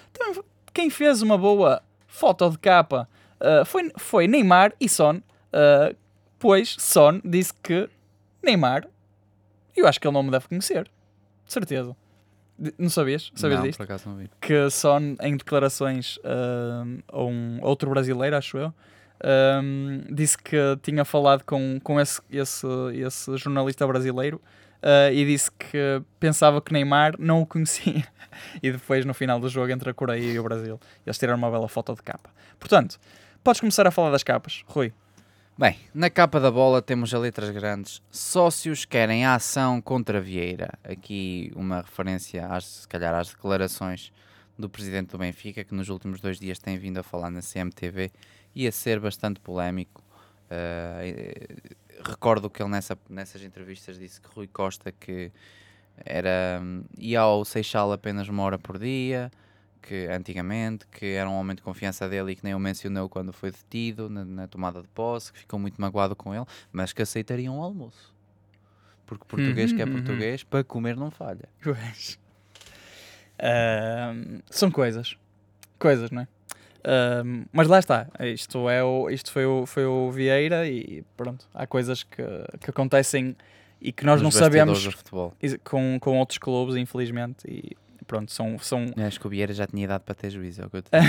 quem 0.74 0.90
fez 0.90 1.22
uma 1.22 1.38
boa 1.38 1.82
foto 2.08 2.50
de 2.50 2.58
capa 2.58 3.08
uh, 3.40 3.66
foi, 3.66 3.92
foi 3.98 4.28
Neymar 4.28 4.74
e 4.80 4.88
Son, 4.88 5.22
pois 6.38 6.76
Son 6.80 7.20
disse 7.24 7.54
que 7.62 7.90
Neymar, 8.44 8.88
eu 9.76 9.88
acho 9.88 10.00
que 10.00 10.08
ele 10.08 10.14
não 10.14 10.24
me 10.24 10.32
deve 10.32 10.48
conhecer, 10.48 10.84
de 11.46 11.54
certeza. 11.54 11.96
Não 12.78 12.90
sabias? 12.90 13.32
Sabias 13.36 13.60
não, 13.60 13.68
disto? 13.68 13.78
por 13.78 13.84
acaso 13.84 14.10
não 14.10 14.18
vi. 14.18 14.30
que 14.42 14.70
Son, 14.70 15.16
em 15.22 15.38
declarações 15.38 16.20
a 17.08 17.22
um 17.22 17.60
outro 17.62 17.90
brasileiro, 17.90 18.36
acho 18.36 18.58
eu, 18.58 18.74
ahm, 19.24 20.02
disse 20.10 20.38
que 20.38 20.58
tinha 20.82 21.04
falado 21.06 21.44
com, 21.44 21.80
com 21.84 22.00
esse, 22.00 22.22
esse, 22.32 22.68
esse 22.96 23.38
jornalista 23.38 23.86
brasileiro 23.86 24.42
ah, 24.82 25.12
e 25.12 25.26
disse 25.26 25.52
que 25.52 26.02
pensava 26.20 26.62
que 26.62 26.72
Neymar 26.72 27.16
não 27.20 27.42
o 27.42 27.46
conhecia. 27.46 28.06
e 28.64 28.72
depois, 28.72 29.06
no 29.06 29.14
final 29.14 29.40
do 29.40 29.50
jogo, 29.50 29.72
entre 29.72 29.90
a 29.90 29.94
Coreia 29.94 30.32
e 30.32 30.40
o 30.40 30.44
Brasil, 30.44 30.80
eles 31.06 31.18
tiraram 31.18 31.38
uma 31.38 31.52
bela 31.52 31.68
foto 31.68 31.94
de 31.94 32.02
capa. 32.02 32.30
Portanto, 32.60 33.00
podes 33.44 33.60
começar 33.60 33.86
a 33.86 33.92
falar 33.92 34.12
das 34.12 34.24
capas, 34.24 34.64
Rui. 34.68 34.94
Bem, 35.58 35.78
na 35.94 36.10
capa 36.10 36.40
da 36.40 36.50
bola 36.50 36.82
temos 36.82 37.14
as 37.14 37.20
letras 37.20 37.50
grandes. 37.50 38.02
Sócios 38.10 38.86
querem 38.86 39.26
a 39.26 39.36
ação 39.36 39.82
contra 39.82 40.22
Vieira. 40.22 40.70
Aqui 40.82 41.52
uma 41.54 41.82
referência, 41.82 42.48
às, 42.48 42.66
se 42.66 42.88
calhar, 42.88 43.14
às 43.14 43.30
declarações 43.30 44.14
do 44.58 44.70
presidente 44.70 45.10
do 45.10 45.18
Benfica, 45.18 45.64
que 45.66 45.76
nos 45.76 45.90
últimos 45.90 46.22
dois 46.22 46.40
dias 46.40 46.60
tem 46.60 46.78
vindo 46.78 46.98
a 46.98 47.04
falar 47.04 47.30
na 47.30 47.42
CMTV 47.42 48.10
e 48.56 48.68
a 48.68 48.72
ser 48.72 49.00
bastante 49.00 49.40
polémico. 49.40 50.04
Eh, 50.50 51.56
recordo 52.04 52.50
que 52.50 52.62
ele 52.62 52.72
nessa, 52.72 52.98
nessas 53.10 53.44
entrevistas 53.44 54.00
disse 54.00 54.20
que 54.20 54.28
Rui 54.34 54.48
Costa 54.48 54.92
que 54.92 55.32
era, 56.06 56.62
ia 56.98 57.20
ao 57.20 57.44
Seixal 57.44 57.92
apenas 57.92 58.28
uma 58.30 58.44
hora 58.44 58.58
por 58.58 58.80
dia, 58.80 59.30
que 59.82 60.08
antigamente, 60.08 60.86
que 60.88 61.06
era 61.06 61.30
um 61.30 61.34
homem 61.34 61.56
de 61.56 61.62
confiança 61.62 62.08
dele 62.08 62.32
e 62.32 62.36
que 62.36 62.44
nem 62.44 62.54
o 62.54 62.60
mencionou 62.60 63.10
quando 63.10 63.32
foi 63.34 63.52
detido 63.52 64.10
na, 64.10 64.24
na 64.26 64.48
tomada 64.48 64.82
de 64.82 64.88
posse, 64.90 65.32
que 65.32 65.40
ficou 65.40 65.60
muito 65.60 65.80
magoado 65.80 66.16
com 66.16 66.34
ele, 66.34 66.46
mas 66.72 66.94
que 66.94 67.02
aceitaria 67.02 67.52
um 67.52 67.62
almoço. 67.62 68.14
Porque 69.06 69.26
português 69.26 69.74
que 69.74 69.82
é 69.82 69.86
Uhum, 69.86 69.92
uhum. 69.92 69.98
português, 69.98 70.44
para 70.44 70.64
comer 70.64 70.96
não 70.96 71.10
falha. 71.10 71.50
Pois. 71.64 72.20
Ahm, 73.40 74.40
são 74.50 74.70
coisas. 74.70 75.18
Coisas, 75.80 76.12
não 76.12 76.22
é? 76.24 76.28
Ahm, 76.84 77.46
mas 77.52 77.68
lá 77.68 77.80
está. 77.80 78.08
Isto, 78.22 78.70
é 78.70 78.84
o, 78.84 79.10
isto 79.10 79.32
foi, 79.32 79.46
o, 79.46 79.66
foi 79.66 79.86
o 79.86 80.10
Vieira 80.12 80.68
e 80.68 81.04
pronto. 81.18 81.46
Há 81.54 81.68
coisas 81.68 82.04
que, 82.04 82.24
que 82.62 82.70
acontecem 82.70 83.36
e 83.82 83.92
que 83.92 84.06
nós 84.06 84.22
Nos 84.22 84.34
não 84.34 84.40
sabemos 84.40 84.88
com, 85.64 85.98
com 86.00 86.18
outros 86.20 86.38
clubes, 86.38 86.76
infelizmente. 86.76 87.46
E 87.48 87.76
pronto, 88.08 88.32
são. 88.32 88.58
são 88.60 88.86
Eu 88.96 89.06
Acho 89.06 89.20
que 89.20 89.28
o 89.28 89.30
Vieira 89.30 89.54
já 89.54 89.68
tinha 89.68 89.84
idade 89.86 90.04
para 90.06 90.16
ter 90.16 90.30
juízo, 90.30 90.62
é 90.62 90.66
o 90.66 90.70
que 90.70 90.78
eu 90.78 90.82
te 90.82 90.90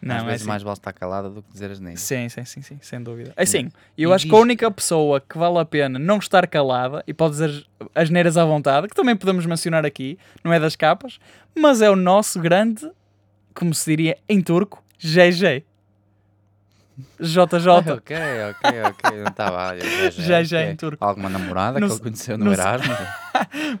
não, 0.00 0.16
Às 0.16 0.22
é 0.22 0.26
vezes 0.26 0.40
assim. 0.42 0.48
mais 0.48 0.62
vale 0.62 0.76
estar 0.76 0.92
calada 0.92 1.30
do 1.30 1.42
que 1.42 1.52
dizer 1.52 1.70
as 1.70 1.78
neiras. 1.78 2.00
Sim, 2.00 2.28
sim, 2.28 2.44
sim, 2.44 2.60
sim, 2.62 2.78
sem 2.82 3.00
dúvida. 3.00 3.32
É 3.36 3.42
assim, 3.44 3.70
eu 3.96 4.10
E 4.10 4.14
acho 4.14 4.24
que 4.24 4.30
diz- 4.30 4.38
a 4.38 4.42
única 4.42 4.70
pessoa 4.70 5.20
que 5.20 5.38
vale 5.38 5.58
a 5.58 5.64
pena 5.64 5.96
não 5.98 6.18
estar 6.18 6.46
calada 6.48 7.04
e 7.06 7.14
pode 7.14 7.32
dizer 7.34 7.64
as 7.94 8.10
neiras 8.10 8.36
à 8.36 8.44
vontade, 8.44 8.88
que 8.88 8.94
também 8.96 9.14
podemos 9.14 9.46
mencionar 9.46 9.86
aqui, 9.86 10.18
não 10.42 10.52
é 10.52 10.58
das 10.58 10.74
capas, 10.74 11.20
mas 11.54 11.80
é 11.82 11.88
o 11.90 11.94
nosso 11.96 12.40
grande, 12.40 12.90
como 13.54 13.74
se 13.74 13.90
diria 13.90 14.18
em 14.28 14.40
turco, 14.40 14.82
GG. 14.98 15.64
JJ. 17.18 17.68
ok, 17.96 18.16
ok, 18.50 18.82
ok. 18.90 19.18
Não 19.18 19.30
estava. 19.30 19.74
Já, 20.10 20.42
já, 20.42 20.62
em 20.70 20.76
turco. 20.76 21.02
Alguma 21.02 21.28
namorada 21.30 21.80
Não 21.80 21.88
que 21.88 21.94
ele 21.94 22.02
conheceu 22.02 22.36
no 22.36 22.52
Erasmus? 22.52 22.98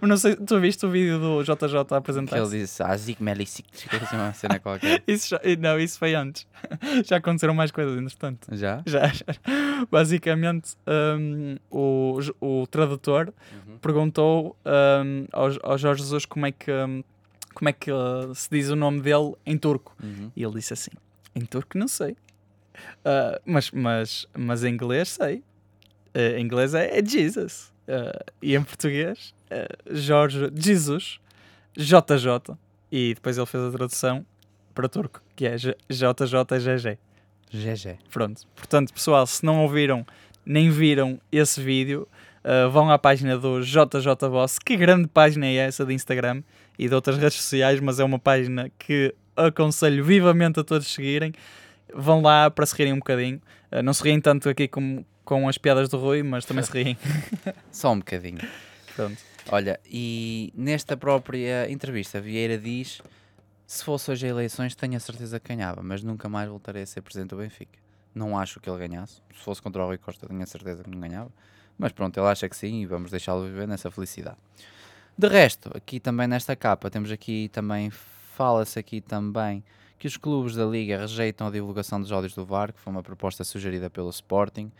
não 0.08 0.16
sei, 0.16 0.34
tu 0.36 0.58
viste 0.58 0.84
o 0.86 0.90
vídeo 0.90 1.18
do 1.18 1.42
JJ 1.42 1.78
a 1.78 1.84
que 1.84 1.94
apresentar 1.94 2.38
ele 2.38 2.48
disse 2.48 2.82
Azik 2.82 3.22
Melisik. 3.22 3.68
assim 4.00 4.16
uma 4.16 4.32
cena 4.32 4.58
qualquer. 4.58 5.02
isso 5.06 5.28
já, 5.28 5.40
Não, 5.58 5.78
isso 5.78 5.98
foi 5.98 6.14
antes. 6.14 6.46
Já 7.04 7.16
aconteceram 7.16 7.54
mais 7.54 7.70
coisas, 7.70 7.96
entretanto. 7.98 8.48
Já? 8.52 8.82
Já, 8.86 9.06
já. 9.08 9.24
Basicamente, 9.90 10.74
hum, 10.86 11.56
o, 11.70 12.18
o 12.40 12.66
tradutor 12.66 13.32
Uhum. 13.52 13.78
perguntou 13.78 14.56
hum, 15.04 15.26
ao, 15.32 15.50
ao 15.62 15.78
Jorge 15.78 16.02
Jesus 16.02 16.24
como 16.24 16.46
é 16.46 16.52
que, 16.52 16.70
hum, 16.72 17.02
como 17.52 17.68
é 17.68 17.72
que 17.72 17.90
uh, 17.90 18.34
se 18.34 18.48
diz 18.50 18.68
o 18.68 18.76
nome 18.76 19.00
dele 19.00 19.34
em 19.46 19.56
turco. 19.56 19.96
Uhum. 20.02 20.30
E 20.34 20.42
ele 20.42 20.54
disse 20.54 20.72
assim: 20.72 20.90
em 21.34 21.44
turco 21.44 21.78
não 21.78 21.88
sei. 21.88 22.16
Ah, 23.04 23.40
mas, 23.44 23.70
mas, 23.70 24.26
mas 24.36 24.64
em 24.64 24.74
inglês 24.74 25.10
sei. 25.10 25.42
Ah, 26.14 26.38
em 26.38 26.44
inglês 26.44 26.74
é, 26.74 26.98
é 26.98 27.04
Jesus. 27.04 27.72
Ah, 27.88 28.24
e 28.40 28.54
em 28.54 28.62
português, 28.62 29.34
Jorge 29.90 30.50
Jesus, 30.54 31.20
JJ. 31.76 32.56
E 32.90 33.14
depois 33.14 33.38
ele 33.38 33.46
fez 33.46 33.64
a 33.64 33.70
tradução 33.70 34.26
para 34.74 34.88
turco, 34.88 35.22
que 35.34 35.46
é 35.46 35.56
JJGG. 35.56 36.98
GG. 37.50 37.98
Pronto. 38.10 38.46
Portanto, 38.54 38.92
pessoal, 38.92 39.26
se 39.26 39.44
não 39.44 39.62
ouviram 39.62 40.06
nem 40.44 40.70
viram 40.70 41.20
esse 41.30 41.62
vídeo, 41.62 42.08
uh, 42.44 42.70
vão 42.70 42.90
à 42.90 42.98
página 42.98 43.38
do 43.38 43.60
JJ 43.60 44.28
Boss. 44.30 44.58
Que 44.58 44.76
grande 44.76 45.08
página 45.08 45.46
é 45.46 45.54
essa 45.54 45.84
de 45.84 45.94
Instagram 45.94 46.42
e 46.78 46.88
de 46.88 46.94
outras 46.94 47.18
redes 47.18 47.38
sociais, 47.38 47.80
mas 47.80 48.00
é 48.00 48.04
uma 48.04 48.18
página 48.18 48.70
que 48.78 49.14
aconselho 49.36 50.04
vivamente 50.04 50.60
a 50.60 50.64
todos 50.64 50.86
seguirem. 50.86 51.32
Vão 51.94 52.22
lá 52.22 52.50
para 52.50 52.66
se 52.66 52.74
rirem 52.76 52.92
um 52.92 52.98
bocadinho. 52.98 53.40
Uh, 53.70 53.82
não 53.82 53.92
se 53.92 54.02
riem 54.02 54.20
tanto 54.20 54.48
aqui 54.48 54.68
com, 54.68 55.04
com 55.24 55.48
as 55.48 55.58
piadas 55.58 55.88
do 55.88 55.98
Rui, 55.98 56.22
mas 56.22 56.44
também 56.44 56.64
se 56.64 56.72
riem. 56.72 56.96
Só 57.70 57.92
um 57.92 57.98
bocadinho. 57.98 58.40
Pronto. 58.94 59.18
Olha, 59.50 59.80
e 59.84 60.52
nesta 60.56 60.96
própria 60.96 61.70
entrevista, 61.70 62.20
Vieira 62.20 62.56
diz: 62.56 63.02
se 63.66 63.82
fosse 63.82 64.10
hoje 64.10 64.26
eleições, 64.26 64.74
tenho 64.74 64.96
a 64.96 65.00
certeza 65.00 65.40
que 65.40 65.48
ganhava, 65.48 65.82
mas 65.82 66.02
nunca 66.02 66.28
mais 66.28 66.48
voltarei 66.48 66.82
a 66.82 66.86
ser 66.86 67.00
presidente 67.00 67.30
do 67.30 67.36
Benfica. 67.36 67.81
Não 68.14 68.38
acho 68.38 68.60
que 68.60 68.68
ele 68.68 68.78
ganhasse. 68.78 69.22
Se 69.34 69.42
fosse 69.42 69.62
contra 69.62 69.82
o 69.82 69.86
Rui 69.86 69.98
Costa, 69.98 70.26
tenho 70.26 70.46
certeza 70.46 70.84
que 70.84 70.90
não 70.90 71.00
ganhava. 71.00 71.30
Mas 71.78 71.92
pronto, 71.92 72.18
ele 72.18 72.26
acha 72.26 72.48
que 72.48 72.56
sim 72.56 72.82
e 72.82 72.86
vamos 72.86 73.10
deixá-lo 73.10 73.44
viver 73.44 73.66
nessa 73.66 73.90
felicidade. 73.90 74.36
De 75.16 75.28
resto, 75.28 75.70
aqui 75.74 76.00
também 76.00 76.26
nesta 76.26 76.56
capa, 76.56 76.90
temos 76.90 77.10
aqui 77.10 77.48
também, 77.48 77.90
fala-se 77.90 78.78
aqui 78.78 79.00
também 79.00 79.62
que 79.98 80.06
os 80.06 80.16
clubes 80.16 80.56
da 80.56 80.64
Liga 80.64 80.98
rejeitam 80.98 81.46
a 81.46 81.50
divulgação 81.50 82.00
dos 82.00 82.10
ódios 82.10 82.34
do 82.34 82.44
VAR, 82.44 82.72
que 82.72 82.80
foi 82.80 82.92
uma 82.92 83.02
proposta 83.02 83.44
sugerida 83.44 83.88
pelo 83.88 84.10
Sporting. 84.10 84.72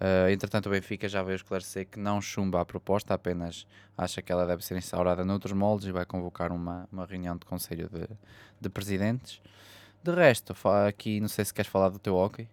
Uh, 0.00 0.30
entretanto, 0.30 0.66
o 0.66 0.70
Benfica 0.70 1.08
já 1.08 1.22
veio 1.22 1.36
esclarecer 1.36 1.86
que 1.86 1.98
não 1.98 2.22
chumba 2.22 2.60
a 2.60 2.64
proposta, 2.64 3.12
apenas 3.12 3.66
acha 3.96 4.22
que 4.22 4.32
ela 4.32 4.46
deve 4.46 4.64
ser 4.64 4.76
instaurada 4.76 5.24
noutros 5.24 5.52
moldes 5.52 5.86
e 5.86 5.92
vai 5.92 6.06
convocar 6.06 6.50
uma, 6.50 6.88
uma 6.90 7.04
reunião 7.04 7.36
de 7.36 7.44
conselho 7.44 7.88
de, 7.88 8.08
de 8.60 8.68
presidentes. 8.68 9.40
De 10.02 10.10
resto, 10.12 10.54
aqui 10.86 11.20
não 11.20 11.28
sei 11.28 11.44
se 11.44 11.54
queres 11.54 11.70
falar 11.70 11.88
do 11.90 11.98
teu 11.98 12.16
hockey. 12.16 12.48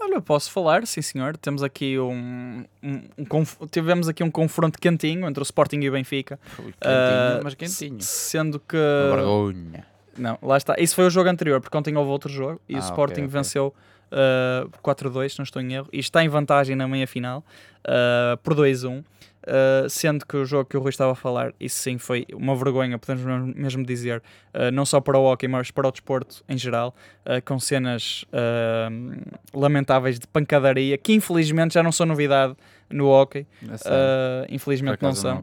Olha, 0.00 0.20
posso 0.20 0.50
falar, 0.50 0.86
sim 0.86 1.02
senhor. 1.02 1.36
Temos 1.36 1.62
aqui 1.62 1.98
um, 1.98 2.64
um- 2.82 3.02
um 3.18 3.66
tivemos 3.66 4.08
aqui 4.08 4.22
um 4.22 4.30
confronto 4.30 4.78
quentinho 4.78 5.28
entre 5.28 5.42
o 5.42 5.44
Sporting 5.44 5.80
e 5.80 5.88
o 5.88 5.92
Benfica. 5.92 6.38
Ui, 6.58 6.72
quentinho, 6.72 6.78
Ah, 6.80 7.40
mas 7.42 7.54
quentinho. 7.54 8.00
Sendo 8.00 8.58
que 8.60 8.76
vergonha. 8.76 9.84
Não, 10.16 10.38
lá 10.40 10.56
está. 10.56 10.74
Isso 10.78 10.94
foi 10.94 11.06
o 11.06 11.10
jogo 11.10 11.28
anterior, 11.28 11.60
porque 11.60 11.76
ontem 11.76 11.96
houve 11.96 12.10
outro 12.10 12.30
jogo 12.30 12.60
e 12.68 12.74
Ah, 12.76 12.78
o 12.78 12.80
Sporting 12.80 13.22
ok. 13.22 13.26
venceu 13.28 13.74
uh, 14.12 14.70
4-2, 14.82 15.30
se 15.32 15.38
não 15.38 15.44
estou 15.44 15.60
em 15.60 15.74
erro, 15.74 15.88
e 15.92 15.98
está 15.98 16.24
em 16.24 16.28
vantagem 16.28 16.74
na 16.74 16.88
meia 16.88 17.06
final 17.06 17.44
uh, 17.84 18.36
por 18.38 18.54
2-1. 18.54 19.04
Uh, 19.46 19.88
sendo 19.88 20.26
que 20.26 20.36
o 20.36 20.44
jogo 20.44 20.68
que 20.68 20.76
o 20.76 20.80
Rui 20.80 20.90
estava 20.90 21.12
a 21.12 21.14
falar, 21.14 21.54
isso 21.58 21.78
sim 21.78 21.96
foi 21.96 22.26
uma 22.34 22.54
vergonha, 22.56 22.98
podemos 22.98 23.54
mesmo- 23.56 23.84
dizer, 23.84 24.22
uh, 24.52 24.70
não 24.72 24.84
só 24.84 25.00
para 25.00 25.16
o 25.16 25.24
hockey, 25.24 25.46
mas 25.48 25.70
para 25.70 25.86
o 25.88 25.92
desporto 25.92 26.42
em 26.48 26.58
geral, 26.58 26.94
uh, 27.24 27.40
com 27.44 27.58
cenas 27.58 28.24
uh, 28.24 29.38
lamentáveis 29.58 30.18
de 30.18 30.26
pancadaria, 30.26 30.98
que 30.98 31.14
infelizmente 31.14 31.74
já 31.74 31.82
não 31.82 31.92
são 31.92 32.04
novidade 32.04 32.54
no 32.90 33.06
hockey. 33.08 33.46
Uh, 33.62 34.46
Por 34.46 34.54
infelizmente 34.54 35.00
não 35.02 35.14
são. 35.14 35.34
não 35.36 35.42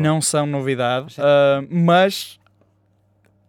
não 0.00 0.20
são 0.22 0.46
novidade, 0.46 1.16
mas 1.68 2.38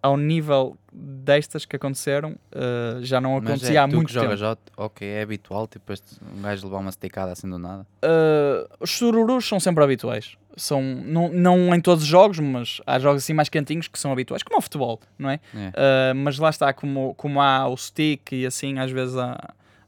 ao 0.05 0.17
nível 0.17 0.77
destas 0.93 1.65
que 1.65 1.75
aconteceram, 1.75 2.35
ah, 2.53 2.99
já 3.01 3.19
não 3.19 3.33
Mas 3.35 3.43
acontecia 3.49 3.79
é, 3.79 3.81
há 3.83 3.87
tu 3.87 3.95
muito 3.95 4.07
que 4.07 4.13
tempo. 4.13 4.25
jogas 4.35 4.39
jo- 4.39 4.71
ok, 4.77 5.07
é 5.07 5.21
habitual, 5.21 5.67
tipo, 5.67 5.91
este, 5.91 6.15
um 6.37 6.41
gajo 6.41 6.65
levar 6.65 6.77
uma 6.79 6.89
esticada 6.89 7.31
assim 7.31 7.49
do 7.49 7.57
nada. 7.59 7.85
Ah, 8.01 8.67
os 8.79 8.91
sururus 8.91 9.47
são 9.47 9.59
sempre 9.59 9.83
habituais. 9.83 10.37
são 10.57 10.81
não, 10.81 11.27
não 11.29 11.75
em 11.75 11.81
todos 11.81 12.03
os 12.03 12.09
jogos, 12.09 12.39
mas 12.39 12.79
há 12.87 12.97
jogos 12.99 13.23
assim 13.23 13.33
mais 13.33 13.49
quentinhos 13.49 13.87
que 13.89 13.99
são 13.99 14.11
habituais, 14.11 14.41
como 14.41 14.57
o 14.57 14.61
futebol, 14.61 15.01
não 15.17 15.29
é? 15.29 15.39
É. 15.53 16.11
Uh, 16.11 16.15
mas 16.15 16.37
lá 16.39 16.49
está, 16.49 16.71
como, 16.71 17.13
como 17.15 17.41
há 17.41 17.67
o 17.67 17.75
stick 17.75 18.31
e 18.31 18.45
assim, 18.45 18.79
às 18.79 18.89
vezes 18.89 19.17
há, 19.17 19.37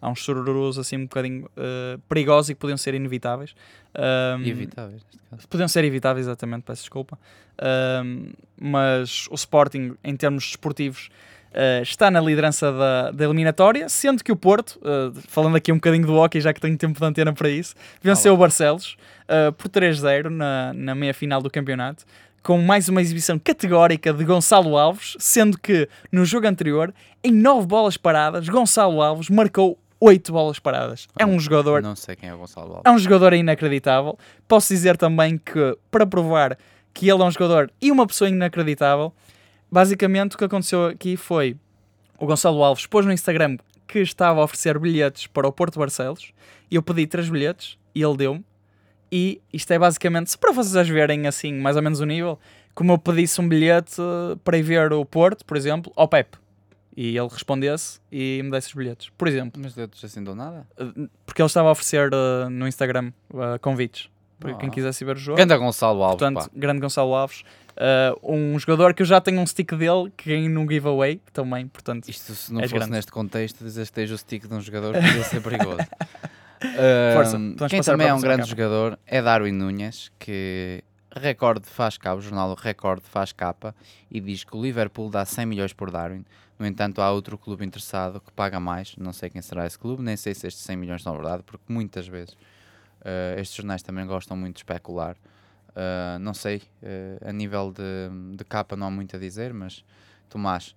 há 0.01 0.09
uns 0.09 0.23
sururus 0.23 0.77
assim 0.77 0.97
um 0.97 1.03
bocadinho 1.03 1.45
uh, 1.45 1.99
perigosos 2.09 2.49
e 2.49 2.53
que 2.53 2.59
podiam 2.59 2.77
ser 2.77 2.93
inevitáveis. 2.93 3.55
Um, 3.95 4.45
Evitáveis, 4.45 5.01
neste 5.03 5.29
caso. 5.29 5.47
podiam 5.47 5.67
ser 5.67 5.83
evitáveis, 5.83 6.27
exatamente, 6.27 6.63
peço 6.63 6.81
desculpa. 6.81 7.17
Um, 8.03 8.29
mas 8.59 9.27
o 9.31 9.35
Sporting, 9.35 9.95
em 10.03 10.15
termos 10.15 10.45
desportivos, 10.45 11.09
uh, 11.51 11.81
está 11.81 12.11
na 12.11 12.21
liderança 12.21 12.71
da, 12.71 13.11
da 13.11 13.25
eliminatória, 13.25 13.89
sendo 13.89 14.23
que 14.23 14.31
o 14.31 14.35
Porto, 14.35 14.79
uh, 14.79 15.13
falando 15.27 15.55
aqui 15.55 15.71
um 15.71 15.75
bocadinho 15.75 16.05
do 16.05 16.13
hockey, 16.15 16.39
já 16.39 16.53
que 16.53 16.61
tenho 16.61 16.77
tempo 16.77 16.99
de 16.99 17.05
antena 17.05 17.33
para 17.33 17.49
isso, 17.49 17.73
venceu 18.01 18.33
o 18.33 18.37
Barcelos 18.37 18.97
uh, 19.23 19.51
por 19.53 19.69
3-0 19.69 20.29
na, 20.29 20.73
na 20.73 20.95
meia-final 20.95 21.41
do 21.41 21.49
campeonato. 21.49 22.05
Com 22.43 22.61
mais 22.61 22.87
uma 22.87 23.01
exibição 23.01 23.37
categórica 23.37 24.13
de 24.13 24.23
Gonçalo 24.23 24.77
Alves, 24.77 25.17
sendo 25.19 25.57
que 25.57 25.89
no 26.09 26.23
jogo 26.23 26.47
anterior, 26.47 26.93
em 27.21 27.31
9 27.31 27.67
bolas 27.67 27.97
paradas, 27.97 28.47
Gonçalo 28.47 29.01
Alves 29.01 29.29
marcou 29.29 29.77
8 29.99 30.31
bolas 30.31 30.59
paradas. 30.59 31.07
É 31.17 31.25
um 31.25 31.39
jogador 31.39 31.81
Não 31.81 31.95
sei 31.95 32.15
quem 32.15 32.29
é 32.29 32.33
o 32.33 32.37
Gonçalo 32.37 32.67
Alves. 32.67 32.83
é 32.85 32.91
um 32.91 32.97
jogador 32.99 33.33
inacreditável. 33.33 34.17
Posso 34.47 34.73
dizer 34.73 34.97
também 34.97 35.37
que, 35.37 35.77
para 35.89 36.05
provar 36.05 36.57
que 36.93 37.09
ele 37.09 37.21
é 37.21 37.25
um 37.25 37.31
jogador 37.31 37.71
e 37.81 37.91
uma 37.91 38.05
pessoa 38.05 38.29
inacreditável, 38.29 39.13
basicamente 39.71 40.35
o 40.35 40.37
que 40.37 40.43
aconteceu 40.45 40.87
aqui 40.87 41.15
foi 41.17 41.55
o 42.19 42.25
Gonçalo 42.25 42.63
Alves 42.63 42.85
pôs 42.85 43.05
no 43.05 43.11
Instagram 43.11 43.57
que 43.87 43.99
estava 43.99 44.41
a 44.41 44.43
oferecer 44.43 44.77
bilhetes 44.79 45.27
para 45.27 45.47
o 45.47 45.51
Porto 45.51 45.79
Barcelos 45.79 46.31
e 46.69 46.75
eu 46.75 46.83
pedi 46.83 47.07
três 47.07 47.29
bilhetes 47.29 47.77
e 47.93 48.03
ele 48.03 48.17
deu-me. 48.17 48.43
E 49.11 49.41
isto 49.53 49.71
é 49.71 49.79
basicamente, 49.79 50.31
se 50.31 50.37
para 50.37 50.51
vocês 50.51 50.87
verem 50.89 51.27
assim 51.27 51.53
mais 51.53 51.75
ou 51.77 51.81
menos 51.81 51.99
o 52.01 52.05
nível, 52.05 52.37
como 52.75 52.91
eu 52.91 52.97
pedisse 52.97 53.39
um 53.39 53.47
bilhete 53.47 53.95
para 54.43 54.57
ir 54.57 54.63
ver 54.63 54.91
o 54.91 55.05
Porto, 55.05 55.45
por 55.45 55.55
exemplo, 55.55 55.91
ao 55.95 56.07
Pep. 56.07 56.37
E 56.99 57.15
ele 57.15 57.27
respondesse 57.31 57.99
e 58.11 58.41
me 58.43 58.49
desse 58.49 58.69
os 58.69 58.73
bilhetes, 58.73 59.09
por 59.15 59.27
exemplo. 59.27 59.61
Mas 59.63 59.75
deu-te 59.75 60.03
assim 60.03 60.23
do 60.23 60.33
nada? 60.33 60.65
Porque 61.27 61.39
ele 61.43 61.45
estava 61.45 61.67
a 61.69 61.71
oferecer 61.71 62.09
uh, 62.11 62.49
no 62.49 62.67
Instagram 62.67 63.11
uh, 63.29 63.59
convites 63.61 64.09
para 64.39 64.55
quem 64.55 64.67
Ah. 64.67 64.71
quisesse 64.71 65.05
ver 65.05 65.15
o 65.15 65.19
jogo. 65.19 65.37
Ganda 65.37 65.55
Gonçalo 65.57 66.01
Alves, 66.03 66.17
Portanto, 66.19 66.45
pá. 66.45 66.49
grande 66.55 66.79
Gonçalo 66.81 67.13
Alves. 67.13 67.43
Uh, 67.77 68.33
um 68.35 68.57
jogador 68.57 68.95
que 68.95 69.03
eu 69.03 69.05
já 69.05 69.21
tenho 69.21 69.39
um 69.39 69.45
stick 69.45 69.71
dele 69.75 70.11
que 70.17 70.31
ganhei 70.31 70.49
num 70.49 70.67
giveaway 70.67 71.21
também. 71.31 71.67
Portanto, 71.67 72.09
Isto 72.09 72.33
se 72.33 72.51
não 72.51 72.61
És 72.61 72.71
fosse 72.71 72.79
grande. 72.79 72.93
neste 72.93 73.11
contexto, 73.11 73.63
dizer 73.63 73.81
que 73.81 73.83
esteja 73.83 74.15
o 74.15 74.17
stick 74.17 74.47
de 74.47 74.53
um 74.55 74.59
jogador 74.61 74.93
podia 74.93 75.23
ser 75.23 75.39
perigoso. 75.43 75.77
Força, 77.13 77.37
quem 77.69 77.81
também 77.81 78.07
é 78.07 78.13
um 78.15 78.19
grande 78.19 78.49
jogador 78.49 78.97
é 79.05 79.21
Darwin 79.21 79.51
Nunes, 79.51 80.11
que 80.17 80.83
Record 81.17 81.63
faz 81.65 81.97
capa, 81.97 82.17
o 82.17 82.21
jornal 82.21 82.53
Record 82.55 83.01
faz 83.03 83.31
capa 83.31 83.75
e 84.09 84.19
diz 84.19 84.43
que 84.43 84.55
o 84.55 84.61
Liverpool 84.61 85.09
dá 85.09 85.25
100 85.25 85.45
milhões 85.45 85.73
por 85.73 85.91
Darwin. 85.91 86.25
No 86.57 86.65
entanto, 86.65 87.01
há 87.01 87.11
outro 87.11 87.37
clube 87.37 87.65
interessado 87.65 88.19
que 88.19 88.31
paga 88.31 88.59
mais. 88.59 88.95
Não 88.97 89.13
sei 89.13 89.29
quem 89.29 89.41
será 89.41 89.65
esse 89.65 89.77
clube, 89.77 90.01
nem 90.01 90.15
sei 90.15 90.33
se 90.33 90.47
estes 90.47 90.63
100 90.63 90.77
milhões 90.77 91.03
são 91.03 91.13
verdade, 91.13 91.43
porque 91.43 91.71
muitas 91.71 92.07
vezes 92.07 92.37
ah, 93.01 93.39
estes 93.39 93.55
jornais 93.57 93.83
também 93.83 94.05
gostam 94.05 94.35
muito 94.37 94.55
de 94.55 94.59
especular. 94.59 95.15
Ah, 95.75 96.17
não 96.19 96.33
sei, 96.33 96.63
ah, 96.83 97.29
a 97.29 97.33
nível 97.33 97.71
de, 97.71 98.35
de 98.35 98.43
capa 98.43 98.75
não 98.75 98.87
há 98.87 98.91
muito 98.91 99.15
a 99.15 99.19
dizer, 99.19 99.53
mas 99.53 99.83
Tomás, 100.29 100.75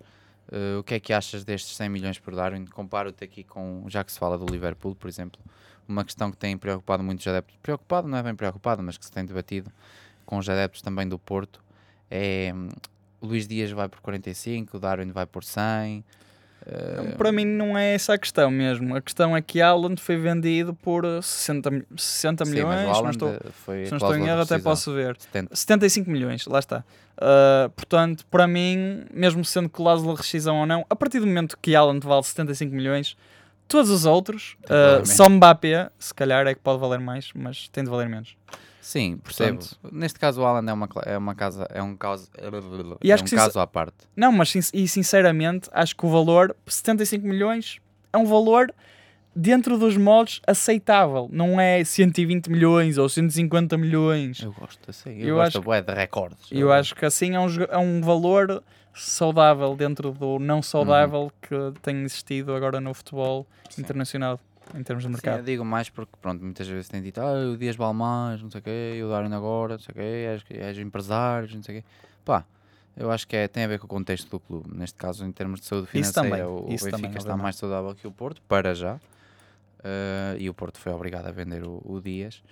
Uh, 0.53 0.81
o 0.81 0.83
que 0.83 0.95
é 0.95 1.01
que 1.01 1.13
achas 1.13 1.45
destes 1.45 1.77
100 1.77 1.89
milhões 1.89 2.19
por 2.19 2.35
Darwin? 2.35 2.67
Comparo-te 2.67 3.23
aqui 3.23 3.45
com, 3.45 3.85
já 3.87 4.03
que 4.03 4.11
se 4.11 4.19
fala 4.19 4.37
do 4.37 4.45
Liverpool, 4.45 4.97
por 4.97 5.07
exemplo, 5.07 5.41
uma 5.87 6.05
questão 6.05 6.29
que 6.29 6.37
tem 6.37 6.59
preocupado 6.59 7.05
muitos 7.05 7.25
adeptos, 7.29 7.57
preocupado 7.63 8.09
não 8.09 8.19
é 8.19 8.23
bem 8.23 8.35
preocupado, 8.35 8.83
mas 8.83 8.99
que 8.99 9.05
se 9.05 9.13
tem 9.13 9.25
debatido 9.25 9.71
com 10.31 10.39
os 10.39 10.49
adeptos 10.49 10.81
também 10.81 11.09
do 11.09 11.19
Porto, 11.19 11.61
é 12.09 12.55
Luís 13.21 13.49
Dias 13.49 13.73
vai 13.73 13.89
por 13.89 14.01
45, 14.01 14.79
Darwin 14.79 15.11
vai 15.11 15.27
por 15.27 15.43
100. 15.43 16.05
uh, 16.63 17.17
para 17.19 17.33
mim 17.33 17.45
não 17.45 17.77
é 17.77 17.95
essa 17.95 18.15
a 18.15 18.19
questão 18.19 18.49
mesmo. 18.49 18.95
A 18.95 19.01
questão 19.01 19.37
é 19.37 19.43
que 19.43 19.61
Haaland 19.61 20.01
foi 20.01 20.17
vendido 20.17 20.73
por 20.73 21.05
uh, 21.05 21.21
60, 21.21 21.71
mi- 21.73 21.85
60 21.97 22.45
sim, 22.45 22.51
milhões. 22.53 22.87
mas 22.87 23.03
não 23.03 23.11
estou, 23.11 23.33
se 23.33 23.91
não 23.91 23.97
estou 23.97 24.17
em 24.17 24.29
erro, 24.29 24.43
até 24.43 24.59
posso 24.61 24.95
ver. 24.95 25.17
70. 25.19 25.57
75 25.57 26.09
milhões, 26.09 26.47
lá 26.47 26.61
está. 26.61 26.85
Uh, 27.19 27.69
portanto, 27.71 28.25
para 28.31 28.47
mim, 28.47 29.05
mesmo 29.13 29.45
sendo 29.45 29.69
cláusula 29.69 30.15
rescisão 30.17 30.61
ou 30.61 30.67
não, 30.67 30.87
a 30.89 30.95
partir 30.95 31.19
do 31.19 31.27
momento 31.27 31.59
que 31.61 31.75
Haaland 31.75 32.07
vale 32.07 32.23
75 32.23 32.73
milhões, 32.73 33.17
todos 33.67 33.91
os 33.91 34.07
outros, 34.07 34.57
uh, 34.65 35.05
só 35.05 35.29
Mbappé, 35.29 35.91
se 35.99 36.15
calhar 36.15 36.47
é 36.47 36.55
que 36.55 36.61
pode 36.61 36.79
valer 36.79 37.01
mais, 37.01 37.33
mas 37.35 37.69
tem 37.69 37.83
de 37.83 37.91
valer 37.91 38.09
menos. 38.09 38.37
Sim, 38.91 39.19
percebo. 39.19 39.59
Portanto- 39.59 39.79
Neste 39.93 40.19
caso 40.19 40.41
o 40.43 40.45
Haaland 40.45 40.69
é 40.69 40.73
uma, 40.73 40.89
é 41.07 41.17
uma 41.17 41.33
casa, 41.37 41.65
é 41.71 41.81
um 41.81 41.95
caso, 41.97 42.29
E 43.01 43.13
é 43.13 43.15
acho 43.15 43.23
um 43.23 43.27
que 43.27 43.37
caso 43.37 43.61
à 43.61 43.65
parte. 43.65 43.95
Não, 44.17 44.33
mas 44.33 44.53
e 44.75 44.89
sinceramente, 44.89 45.71
acho 45.73 45.95
que 45.95 46.05
o 46.05 46.09
valor, 46.11 46.57
75 46.67 47.25
milhões, 47.25 47.79
é 48.13 48.19
um 48.19 48.25
valor 48.25 48.75
dentro 49.35 49.79
dos 49.79 49.97
moldes 49.97 50.41
aceitável. 50.45 51.29
Não 51.31 51.61
é 51.61 51.85
120 51.85 52.51
milhões 52.51 52.99
ou 52.99 53.09
150 53.09 53.79
milhões. 53.79 54.43
Eu 54.43 54.53
gosto 54.53 54.91
assim, 54.91 55.19
eu, 55.21 55.29
Eu 55.29 55.35
gosto 55.37 55.59
acho 55.59 55.63
bué 55.65 55.81
de 55.81 55.95
recordes. 55.95 56.49
Eu 56.51 56.73
acho 56.73 56.93
que 56.97 57.07
assim 57.07 57.37
é 57.37 57.39
um, 57.39 57.47
é 57.69 57.79
um 57.79 58.01
valor 58.01 58.61
saudável 58.93 59.77
dentro 59.77 60.11
do 60.11 60.41
não 60.41 60.61
saudável 60.61 61.31
que 61.41 61.55
tem 61.81 62.03
existido 62.03 62.53
agora 62.57 62.81
no 62.81 62.93
futebol 62.93 63.47
Sim. 63.69 63.83
internacional, 63.83 64.41
em 64.75 64.83
termos 64.83 65.03
de 65.05 65.09
Sim, 65.09 65.13
mercado. 65.15 65.39
eu 65.39 65.45
digo 65.45 65.65
mais 65.65 65.89
porque, 65.89 66.13
pronto, 66.21 66.43
muitas 66.43 66.67
vezes 66.67 66.89
têm 66.89 67.03
dito, 67.03 67.21
ah, 67.21 67.51
o 67.53 67.57
Dias 67.57 67.77
vale 67.77 67.95
mais, 67.95 68.43
não 68.43 68.51
sei 68.51 68.61
o 68.61 68.65
quê, 68.65 69.03
o 69.05 69.09
Darwin 69.09 69.33
agora, 69.35 69.75
não 69.75 69.81
sei 69.81 69.93
o 69.93 69.95
quê, 69.95 70.01
és, 70.01 70.45
és 70.51 70.79
empresário, 70.79 71.49
não 71.55 71.63
sei 71.63 71.79
o 71.79 71.83
quê. 71.83 71.89
Pá, 72.25 72.45
eu 72.97 73.11
acho 73.11 73.27
que 73.27 73.37
é, 73.37 73.49
tem 73.49 73.65
a 73.65 73.67
ver 73.67 73.79
com 73.79 73.87
o 73.87 73.89
contexto 73.89 74.29
do 74.31 74.39
clube. 74.41 74.69
Neste 74.77 74.97
caso, 74.97 75.25
em 75.25 75.33
termos 75.33 75.61
de 75.61 75.67
saúde 75.67 75.85
Isso 75.85 75.93
financeira, 76.13 76.29
também, 76.29 76.43
o, 76.45 76.63
Benfica 76.67 76.91
também, 76.91 77.11
está 77.11 77.19
obviamente. 77.21 77.43
mais 77.43 77.57
saudável 77.57 77.95
que 77.95 78.07
o 78.07 78.13
Porto, 78.13 78.43
para 78.43 78.75
já. 78.75 79.01
Eh, 79.83 80.37
e 80.41 80.51
o 80.51 80.55
Porto 80.55 80.79
foi 80.79 80.93
obrigado 80.93 81.27
a 81.27 81.31
vender 81.31 81.63
o, 81.65 81.81
o 81.85 82.01
Dias. 82.01 82.43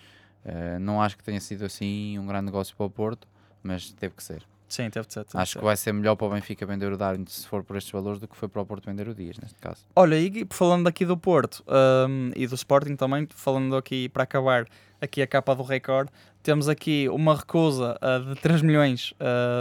Eh, 0.45 0.79
não 0.79 1.03
acho 1.03 1.17
que 1.19 1.25
tenha 1.25 1.41
sido 1.41 1.65
assim 1.65 2.19
um 2.19 2.27
grande 2.27 2.47
negócio 2.47 2.75
para 2.77 2.87
o 2.87 2.91
Porto, 2.91 3.29
mas 3.63 3.91
teve 3.93 4.15
que 4.15 4.23
ser. 4.23 4.43
Sim, 4.69 4.91
teve 4.91 5.07
de 5.07 5.15
ser. 5.15 5.25
teve 5.25 5.43
Acho 5.43 5.59
que 5.59 5.65
vai 5.65 5.77
ser 5.77 5.93
melhor 5.93 6.15
para 6.17 6.27
o 6.27 6.31
Benfica 6.31 6.67
vender 6.67 6.93
o 6.93 6.97
Darwin 6.97 7.25
se 7.27 7.47
for 7.47 7.65
por 7.65 7.77
estes 7.77 7.91
valores 7.93 8.21
do 8.21 8.29
que 8.29 8.37
foi 8.37 8.49
para 8.49 8.61
o 8.63 8.67
Porto 8.67 8.85
vender 8.87 9.09
o 9.09 9.15
Dias, 9.15 9.39
neste 9.39 9.59
caso. 9.59 9.85
Olha, 9.97 10.17
e 10.19 10.47
falando 10.51 10.87
aqui 10.87 11.05
do 11.07 11.17
Porto 11.17 11.65
hum, 12.09 12.31
e 12.37 12.47
do 12.47 12.55
Sporting 12.55 12.97
também, 12.97 13.27
falando 13.35 13.77
aqui 13.77 14.09
para 14.09 14.25
acabar 14.25 14.67
aqui 15.01 15.23
a 15.23 15.27
capa 15.29 15.55
do 15.55 15.63
Record, 15.63 16.09
temos 16.43 16.69
aqui 16.69 17.09
uma 17.09 17.37
recusa 17.37 17.97
ah, 18.01 18.19
de 18.19 18.35
3 18.41 18.63
milhões 18.63 19.15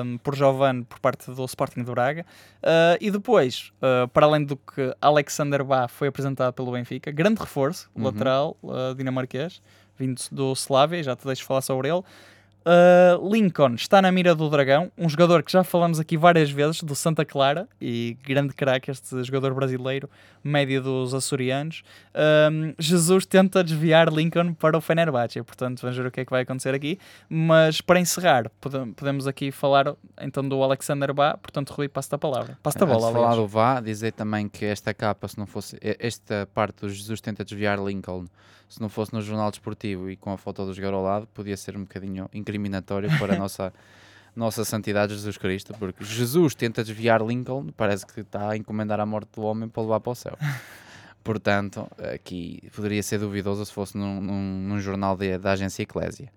hum, 0.03 0.17
por 0.17 0.35
Giovane 0.35 0.83
por 0.83 0.99
parte 0.99 1.29
do 1.31 1.45
Sporting 1.45 1.83
de 1.83 1.91
Braga 1.91 2.25
Ah, 2.63 2.97
e 2.99 3.09
depois, 3.11 3.71
ah, 3.81 4.07
para 4.11 4.25
além 4.25 4.43
do 4.43 4.57
que 4.57 4.93
Alexander 4.99 5.63
Bá 5.63 5.87
foi 5.87 6.07
apresentado 6.07 6.53
pelo 6.53 6.71
Benfica, 6.71 7.11
grande 7.11 7.39
reforço, 7.39 7.89
Uhum. 7.95 8.03
lateral 8.05 8.57
dinamarquês, 8.97 9.61
vindo 9.97 10.21
do 10.31 10.53
Slavia, 10.53 11.01
já 11.03 11.15
te 11.15 11.25
deixo 11.25 11.43
falar 11.45 11.61
sobre 11.61 11.87
ele. 11.89 12.03
Uh, 12.67 13.31
Lincoln 13.31 13.75
está 13.75 14.01
na 14.01 14.11
mira 14.11 14.35
do 14.35 14.49
Dragão, 14.49 14.91
um 14.97 15.07
jogador 15.07 15.41
que 15.41 15.49
já 15.49 15.63
falamos 15.63 16.01
aqui 16.01 16.17
várias 16.17 16.51
vezes, 16.51 16.83
do 16.83 16.93
Santa 16.95 17.23
Clara, 17.23 17.65
e 17.79 18.17
grande 18.25 18.53
craque 18.53 18.91
este 18.91 19.23
jogador 19.23 19.53
brasileiro, 19.53 20.09
médio 20.43 20.81
dos 20.83 21.13
açorianos. 21.13 21.81
Um, 22.51 22.73
Jesus 22.77 23.25
tenta 23.25 23.63
desviar 23.63 24.11
Lincoln 24.11 24.53
para 24.53 24.77
o 24.77 24.81
Fenerbahçe, 24.81 25.41
portanto 25.43 25.81
vamos 25.81 25.95
ver 25.95 26.07
o 26.07 26.11
que 26.11 26.19
é 26.19 26.25
que 26.25 26.31
vai 26.31 26.41
acontecer 26.41 26.73
aqui. 26.73 26.99
Mas 27.29 27.79
para 27.79 28.01
encerrar, 28.01 28.51
pode- 28.59 28.91
podemos 28.97 29.27
aqui 29.27 29.49
falar 29.49 29.95
então 30.19 30.45
do 30.47 30.61
Alexander 30.61 31.13
Bá, 31.13 31.37
portanto 31.37 31.69
Rui, 31.71 31.87
passo-te 31.87 32.15
a 32.15 32.17
palavra. 32.17 32.57
Passo-te 32.61 32.83
a 32.83 32.85
bola, 32.85 33.13
falar 33.13 33.35
do 33.35 33.47
Vá, 33.47 33.79
dizer 33.79 34.11
também 34.11 34.49
que 34.49 34.65
esta 34.65 34.93
capa, 34.93 35.25
se 35.29 35.37
não 35.37 35.47
fosse 35.47 35.77
esta 35.81 36.45
parte 36.53 36.81
do 36.81 36.89
Jesus 36.89 37.21
tenta 37.21 37.45
desviar 37.45 37.79
Lincoln, 37.79 38.25
se 38.69 38.81
não 38.81 38.89
fosse 38.89 39.13
no 39.13 39.21
jornal 39.21 39.49
desportivo 39.49 40.09
e 40.09 40.15
com 40.15 40.31
a 40.31 40.37
foto 40.37 40.65
do 40.65 40.73
jogador 40.73 40.95
ao 40.97 41.03
lado, 41.03 41.27
podia 41.33 41.55
ser 41.57 41.75
um 41.77 41.81
bocadinho 41.81 42.29
incriminatório 42.33 43.09
para 43.17 43.35
a 43.35 43.37
nossa, 43.37 43.73
nossa 44.35 44.63
santidade 44.65 45.13
Jesus 45.13 45.37
Cristo, 45.37 45.73
porque 45.79 46.03
Jesus 46.03 46.53
tenta 46.55 46.83
desviar 46.83 47.21
Lincoln, 47.21 47.67
parece 47.75 48.05
que 48.05 48.19
está 48.21 48.49
a 48.51 48.57
encomendar 48.57 48.99
a 48.99 49.05
morte 49.05 49.29
do 49.35 49.41
homem 49.41 49.67
para 49.69 49.81
levar 49.83 49.99
para 49.99 50.11
o 50.11 50.15
céu. 50.15 50.37
Portanto, 51.23 51.87
aqui 52.13 52.61
poderia 52.73 53.03
ser 53.03 53.19
duvidoso 53.19 53.65
se 53.65 53.73
fosse 53.73 53.97
num, 53.97 54.21
num- 54.21 54.61
num 54.69 54.79
jornal 54.79 55.17
de- 55.17 55.37
da 55.37 55.51
agência 55.51 55.83
Eclésia, 55.83 56.31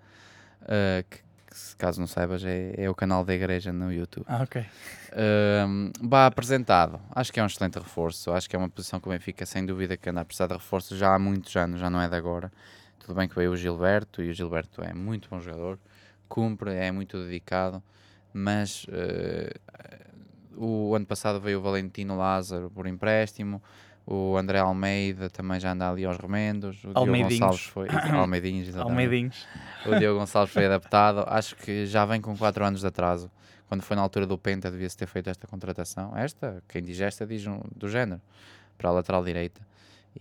uh, 0.63 1.05
que, 1.09 1.19
que, 1.51 1.59
se 1.59 1.77
caso 1.77 2.01
não 2.01 2.07
saibas, 2.07 2.45
é, 2.45 2.75
é 2.77 2.89
o 2.89 2.95
canal 2.95 3.25
da 3.25 3.35
igreja 3.35 3.73
no 3.73 3.93
YouTube. 3.93 4.25
Ah, 4.29 4.43
ok. 4.43 4.65
Um, 5.67 5.91
Bá 6.01 6.27
apresentado, 6.27 7.01
acho 7.11 7.33
que 7.33 7.41
é 7.41 7.43
um 7.43 7.47
excelente 7.47 7.79
reforço. 7.79 8.31
Acho 8.31 8.49
que 8.49 8.55
é 8.55 8.59
uma 8.59 8.69
posição 8.69 9.01
que 9.01 9.09
o 9.09 9.11
Benfica, 9.11 9.45
sem 9.45 9.67
dúvida, 9.67 9.97
que 9.97 10.09
anda 10.09 10.21
a 10.21 10.25
precisar 10.25 10.47
de 10.47 10.55
reforço 10.55 10.97
já 10.97 11.15
há 11.15 11.19
muitos 11.19 11.55
anos, 11.57 11.81
já 11.81 11.91
não 11.91 12.01
é 12.01 12.09
de 12.09 12.15
agora. 12.15 12.53
Tudo 13.01 13.15
bem 13.15 13.29
que 13.29 13.35
veio 13.35 13.51
o 13.51 13.57
Gilberto 13.57 14.23
e 14.23 14.31
o 14.31 14.33
Gilberto 14.33 14.83
é 14.83 14.95
muito 14.95 15.29
bom 15.29 15.41
jogador, 15.41 15.79
cumpre, 16.29 16.73
é 16.73 16.93
muito 16.93 17.19
dedicado, 17.25 17.83
mas 18.33 18.85
uh, 18.85 19.61
o 20.57 20.95
ano 20.95 21.07
passado 21.07 21.41
veio 21.41 21.59
o 21.59 21.63
Valentino 21.63 22.17
Lázaro 22.17 22.71
por 22.71 22.87
empréstimo. 22.87 23.61
O 24.13 24.37
André 24.37 24.59
Almeida 24.59 25.31
também 25.31 25.61
já 25.61 25.71
anda 25.73 25.89
ali 25.89 26.05
aos 26.05 26.17
remendos. 26.19 26.83
O 26.85 26.89
Diogo. 26.89 27.07
Gonçalves 27.39 27.61
foi. 27.67 27.89
Almeidinhos. 28.13 28.77
Almeidinhos. 28.77 29.47
O 29.87 29.95
Diogo 29.97 30.19
Gonçalves 30.19 30.53
foi 30.53 30.67
adaptado. 30.67 31.25
Acho 31.29 31.55
que 31.55 31.87
já 31.87 32.05
vem 32.05 32.21
com 32.21 32.37
4 32.37 32.65
anos 32.65 32.81
de 32.81 32.87
atraso. 32.89 33.31
Quando 33.69 33.83
foi 33.83 33.95
na 33.95 34.03
altura 34.03 34.27
do 34.27 34.37
Penta, 34.37 34.69
devia-se 34.69 34.97
ter 34.97 35.07
feito 35.07 35.31
esta 35.31 35.47
contratação. 35.47 36.17
Esta, 36.17 36.61
quem 36.69 36.83
diz 36.83 37.01
esta, 37.01 37.25
diz 37.25 37.47
um- 37.47 37.61
do 37.77 37.89
género, 37.89 38.21
para 38.77 38.89
a 38.91 38.93
lateral 38.93 39.25
direita. 39.25 39.61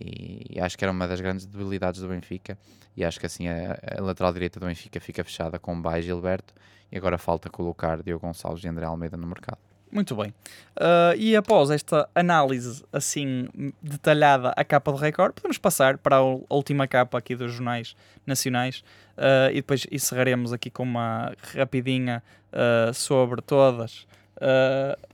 E, 0.00 0.46
e 0.50 0.60
acho 0.60 0.78
que 0.78 0.84
era 0.84 0.92
uma 0.92 1.08
das 1.08 1.20
grandes 1.20 1.46
debilidades 1.46 2.00
do 2.00 2.06
Benfica. 2.06 2.56
E 2.96 3.04
acho 3.04 3.18
que 3.18 3.26
assim 3.26 3.48
a, 3.48 3.76
a 3.98 4.00
lateral 4.02 4.32
direita 4.32 4.60
do 4.60 4.66
Benfica 4.66 5.00
fica 5.00 5.24
fechada 5.24 5.58
com 5.58 5.82
Bai 5.82 5.98
e 5.98 6.02
Gilberto. 6.02 6.54
E 6.92 6.96
agora 6.96 7.18
falta 7.18 7.50
colocar 7.50 8.00
Diogo 8.04 8.24
Gonçalves 8.24 8.62
e 8.62 8.68
André 8.68 8.84
Almeida 8.86 9.16
no 9.16 9.26
mercado. 9.26 9.58
Muito 9.92 10.14
bem. 10.14 10.32
Ah, 10.76 11.12
e 11.16 11.34
após 11.34 11.70
esta 11.70 12.08
análise 12.14 12.84
assim 12.92 13.48
detalhada 13.82 14.52
à 14.56 14.64
capa 14.64 14.92
do 14.92 14.98
Record, 14.98 15.34
podemos 15.34 15.58
passar 15.58 15.98
para 15.98 16.16
a 16.16 16.22
última 16.48 16.86
capa 16.86 17.18
aqui 17.18 17.34
dos 17.34 17.52
jornais 17.52 17.96
nacionais 18.26 18.84
ah, 19.16 19.50
e 19.50 19.56
depois 19.56 19.86
encerraremos 19.90 20.52
aqui 20.52 20.70
com 20.70 20.84
uma 20.84 21.32
rapidinha 21.54 22.22
ah, 22.52 22.92
sobre 22.92 23.42
todas. 23.42 24.06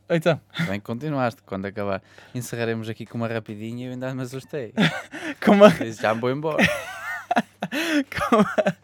Então, 0.09 0.41
Bem, 0.69 0.79
continuaste 0.79 1.43
quando 1.45 1.67
acabar. 1.67 2.03
Encerraremos 2.35 2.89
aqui 2.89 3.07
com 3.07 3.19
uma 3.19 3.29
rapidinha 3.29 3.85
e 3.85 3.89
eu 3.89 3.93
ainda 3.93 4.15
me 4.15 4.23
assustei. 4.23 4.73
uma, 5.49 5.71
já 5.71 6.15
me 6.15 6.21
vou 6.21 6.31
embora. 6.31 6.63
com 8.15 8.37
uma, 8.37 8.77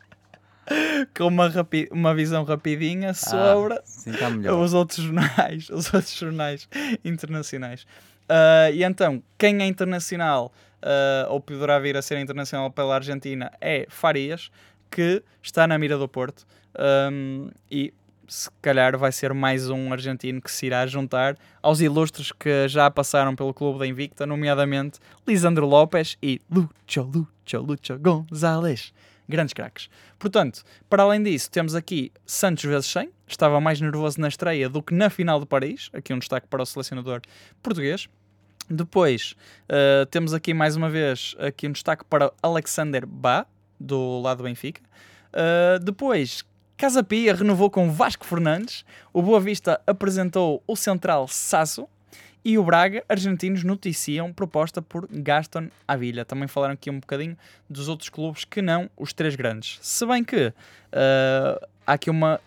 com 1.17 1.27
uma, 1.27 1.49
rapi- 1.49 1.89
uma 1.91 2.15
visão 2.15 2.45
rapidinha 2.45 3.15
sobre 3.15 3.79
Sim, 3.85 4.11
está 4.11 4.31
melhor. 4.31 4.59
os 4.63 4.75
outros 4.75 4.99
jornais, 5.05 5.69
os 5.71 5.93
outros 5.93 6.15
jornais 6.15 6.69
internacionais. 7.05 7.87
Ah, 8.29 8.71
e 8.71 8.83
então, 8.85 9.23
quem 9.39 9.61
é 9.63 9.67
internacional 9.67 10.53
ah, 10.83 11.27
ou 11.31 11.41
poderá 11.41 11.79
vir 11.79 11.97
a 11.97 12.03
ser 12.03 12.19
internacional 12.19 12.71
pela 12.71 12.95
Argentina 12.95 13.51
é 13.61 13.87
Farias, 13.89 14.51
que 14.91 15.23
está 15.43 15.67
na 15.67 15.79
mira 15.79 15.97
do 15.99 16.09
Porto 16.09 16.45
Ahm, 16.75 17.51
e 17.71 17.93
se 18.27 18.49
calhar 18.63 18.97
vai 18.97 19.13
ser 19.13 19.35
mais 19.35 19.69
um 19.69 19.93
argentino 19.93 20.41
que 20.41 20.51
se 20.51 20.65
irá 20.65 20.87
juntar 20.87 21.37
aos 21.63 21.83
ilustres 21.83 22.33
que 22.33 22.67
já 22.67 22.91
passaram 22.91 23.37
pelo 23.37 23.53
clube 23.53 23.79
da 23.79 23.87
Invicta, 23.87 24.25
nomeadamente 24.25 24.99
Lisandro 25.29 25.67
Lopes 25.67 26.17
e 26.23 26.41
Lucho, 26.51 27.03
Lucho, 27.03 27.59
Lucho 27.61 27.99
González. 27.99 28.95
Grandes 29.33 29.55
craques. 29.55 29.89
Portanto, 30.19 30.63
para 30.91 31.03
além 31.03 31.23
disso, 31.23 31.51
temos 31.51 31.75
aqui 31.75 32.13
Santos 32.27 32.65
vezes 32.65 32.87
100. 32.87 33.11
Estava 33.27 33.59
mais 33.63 33.81
nervoso 33.81 34.21
na 34.21 34.29
estreia 34.29 34.69
do 34.69 34.83
que 34.83 34.93
na 34.93 35.09
final 35.09 35.41
de 35.41 35.47
Paris. 35.47 35.89
Aqui 35.95 36.13
um 36.13 36.19
destaque 36.19 36.47
para 36.47 36.63
o 36.63 36.67
selecionador 36.67 37.23
português. 37.63 38.11
Depois, 38.69 39.35
uh, 39.71 40.05
temos 40.07 40.35
aqui 40.35 40.53
mais 40.53 40.77
uma 40.77 40.91
vez 40.91 41.35
aqui 41.39 41.67
um 41.67 41.73
destaque 41.73 42.05
para 42.05 42.31
Alexander 42.43 43.07
Bá, 43.07 43.47
do 43.81 44.21
lado 44.21 44.39
do 44.39 44.45
Benfica. 44.45 44.83
Uh, 45.33 45.83
depois, 45.83 46.45
Casa 46.77 47.03
Pia 47.03 47.35
renovou 47.35 47.71
com 47.71 47.91
Vasco 47.91 48.27
Fernandes. 48.27 48.85
O 49.15 49.23
Boa 49.23 49.41
Vista 49.41 49.81
apresentou 49.87 50.63
o 50.67 50.77
central 50.77 51.27
Sasso. 51.27 51.89
E 52.45 52.59
o 52.59 52.65
Braga, 52.65 53.05
argentinos, 53.09 53.63
noticiam 53.63 54.33
proposta 54.33 54.83
por 54.83 55.07
Gaston 55.11 55.69
Avilha. 55.87 56.25
Também 56.25 56.49
falaram 56.49 56.75
aqui 56.75 56.91
um 56.91 56.99
bocadinho 56.99 57.37
dos 57.71 57.89
outros 57.89 58.09
clubes 58.09 58.45
que 58.45 58.61
não 58.61 58.91
os 58.97 59.13
três 59.13 59.37
grandes. 59.37 59.79
Se 59.81 60.05
bem 60.05 60.25
que 60.25 60.49
uh, 60.49 61.67
há 61.87 61.93
aqui 61.93 62.11
uma 62.11 62.41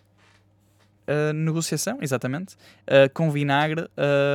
uh, 1.07 1.33
negociação, 1.33 1.99
exatamente, 2.01 2.55
uh, 2.55 3.09
com 3.13 3.31
Vinagre 3.31 3.87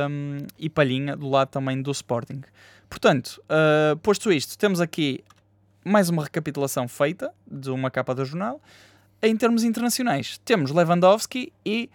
um, 0.09 0.37
e 0.57 0.69
Palhinha 0.69 1.15
do 1.15 1.29
lado 1.29 1.49
também 1.49 1.81
do 1.81 1.91
Sporting. 1.91 2.41
Portanto, 2.89 3.41
uh, 3.43 3.95
posto 3.97 4.31
isto, 4.31 4.57
temos 4.57 4.81
aqui 4.81 5.23
mais 5.83 6.09
uma 6.09 6.23
recapitulação 6.23 6.87
feita 6.87 7.31
de 7.49 7.69
uma 7.69 7.89
capa 7.89 8.13
do 8.13 8.25
jornal. 8.25 8.59
Em 9.21 9.35
termos 9.37 9.63
internacionais, 9.63 10.39
temos 10.39 10.71
Lewandowski 10.71 11.53
e 11.65 11.89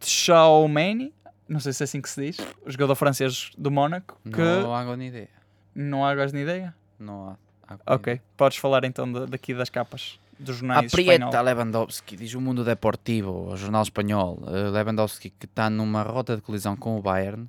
Tchouameni, 0.00 1.12
não 1.48 1.58
sei 1.60 1.72
se 1.72 1.82
é 1.82 1.84
assim 1.84 2.00
que 2.00 2.08
se 2.10 2.20
diz, 2.20 2.38
o 2.64 2.70
jogador 2.70 2.94
francês 2.94 3.50
do 3.56 3.70
Mónaco, 3.70 4.18
que 4.24 4.30
Não 4.40 4.74
há 4.74 4.96
nem 4.96 5.08
ideia. 5.08 5.28
não 5.74 6.04
há 6.04 6.14
nem 6.14 6.42
ideia. 6.42 6.74
Não 6.98 7.30
há. 7.66 7.74
há 7.86 7.94
Ok, 7.94 8.20
podes 8.36 8.58
falar 8.58 8.84
então 8.84 9.10
da- 9.10 9.26
daqui 9.26 9.54
das 9.54 9.70
capas 9.70 10.18
dos 10.38 10.56
A 10.56 10.58
jornais 10.58 10.92
Prieta 10.92 11.24
espanhol. 11.24 11.44
Lewandowski, 11.44 12.16
diz 12.16 12.34
o 12.34 12.40
Mundo 12.40 12.64
Deportivo, 12.64 13.50
o 13.52 13.56
jornal 13.56 13.82
espanhol. 13.82 14.38
eh, 14.46 14.70
Lewandowski 14.70 15.30
que 15.30 15.46
está 15.46 15.68
numa 15.70 16.02
rota 16.02 16.36
de 16.36 16.42
colisão 16.42 16.76
com 16.76 16.96
o 16.98 17.02
Bayern. 17.02 17.48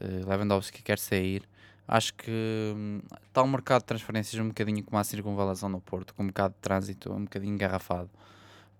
eh, 0.00 0.22
Lewandowski 0.26 0.82
quer 0.82 0.98
sair. 0.98 1.42
Acho 1.88 2.12
que 2.14 2.30
hum, 2.76 3.00
está 3.28 3.42
um 3.42 3.46
mercado 3.48 3.80
de 3.82 3.86
transferências 3.86 4.40
um 4.42 4.48
bocadinho 4.48 4.82
como 4.82 4.98
a 4.98 5.04
circunvalação 5.04 5.68
no 5.68 5.80
Porto, 5.80 6.12
com 6.14 6.24
um 6.24 6.26
bocado 6.26 6.52
de 6.54 6.60
trânsito, 6.60 7.12
um 7.12 7.22
bocadinho 7.24 7.54
engarrafado. 7.54 8.10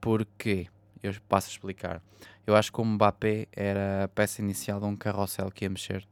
Porquê? 0.00 0.66
Eu 1.02 1.14
passo 1.28 1.48
a 1.48 1.52
explicar. 1.52 2.02
Eu 2.46 2.54
acho 2.54 2.72
que 2.72 2.80
o 2.80 2.84
Mbappé 2.84 3.48
era 3.52 4.04
a 4.04 4.08
peça 4.08 4.40
inicial 4.40 4.78
de 4.78 4.86
um 4.86 4.96
carrossel 4.96 5.50
que 5.50 5.64
ia 5.64 5.70
mexer. 5.70 6.06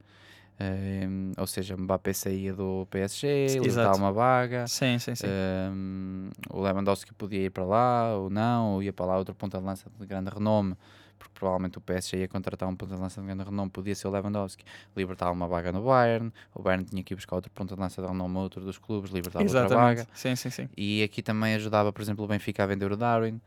Eh, 0.59 1.07
ou 1.37 1.47
seja, 1.47 1.77
Mbappé 1.77 2.13
saía 2.13 2.53
do 2.55 2.87
PSG, 2.91 3.59
libertava 3.61 3.97
uma 3.97 4.13
vaga. 4.13 4.67
Sim, 4.69 4.99
sim, 4.99 5.15
sim. 5.15 5.27
Um, 5.27 6.31
o 6.51 6.61
Lewandowski 6.61 7.13
podia 7.15 7.41
ir 7.41 7.51
para 7.51 7.65
lá 7.65 8.17
ou 8.17 8.31
não, 8.31 8.75
ou 8.75 8.83
ia 8.83 8.93
para 8.93 9.07
lá 9.07 9.19
outro 9.19 9.35
ponta 9.35 9.59
de 9.59 9.65
lança 9.65 9.91
de 9.99 10.07
grande 10.07 10.31
renome, 10.31 10.77
porque 11.19 11.33
provavelmente 11.35 11.79
o 11.79 11.81
PSG 11.81 12.19
ia 12.19 12.29
contratar 12.29 12.69
um 12.69 12.77
ponta 12.77 12.95
de 12.95 13.01
lança 13.01 13.21
de 13.21 13.27
grande 13.27 13.43
renome, 13.43 13.71
podia 13.71 13.95
ser 13.97 14.07
o 14.07 14.11
Lewandowski, 14.11 14.65
libertava 14.97 15.33
uma 15.33 15.49
vaga 15.49 15.73
no 15.73 15.83
Bayern, 15.83 16.33
o 16.55 16.63
Bayern 16.63 16.85
tinha 16.85 17.03
que 17.03 17.15
ir 17.15 17.17
buscar 17.17 17.35
outro 17.35 17.51
ponta 17.51 17.75
de 17.75 17.81
lança 17.81 18.01
de 18.01 18.07
renome 18.07 18.37
outro 18.37 18.61
dos 18.61 18.79
clubes, 18.79 19.11
libertava 19.11 19.45
outra 19.45 19.63
vaga, 19.63 20.03
Exatamente. 20.03 20.09
Sim, 20.15 20.37
sim, 20.37 20.51
sim. 20.51 20.69
e 20.77 21.03
aqui 21.03 21.21
também 21.21 21.55
ajudava, 21.55 21.93
por 21.93 22.01
exemplo, 22.01 22.25
o 22.25 22.29
Benfica 22.29 22.63
a 22.63 22.67
vender 22.67 22.91
o 22.93 22.97
Darwin. 22.97 23.41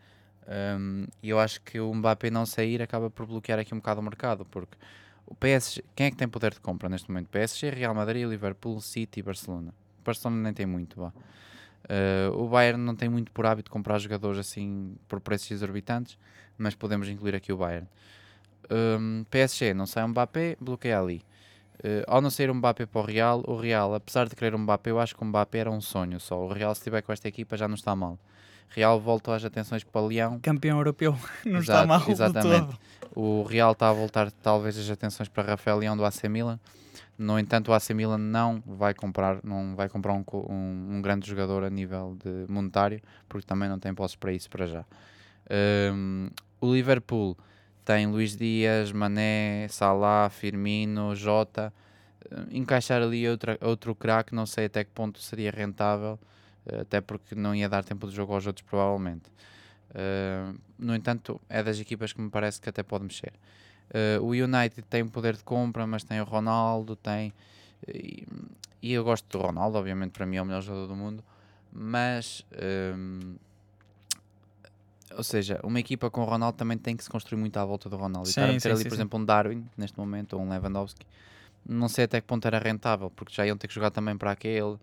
Um, 0.48 1.06
e 1.22 1.30
eu 1.30 1.40
acho 1.40 1.62
que 1.62 1.80
o 1.80 1.94
Mbappé 1.94 2.30
não 2.30 2.46
sair 2.46 2.82
acaba 2.82 3.10
por 3.10 3.26
bloquear 3.26 3.60
aqui 3.60 3.74
um 3.74 3.78
bocado 3.78 4.00
o 4.00 4.04
mercado, 4.04 4.46
porque 4.46 4.78
o 5.26 5.36
PSG, 5.36 5.84
quem 5.94 6.08
é 6.08 6.12
que 6.12 6.16
tem 6.16 6.28
poder 6.28 6.54
de 6.54 6.62
compra 6.62 6.88
neste 6.88 7.10
momento? 7.10 7.28
PSG, 7.28 7.70
Real 7.70 7.94
Madrid, 7.94 8.26
Liverpool, 8.26 8.80
City 8.80 9.20
e 9.20 9.24
Barcelona. 9.24 9.74
Barcelona 10.06 10.42
nem 10.42 10.54
tem 10.54 10.66
muito. 10.66 11.02
Uh, 11.02 11.12
o 12.34 12.48
Bayern 12.48 12.82
não 12.82 12.96
tem 12.96 13.10
muito 13.10 13.32
por 13.32 13.46
hábito 13.46 13.70
comprar 13.70 14.00
jogadores 14.00 14.40
assim 14.40 14.96
por 15.08 15.20
preços 15.20 15.52
exorbitantes, 15.52 16.18
mas 16.58 16.76
podemos 16.76 17.10
incluir 17.10 17.36
aqui 17.36 17.52
o 17.52 17.58
Bayern. 17.58 17.88
Um, 18.72 19.26
PSG, 19.30 19.74
não 19.74 19.86
sai 19.86 20.06
um 20.06 20.10
Mbappé, 20.10 20.56
bloqueia 20.62 21.00
ali. 21.00 21.22
Uh, 21.80 22.04
ao 22.08 22.22
não 22.22 22.30
sair 22.30 22.50
um 22.50 22.56
Mbappé 22.56 22.86
para 22.86 23.02
o 23.02 23.04
Real, 23.04 23.44
o 23.46 23.56
Real, 23.56 23.94
apesar 23.94 24.30
de 24.30 24.36
querer 24.36 24.56
um 24.56 24.60
Mbappé, 24.60 24.92
eu 24.92 25.00
acho 25.00 25.14
que 25.14 25.22
o 25.22 25.26
Mbappé 25.26 25.60
era 25.60 25.72
um 25.72 25.82
sonho 25.82 26.20
só. 26.22 26.42
O 26.42 26.48
Real, 26.48 26.74
se 26.74 26.80
estiver 26.80 27.02
com 27.02 27.12
esta 27.12 27.28
equipa, 27.28 27.58
já 27.58 27.68
não 27.68 27.76
está 27.76 27.94
mal. 27.96 28.18
Real 28.70 29.00
voltou 29.00 29.34
às 29.34 29.44
atenções 29.44 29.84
para 29.84 30.02
Leão. 30.02 30.40
Campeão 30.42 30.78
europeu. 30.78 31.18
Não 31.46 31.60
está 31.60 31.74
Exato, 31.84 31.88
mal 31.88 32.00
de 32.02 32.12
exatamente. 32.12 32.78
O 33.16 33.44
Real 33.44 33.72
está 33.72 33.90
a 33.90 33.94
voltar 33.94 34.32
talvez 34.32 34.78
as 34.78 34.90
atenções 34.90 35.28
para 35.30 35.44
Rafael 35.52 35.78
Leão 35.78 35.98
do 35.98 36.06
AC 36.06 36.24
Milan. 36.30 36.60
No 37.18 37.40
entanto, 37.40 37.70
o 37.70 37.74
AC 37.74 37.90
Milan 37.96 38.20
não 38.20 38.62
vai 38.66 38.94
comprar, 38.94 39.40
não 39.44 39.76
vai 39.76 39.90
comprar 39.90 40.14
um, 40.14 40.24
um- 40.34 40.88
um 40.98 41.02
grande 41.02 41.28
jogador 41.28 41.64
a 41.64 41.70
nível 41.70 42.16
de 42.24 42.46
monetário, 42.52 43.02
porque 43.28 43.46
também 43.48 43.68
não 43.68 43.80
tem 43.80 43.92
posses 43.94 44.16
para 44.16 44.32
isso 44.32 44.48
para 44.50 44.68
já. 44.68 44.86
Um, 45.50 46.30
o 46.62 46.72
Liverpool 46.74 47.36
tem 47.84 48.06
Luís 48.06 48.36
Dias, 48.36 48.92
Mané, 48.92 49.68
Salah, 49.70 50.30
Firmino, 50.30 51.16
Jota. 51.16 51.74
Uh, 52.32 52.46
encaixar 52.52 53.02
ali 53.02 53.28
outra, 53.28 53.58
outro 53.62 53.96
craque, 53.96 54.36
não 54.36 54.46
sei 54.46 54.66
até 54.66 54.84
que 54.84 54.92
ponto 54.92 55.20
seria 55.20 55.50
rentável, 55.50 56.20
até 56.82 57.02
porque 57.02 57.36
não 57.36 57.56
ia 57.56 57.70
dar 57.70 57.84
tempo 57.84 58.08
de 58.08 58.16
jogo 58.16 58.34
aos 58.34 58.46
outros, 58.46 58.66
provavelmente. 58.68 59.30
Uh, 59.92 60.58
no 60.78 60.96
entanto, 60.96 61.40
é 61.50 61.64
das 61.64 61.80
equipas 61.80 62.14
que 62.14 62.22
me 62.22 62.30
parece 62.30 62.60
que 62.60 62.70
até 62.70 62.84
pode 62.84 63.06
mexer. 63.06 63.34
Uh, 63.90 64.22
o 64.24 64.30
United 64.32 64.82
tem 64.90 65.08
poder 65.08 65.36
de 65.38 65.44
compra, 65.44 65.88
mas 65.88 66.04
tem 66.04 66.20
o 66.20 66.24
Ronaldo, 66.26 66.96
tem. 66.96 67.34
E, 67.88 68.28
e 68.82 68.94
eu 68.94 69.04
gosto 69.04 69.26
do 69.30 69.44
Ronaldo, 69.44 69.78
obviamente, 69.78 70.12
para 70.12 70.26
mim 70.26 70.38
é 70.38 70.42
o 70.42 70.46
melhor 70.46 70.62
jogador 70.62 70.88
do 70.88 70.96
mundo. 70.96 71.24
Mas. 71.72 72.46
um, 72.96 73.36
ou 75.16 75.24
seja, 75.24 75.60
uma 75.64 75.80
equipa 75.80 76.12
com 76.12 76.22
o 76.22 76.26
Ronaldo 76.26 76.58
também 76.58 76.78
tem 76.78 76.96
que 76.96 77.04
se 77.04 77.10
construir 77.10 77.40
muito 77.40 77.58
à 77.58 77.66
volta 77.66 77.90
do 77.90 77.96
Ronaldo. 77.96 78.28
e 78.28 78.30
estar 78.30 78.44
a 78.44 78.48
Sim, 78.48 78.54
meter 78.54 78.70
sim, 78.70 78.70
ali, 78.70 78.84
sim, 78.84 78.90
por 78.90 78.96
sim. 78.96 79.02
exemplo, 79.02 79.20
um 79.20 79.26
Darwin, 79.26 79.66
neste 79.76 79.98
momento, 79.98 80.34
ou 80.34 80.42
um 80.42 80.50
Lewandowski. 80.50 81.06
Não 81.66 81.90
sei 81.90 82.06
até 82.06 82.22
que 82.22 82.28
ponto 82.28 82.46
era 82.46 82.60
rentável, 82.60 83.10
porque 83.10 83.34
já 83.34 83.46
iam 83.46 83.58
ter 83.58 83.68
que 83.68 83.74
jogar 83.74 83.90
também 83.90 84.18
para 84.18 84.32
aquele. 84.32 84.78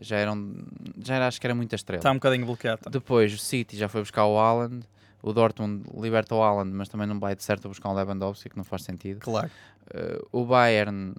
Já 0.00 0.16
eram. 0.16 0.54
Já 0.98 1.14
era, 1.16 1.26
acho 1.28 1.40
que 1.40 1.46
era 1.46 1.54
muita 1.54 1.76
estrela. 1.76 2.00
Está 2.00 2.10
um 2.10 2.14
bocadinho 2.14 2.44
bloqueado. 2.46 2.82
tá. 2.82 2.90
Depois 2.90 3.32
o 3.32 3.38
City 3.38 3.76
já 3.76 3.88
foi 3.88 4.00
buscar 4.02 4.26
o 4.26 4.38
Haaland, 4.38 4.84
o 5.22 5.32
Dortmund 5.32 5.84
liberta 5.96 6.34
o 6.34 6.42
Haaland, 6.42 6.70
mas 6.72 6.88
também 6.88 7.06
não 7.06 7.18
vai 7.20 7.34
de 7.36 7.42
certo 7.44 7.68
buscar 7.68 7.88
um 7.90 7.94
Lewandowski, 7.94 8.50
que 8.50 8.56
não 8.56 8.64
faz 8.64 8.82
sentido. 8.82 9.20
Claro. 9.20 9.50
Uh, 9.94 10.26
o 10.40 10.44
Bayern, 10.44 11.14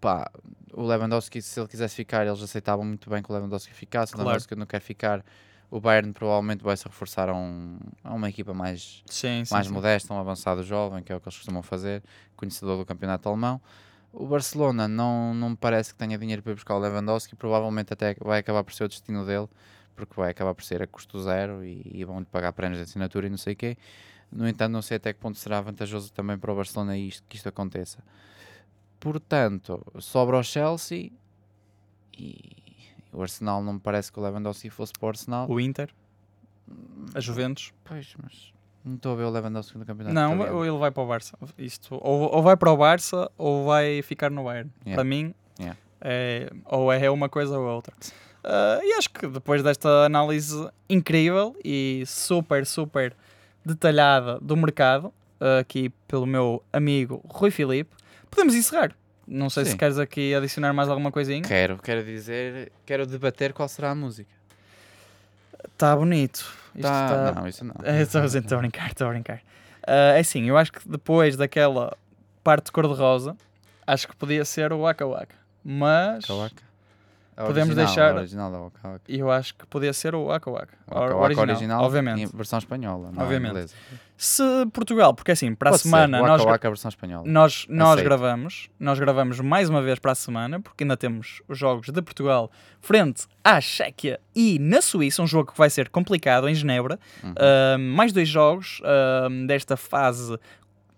pá, 0.00 0.30
o 0.72 0.82
Lewandowski, 0.82 1.42
se 1.42 1.58
ele 1.60 1.68
quisesse 1.68 1.94
ficar, 1.96 2.26
eles 2.26 2.42
aceitavam 2.42 2.84
muito 2.84 3.10
bem 3.10 3.22
que 3.22 3.30
o 3.30 3.34
Lewandowski 3.34 3.72
ficasse. 3.74 4.12
O 4.12 4.16
Claro. 4.16 4.28
Lewandowski 4.28 4.54
não 4.54 4.66
quer 4.66 4.80
ficar. 4.80 5.24
O 5.70 5.80
Bayern 5.80 6.12
provavelmente 6.12 6.62
vai 6.64 6.76
se 6.76 6.84
reforçar 6.84 7.28
a, 7.28 7.34
um- 7.34 7.78
a 8.02 8.14
uma 8.14 8.28
equipa 8.28 8.54
mais, 8.54 9.02
Sim, 9.06 9.44
sim. 9.44 9.52
mais 9.52 9.66
sim. 9.66 9.72
modesta, 9.72 10.14
um 10.14 10.18
avançado 10.18 10.62
jovem, 10.62 11.02
que 11.02 11.12
é 11.12 11.16
o 11.16 11.20
que 11.20 11.28
eles 11.28 11.36
costumam 11.36 11.62
fazer, 11.62 12.02
conhecedor 12.36 12.78
do 12.78 12.86
campeonato 12.86 13.28
alemão. 13.28 13.60
O 14.12 14.26
Barcelona 14.26 14.88
não, 14.88 15.34
não 15.34 15.50
me 15.50 15.56
parece 15.56 15.92
que 15.92 15.98
tenha 15.98 16.18
dinheiro 16.18 16.42
para 16.42 16.52
ir 16.52 16.54
buscar 16.54 16.74
o 16.74 16.78
Lewandowski, 16.78 17.36
provavelmente 17.36 17.92
até 17.92 18.14
vai 18.14 18.40
acabar 18.40 18.64
por 18.64 18.72
ser 18.72 18.84
o 18.84 18.88
destino 18.88 19.24
dele, 19.26 19.48
porque 19.94 20.14
vai 20.16 20.30
acabar 20.30 20.54
por 20.54 20.64
ser 20.64 20.82
a 20.82 20.86
custo 20.86 21.20
zero 21.20 21.64
e, 21.64 21.82
e 21.92 22.04
vão-lhe 22.04 22.24
pagar 22.24 22.52
prémios 22.52 22.78
de 22.78 22.84
assinatura 22.84 23.26
e 23.26 23.30
não 23.30 23.36
sei 23.36 23.52
o 23.52 23.56
quê. 23.56 23.76
No 24.30 24.48
entanto, 24.48 24.72
não 24.72 24.82
sei 24.82 24.96
até 24.96 25.12
que 25.12 25.20
ponto 25.20 25.38
será 25.38 25.60
vantajoso 25.60 26.12
também 26.12 26.38
para 26.38 26.52
o 26.52 26.56
Barcelona 26.56 26.96
isto, 26.96 27.22
que 27.28 27.36
isto 27.36 27.48
aconteça. 27.48 28.02
Portanto, 29.00 29.84
sobra 30.00 30.38
o 30.38 30.42
Chelsea 30.42 31.12
e 32.12 32.56
o 33.12 33.22
Arsenal 33.22 33.62
não 33.62 33.74
me 33.74 33.80
parece 33.80 34.10
que 34.10 34.18
o 34.18 34.22
Lewandowski 34.22 34.70
fosse 34.70 34.92
para 34.92 35.06
o 35.06 35.08
Arsenal. 35.10 35.48
O 35.48 35.60
Inter, 35.60 35.94
a 37.14 37.20
Juventus. 37.20 37.72
Pois, 37.84 38.14
mas 38.22 38.52
não 38.84 38.94
estou 38.96 39.12
a 39.12 39.16
ver 39.16 39.24
o 39.24 39.30
Lewandowski 39.30 39.76
no 39.78 39.84
campeonato. 39.84 40.14
Não, 40.14 40.34
italiano. 40.34 40.56
ou 40.58 40.64
ele 40.66 40.78
vai 40.78 40.90
para 40.90 41.02
o 41.02 41.06
Barça. 41.06 41.36
Isto, 41.58 41.94
ou, 42.00 42.34
ou 42.34 42.42
vai 42.42 42.56
para 42.56 42.70
o 42.70 42.76
Barça 42.76 43.30
ou 43.36 43.64
vai 43.66 44.00
ficar 44.02 44.30
no 44.30 44.44
Bayern. 44.44 44.70
Yeah. 44.84 44.94
Para 44.96 45.04
mim, 45.04 45.34
Yeah. 45.58 45.76
é, 46.00 46.50
ou 46.66 46.92
é 46.92 47.10
uma 47.10 47.28
coisa 47.28 47.58
ou 47.58 47.66
outra. 47.66 47.92
Ah, 48.44 48.78
e 48.82 48.92
acho 48.94 49.10
que 49.10 49.26
depois 49.26 49.62
desta 49.62 50.04
análise 50.04 50.68
incrível 50.88 51.56
e 51.64 52.04
super, 52.06 52.64
super 52.64 53.14
detalhada 53.64 54.38
do 54.40 54.56
mercado, 54.56 55.12
ah, 55.40 55.58
aqui 55.58 55.90
pelo 56.06 56.24
meu 56.26 56.62
amigo 56.72 57.20
Rui 57.28 57.50
Filipe, 57.50 57.90
podemos 58.30 58.54
encerrar. 58.54 58.92
Não 59.26 59.50
sei 59.50 59.66
se 59.66 59.72
Sim. 59.72 59.76
queres 59.76 59.98
aqui 59.98 60.34
adicionar 60.34 60.72
mais 60.72 60.88
alguma 60.88 61.12
coisinha. 61.12 61.42
Quero, 61.42 61.76
quero 61.78 62.02
dizer, 62.02 62.72
quero 62.86 63.04
debater 63.06 63.52
qual 63.52 63.68
será 63.68 63.90
a 63.90 63.94
música. 63.94 64.30
Está 65.72 65.94
bonito. 65.94 66.50
Isto 66.74 66.82
Tá- 66.82 67.32
tá- 67.32 67.40
Não, 67.40 67.48
isso 67.48 67.64
não. 67.64 67.74
É, 67.84 68.02
Estou 68.02 68.20
a 68.22 68.60
brincar, 68.60 68.88
estou 68.88 69.06
a 69.06 69.10
brincar. 69.10 69.40
Ah, 69.86 70.12
é 70.16 70.20
assim, 70.20 70.44
eu 70.44 70.56
acho 70.56 70.72
que 70.72 70.88
depois 70.88 71.36
daquela 71.36 71.96
parte 72.44 72.70
cor-de-rosa, 72.72 73.36
acho 73.86 74.06
que 74.08 74.16
podia 74.16 74.44
ser 74.44 74.72
o 74.72 74.80
Waka 74.80 75.06
Waka. 75.06 75.34
Mas 75.64 76.24
Waka 76.28 76.34
Waka. 76.34 76.62
Podemos 77.46 77.68
original, 77.76 77.86
deixar- 77.86 78.12
a 78.14 78.18
original 78.20 78.52
da 78.52 78.58
Waka 78.58 78.88
Waka. 78.88 79.00
eu 79.08 79.30
acho 79.30 79.54
que 79.54 79.66
podia 79.66 79.92
ser 79.92 80.14
o 80.14 80.26
Waka 80.26 80.50
Waka. 80.50 80.74
Waka 80.90 81.14
Waka 81.16 81.40
original, 81.40 81.84
obviamente. 81.84 82.22
em 82.22 82.26
versão 82.26 82.58
espanhola, 82.58 83.10
não 83.12 83.22
Obviamente. 83.22 83.48
em 83.48 83.50
inglesa. 83.52 83.74
Se 84.16 84.42
Portugal, 84.72 85.14
porque 85.14 85.30
assim, 85.30 85.54
para 85.54 85.70
Pode 85.70 85.80
a 85.80 85.82
semana 85.84 86.18
ser, 86.18 86.22
Waka 86.22 86.36
nós, 86.36 86.44
Waka 86.44 86.68
versão 86.70 86.88
espanhola. 86.88 87.22
nós, 87.28 87.66
nós 87.68 87.90
Aceito. 87.92 88.04
gravamos, 88.04 88.68
nós 88.80 88.98
gravamos 88.98 89.38
mais 89.38 89.68
uma 89.70 89.80
vez 89.80 90.00
para 90.00 90.10
a 90.10 90.14
semana, 90.16 90.58
porque 90.60 90.82
ainda 90.82 90.96
temos 90.96 91.40
os 91.46 91.56
jogos 91.56 91.86
de 91.88 92.02
Portugal 92.02 92.50
frente 92.80 93.26
à 93.44 93.60
Chequia 93.60 94.18
e 94.34 94.58
na 94.58 94.82
Suíça, 94.82 95.22
um 95.22 95.26
jogo 95.26 95.52
que 95.52 95.58
vai 95.58 95.70
ser 95.70 95.88
complicado 95.88 96.48
em 96.48 96.54
Genebra. 96.54 96.98
Uhum. 97.22 97.30
Uh, 97.30 97.78
mais 97.78 98.12
dois 98.12 98.28
jogos 98.28 98.80
uh, 98.80 99.46
desta 99.46 99.76
fase 99.76 100.36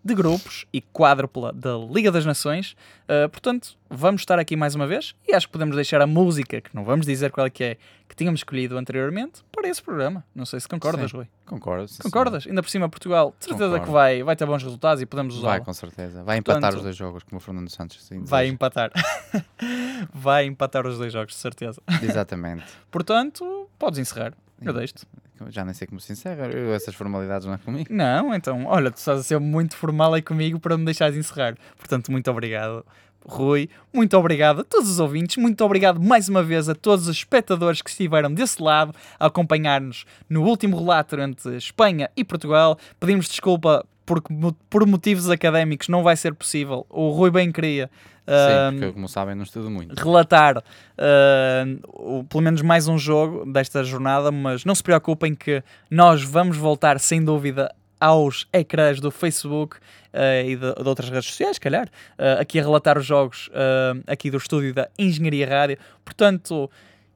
de 0.03 0.15
grupos 0.15 0.65
e 0.73 0.81
quádrupla 0.81 1.53
da 1.53 1.77
Liga 1.77 2.11
das 2.11 2.25
Nações. 2.25 2.75
Uh, 3.05 3.29
portanto, 3.29 3.77
vamos 3.89 4.23
estar 4.23 4.39
aqui 4.39 4.57
mais 4.57 4.75
uma 4.75 4.87
vez 4.87 5.15
e 5.29 5.35
acho 5.35 5.47
que 5.47 5.53
podemos 5.53 5.77
deixar 5.77 6.01
a 6.01 6.07
música, 6.07 6.61
que 6.61 6.75
não 6.75 6.85
vamos 6.85 7.05
dizer 7.07 7.31
qual 7.31 7.47
é 7.47 7.51
que 7.51 7.63
é, 7.63 7.77
que 8.09 8.17
tínhamos 8.17 8.41
escolhido 8.41 8.79
anteriormente, 8.79 9.43
para 9.53 9.69
esse 9.69 9.83
programa. 9.83 10.25
Não 10.35 10.47
sei 10.47 10.59
se 10.59 10.67
concordas, 10.69 11.11
Sim. 11.11 11.19
Rui. 11.19 11.29
Concordo. 11.45 11.89
sim, 11.89 12.03
Concordas? 12.03 12.47
Ainda 12.47 12.63
por 12.63 12.71
cima, 12.71 12.89
Portugal, 12.89 13.35
de 13.39 13.45
certeza 13.45 13.65
Concordo. 13.65 13.87
que 13.87 13.93
vai, 13.93 14.23
vai 14.23 14.37
ter 14.37 14.47
bons 14.47 14.63
resultados 14.63 15.03
e 15.03 15.07
podemos 15.07 15.35
usá-la. 15.37 15.53
Vai, 15.55 15.61
com 15.61 15.73
certeza. 15.73 16.23
Vai 16.23 16.39
empatar 16.39 16.61
Portanto, 16.61 16.79
os 16.79 16.83
dois 16.85 16.97
jogos, 16.97 17.23
como 17.25 17.37
o 17.37 17.41
Fernando 17.41 17.69
Santos 17.69 17.99
assim 18.03 18.23
Vai 18.25 18.45
deseja. 18.45 18.55
empatar. 18.55 18.91
vai 20.15 20.45
empatar 20.47 20.87
os 20.87 20.97
dois 20.99 21.13
jogos, 21.13 21.35
de 21.35 21.41
certeza. 21.41 21.81
Exatamente. 22.03 22.65
Portanto, 22.91 23.69
podes 23.79 23.99
encerrar. 23.99 24.33
Eu 24.63 24.73
deixo-te. 24.73 25.07
Já 25.49 25.65
nem 25.65 25.73
sei 25.73 25.87
como 25.87 26.01
se 26.01 26.13
encerra. 26.13 26.47
Eu, 26.47 26.75
essas 26.75 26.95
formalidades 26.95 27.47
não 27.47 27.55
é 27.55 27.59
comigo. 27.59 27.89
Não, 27.91 28.35
então, 28.35 28.67
olha, 28.67 28.91
tu 28.91 28.99
estás 28.99 29.21
a 29.21 29.23
ser 29.23 29.41
muito 29.41 29.77
formal 29.77 30.13
aí 30.13 30.23
comigo 30.23 30.61
para 30.61 30.77
me 30.77 30.85
deixares 30.85 31.17
encerrar. 31.17 31.57
Portanto, 31.79 32.13
muito 32.13 32.31
obrigado, 32.31 32.85
Rui. 33.25 33.69
Muito 33.93 34.17
obrigado 34.19 34.61
a 34.61 34.65
todos 34.65 34.91
os 34.91 34.99
ouvintes. 34.99 35.37
Muito 35.37 35.65
obrigado 35.65 36.01
mais 36.01 36.29
uma 36.29 36.43
vez 36.43 36.69
a 36.69 36.75
todos 36.75 37.09
os 37.09 37.17
espectadores 37.17 37.81
que 37.81 37.91
estiveram 37.91 38.33
desse 38.33 38.63
lado 38.63 38.95
a 39.19 39.27
acompanhar-nos 39.27 40.05
no 40.29 40.43
último 40.43 40.79
relato 40.79 41.19
entre 41.19 41.57
Espanha 41.57 42.11
e 42.17 42.23
Portugal. 42.23 42.79
Pedimos 42.99 43.29
desculpa 43.29 43.85
porque 44.11 44.35
por 44.69 44.85
motivos 44.89 45.31
académicos 45.31 45.87
não 45.87 46.03
vai 46.03 46.17
ser 46.17 46.35
possível. 46.35 46.85
O 46.91 47.11
Rui 47.11 47.31
bem 47.31 47.53
queria. 47.53 47.89
ah, 48.27 48.71
Sim, 48.71 48.73
porque 48.73 48.85
eu, 48.87 48.93
como 48.93 49.09
sabem, 49.09 49.37
não 49.37 49.45
estudo 49.45 49.71
muito. 49.71 49.95
relatar 49.95 50.57
ah, 50.99 51.65
o- 51.87 52.25
pelo 52.25 52.43
menos 52.43 52.61
mais 52.61 52.89
um 52.89 52.99
jogo 52.99 53.45
desta 53.53 53.85
jornada, 53.85 54.33
mas 54.33 54.65
não 54.65 54.75
se 54.75 54.83
preocupem 54.83 55.33
que 55.33 55.63
nós 55.89 56.25
vamos 56.25 56.57
voltar 56.57 56.99
sem 56.99 57.25
dúvida 57.25 57.73
aos 58.01 58.49
ecrãs 58.53 58.99
do 58.99 59.13
Facebook 59.13 59.77
ah, 60.13 60.43
e 60.43 60.57
de, 60.57 60.75
de 60.75 60.89
outras 60.89 61.09
redes 61.09 61.27
sociais, 61.27 61.55
se 61.55 61.61
calhar, 61.61 61.89
ah, 62.19 62.41
aqui 62.41 62.59
a 62.59 62.63
relatar 62.63 62.99
os 62.99 63.07
jogos 63.07 63.49
ah, 63.55 63.95
aqui 64.13 64.29
do 64.29 64.39
estúdio 64.39 64.75
da 64.75 64.89
Engenharia 64.99 65.49
Rádio. 65.49 65.79
Portanto, 66.05 66.69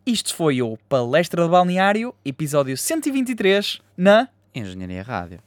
isto 0.07 0.33
foi 0.33 0.63
o 0.63 0.79
Palestra 0.89 1.43
do 1.43 1.49
Balneário, 1.49 2.15
episódio 2.25 2.77
123, 2.77 3.81
na 3.97 4.29
Engenharia 4.55 5.03
Rádio. 5.03 5.41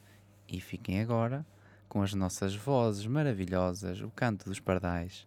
E 0.48 0.60
fiquem 0.60 1.00
agora 1.00 1.44
com 1.88 2.02
as 2.02 2.14
nossas 2.14 2.54
vozes 2.54 3.06
maravilhosas, 3.06 4.00
o 4.00 4.10
canto 4.10 4.46
dos 4.46 4.60
pardais. 4.60 5.26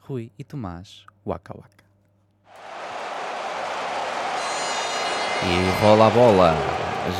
Rui 0.00 0.30
e 0.38 0.44
Tomás, 0.44 1.04
Waka 1.26 1.56
Waka. 1.56 1.84
E 5.42 5.82
rola 5.82 6.06
a 6.06 6.10
bola. 6.10 6.54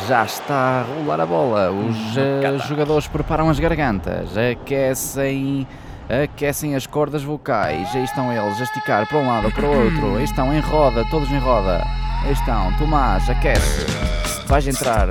Já 0.09 0.25
está 0.25 0.81
a 0.81 0.83
rolar 0.83 1.21
a 1.21 1.27
bola. 1.27 1.71
Os 1.71 2.17
eh, 2.17 2.59
jogadores 2.67 3.07
preparam 3.07 3.49
as 3.49 3.59
gargantas, 3.61 4.37
aquecem, 4.37 5.67
aquecem 6.25 6.75
as 6.75 6.87
cordas 6.87 7.23
vocais. 7.23 7.95
Aí 7.95 8.05
estão 8.05 8.33
eles 8.33 8.61
a 8.61 8.65
esticar 8.65 9.07
para 9.09 9.19
um 9.19 9.27
lado 9.27 9.53
para 9.53 9.65
o 9.65 9.85
outro. 9.85 10.17
Aí 10.17 10.25
estão 10.25 10.53
em 10.53 10.61
roda, 10.61 11.05
todos 11.09 11.31
em 11.31 11.39
roda. 11.39 11.85
Aí 12.25 12.33
estão. 12.33 12.73
Tomás, 12.79 13.29
aquece. 13.31 13.87
Vais 14.47 14.67
entrar. 14.67 15.09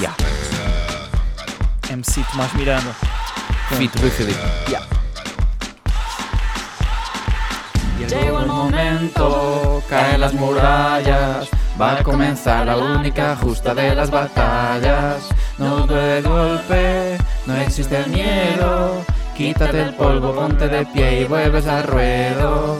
Yeah. 0.00 0.14
MC 1.90 2.24
Tomás 2.32 2.52
Miranda. 2.54 2.92
Fito, 3.78 4.00
Rui 4.00 4.10
Filipe. 4.10 4.38
Llegó 8.08 8.40
el 8.40 8.46
momento, 8.46 9.82
caen 9.88 10.20
las 10.20 10.34
murallas, 10.34 11.48
va 11.80 11.98
a 11.98 12.02
comenzar 12.02 12.66
la 12.66 12.76
única 12.76 13.36
justa 13.36 13.74
de 13.74 13.94
las 13.94 14.10
batallas. 14.10 15.28
No 15.58 15.86
duele 15.86 16.18
el 16.18 16.24
golpe, 16.24 17.16
no 17.46 17.56
existe 17.56 17.98
el 17.98 18.10
miedo, 18.10 19.04
quítate 19.36 19.80
el 19.80 19.94
polvo, 19.94 20.34
ponte 20.34 20.68
de 20.68 20.84
pie 20.86 21.22
y 21.22 21.24
vuelves 21.24 21.66
al 21.66 21.84
ruedo. 21.84 22.78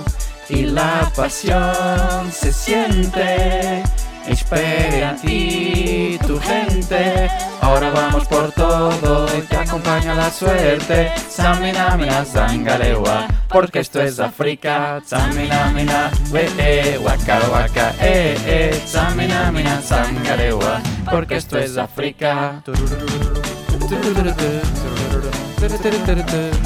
Y 0.48 0.64
la 0.64 1.10
pasión 1.16 2.30
se 2.30 2.52
siente, 2.52 3.82
espera 4.28 5.10
a 5.10 5.16
ti 5.16 6.18
tu 6.26 6.38
gente. 6.40 7.28
Ahora 7.60 7.90
vamos 7.90 8.26
por 8.26 8.52
todo 8.52 9.26
y 9.36 9.42
te 9.42 9.56
acompaña 9.56 10.14
la 10.14 10.30
suerte. 10.30 11.12
Samina, 11.28 11.96
mina, 11.96 12.24
zangalewa, 12.24 13.26
porque 13.48 13.80
esto 13.80 14.00
es 14.00 14.18
África. 14.20 15.00
Samina, 15.04 15.70
mina, 15.74 16.10
eh, 16.58 16.98
waka, 17.02 17.40
waka, 17.50 17.94
eh, 18.00 18.36
eh. 18.46 18.82
Samina, 18.86 19.50
mina, 19.52 19.80
zangalewa, 19.80 20.80
porque 21.10 21.36
esto 21.36 21.58
es 21.58 21.76
África. 21.76 22.62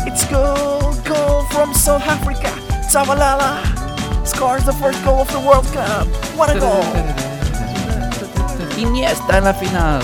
It's 0.07 0.25
goal, 0.31 0.95
goal 1.05 1.43
from 1.51 1.75
South 1.75 2.03
Africa. 2.07 2.51
Tavalala 2.93 3.63
scores 4.25 4.65
the 4.65 4.73
first 4.73 5.03
goal 5.05 5.21
of 5.21 5.31
the 5.33 5.41
World 5.41 5.67
Cup. 5.73 6.07
What 6.37 6.55
a 6.55 6.59
goal! 6.59 7.28
Iniesta 8.79 9.39
en 9.39 9.45
la 9.45 9.55
final. 9.55 10.01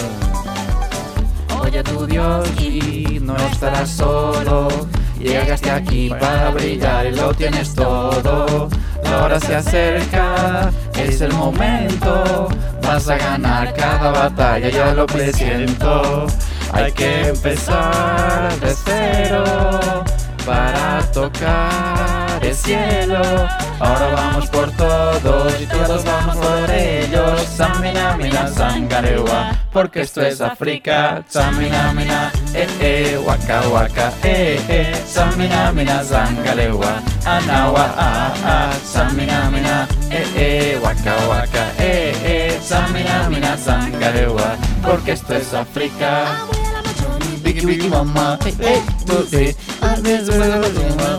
Oye 1.62 1.80
tu 1.84 2.06
Dios 2.06 2.48
y 2.60 3.20
no 3.20 3.36
estarás 3.36 3.88
solo. 3.88 4.66
Llegaste 5.18 5.70
aquí 5.70 6.10
para 6.10 6.50
brillar 6.50 7.06
y 7.06 7.12
lo 7.12 7.32
tienes 7.32 7.72
todo. 7.72 8.68
La 9.04 9.24
hora 9.24 9.38
se 9.38 9.54
acerca, 9.54 10.72
es 10.98 11.20
el 11.20 11.32
momento. 11.34 12.48
Vas 12.82 13.08
a 13.08 13.16
ganar 13.16 13.72
cada 13.74 14.10
batalla, 14.10 14.68
ya 14.68 14.92
lo 14.92 15.06
presiento. 15.06 16.26
Hay 16.72 16.90
que 16.90 17.28
empezar 17.28 18.58
de 18.58 18.74
cero 18.84 20.04
para 20.44 21.00
tocar 21.12 22.38
el 22.42 22.54
cielo. 22.54 23.20
Ahora 23.80 24.08
vamos 24.14 24.46
por 24.48 24.70
todos 24.72 25.60
y 25.60 25.66
todos 25.66 26.04
vamos 26.04 26.36
por 26.36 26.70
ellos. 26.70 27.42
Samina, 27.42 28.16
mina, 28.16 28.48
sangarewa, 28.48 29.52
porque 29.72 30.02
esto 30.02 30.22
es 30.22 30.40
África. 30.40 31.22
Samina, 31.28 31.92
mina, 31.92 32.32
eh, 32.54 32.68
eh, 32.80 33.22
waka, 33.24 33.60
waka, 33.68 34.12
eh, 34.22 34.60
eh. 34.68 35.02
Samina, 35.06 35.72
mina, 35.72 36.02
sangarewa, 36.04 37.00
anawa, 37.24 37.94
ah, 37.96 38.34
ah. 38.44 38.72
Samina, 38.84 39.50
mina, 39.50 39.88
eh, 40.10 40.26
eh, 40.36 40.80
waka, 40.82 41.16
waka, 41.28 41.72
eh, 41.78 42.14
eh. 42.24 42.60
Samina, 42.62 43.28
mina, 43.28 43.56
sangarewa, 43.56 44.56
porque 44.82 45.12
esto 45.12 45.34
es 45.34 45.52
África. 45.54 46.24
Abuela 47.64 47.64
eh, 47.64 47.64
eh, 47.64 47.64
ah, 47.64 47.64
eh, 47.64 47.66
wiki 47.66 47.66
wiki 47.66 47.88
mama, 47.88 48.38
hey 48.44 48.52
hey, 48.60 48.82
tuze. 49.06 49.54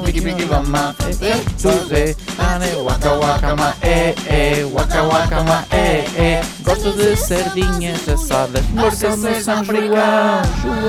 Wiki 0.05 0.19
wiki 0.21 0.45
mama, 0.45 0.95
hey 0.99 1.13
hey, 1.19 1.39
tuze. 1.57 2.15
Ane 2.37 2.69
ah, 2.71 2.83
waka 2.83 3.11
waka 3.19 3.55
ma, 3.55 3.73
eh 3.81 4.13
eh, 4.29 4.63
waka 4.73 5.03
waka 5.03 5.43
ma, 5.43 5.63
eh 5.71 6.05
eh. 6.17 6.43
Gosto 6.63 6.91
de 6.93 7.15
sardinhas 7.15 8.07
assadas, 8.07 8.63
porque 8.75 9.05
eu 9.05 9.17
sou 9.17 9.41
São 9.41 9.63
João, 9.65 10.41
João, 10.61 10.83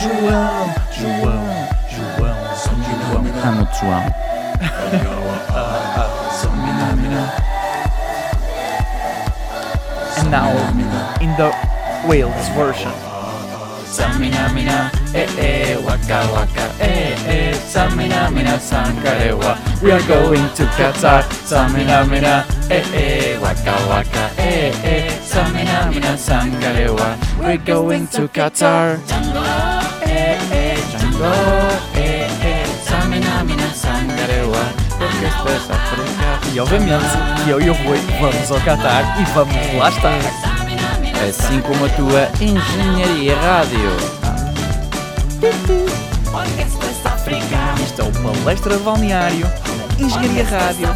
João, 0.00 0.74
João, 0.96 1.68
João, 1.92 2.44
João. 2.72 3.24
Amo-te, 3.44 3.80
João. 3.80 4.28
And 10.18 10.30
now, 10.30 10.50
in 11.20 11.28
the 11.36 11.52
Wales 12.08 12.48
version. 12.56 13.17
Samina 13.90 14.48
mina, 14.54 14.90
eh 15.14 15.26
eh, 15.38 15.76
waka 15.84 16.20
waka, 16.32 16.64
eh 16.80 17.16
eh, 17.26 17.54
Samina 17.72 18.30
mina, 18.30 18.58
sankarewa. 18.58 19.56
We 19.82 19.90
are 19.92 20.02
going 20.06 20.48
to 20.54 20.64
Qatar. 20.76 21.22
Samina 21.44 22.04
mina, 22.08 22.44
eh 22.70 22.84
eh, 22.94 23.38
waka 23.40 23.74
waka, 23.88 24.30
eh 24.38 24.72
eh, 24.84 25.10
Samina 25.24 25.90
mina, 25.90 26.16
sankarewa. 26.16 27.16
We're 27.40 27.56
going 27.58 28.06
to 28.08 28.28
Qatar. 28.28 28.98
Django, 29.06 29.42
eh 30.04 30.38
eh, 30.52 30.78
Django, 30.92 31.32
eh 31.96 32.28
eh, 32.44 32.66
Samina 32.84 33.44
mina, 33.44 33.68
sankarewa. 33.74 34.62
Porque 34.98 35.26
estás 35.26 35.70
a 35.70 35.96
brincar. 35.96 36.54
E 36.54 36.60
obviamente 36.60 37.44
que 37.44 37.50
eu 37.50 37.60
e 37.60 37.70
o 37.70 37.72
Rui 37.72 37.98
vamos 38.20 38.50
ao 38.50 38.60
Qatar 38.60 39.04
e 39.20 39.24
vamos 39.32 39.74
lá 39.78 39.88
estar. 39.90 40.57
Assim 41.26 41.60
como 41.62 41.84
a 41.84 41.88
tua 41.88 42.28
engenharia 42.40 43.36
rádio. 43.36 43.90
Isto 47.82 48.02
é 48.02 48.04
o 48.04 48.12
Palestra 48.22 48.76
de 48.76 48.82
Balneário, 48.82 49.46
Engenharia 49.98 50.44
Rádio, 50.44 50.88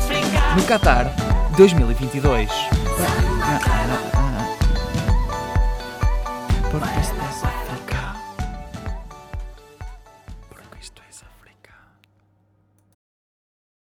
no 0.56 0.62
Qatar 0.64 1.12
2022. 1.56 2.50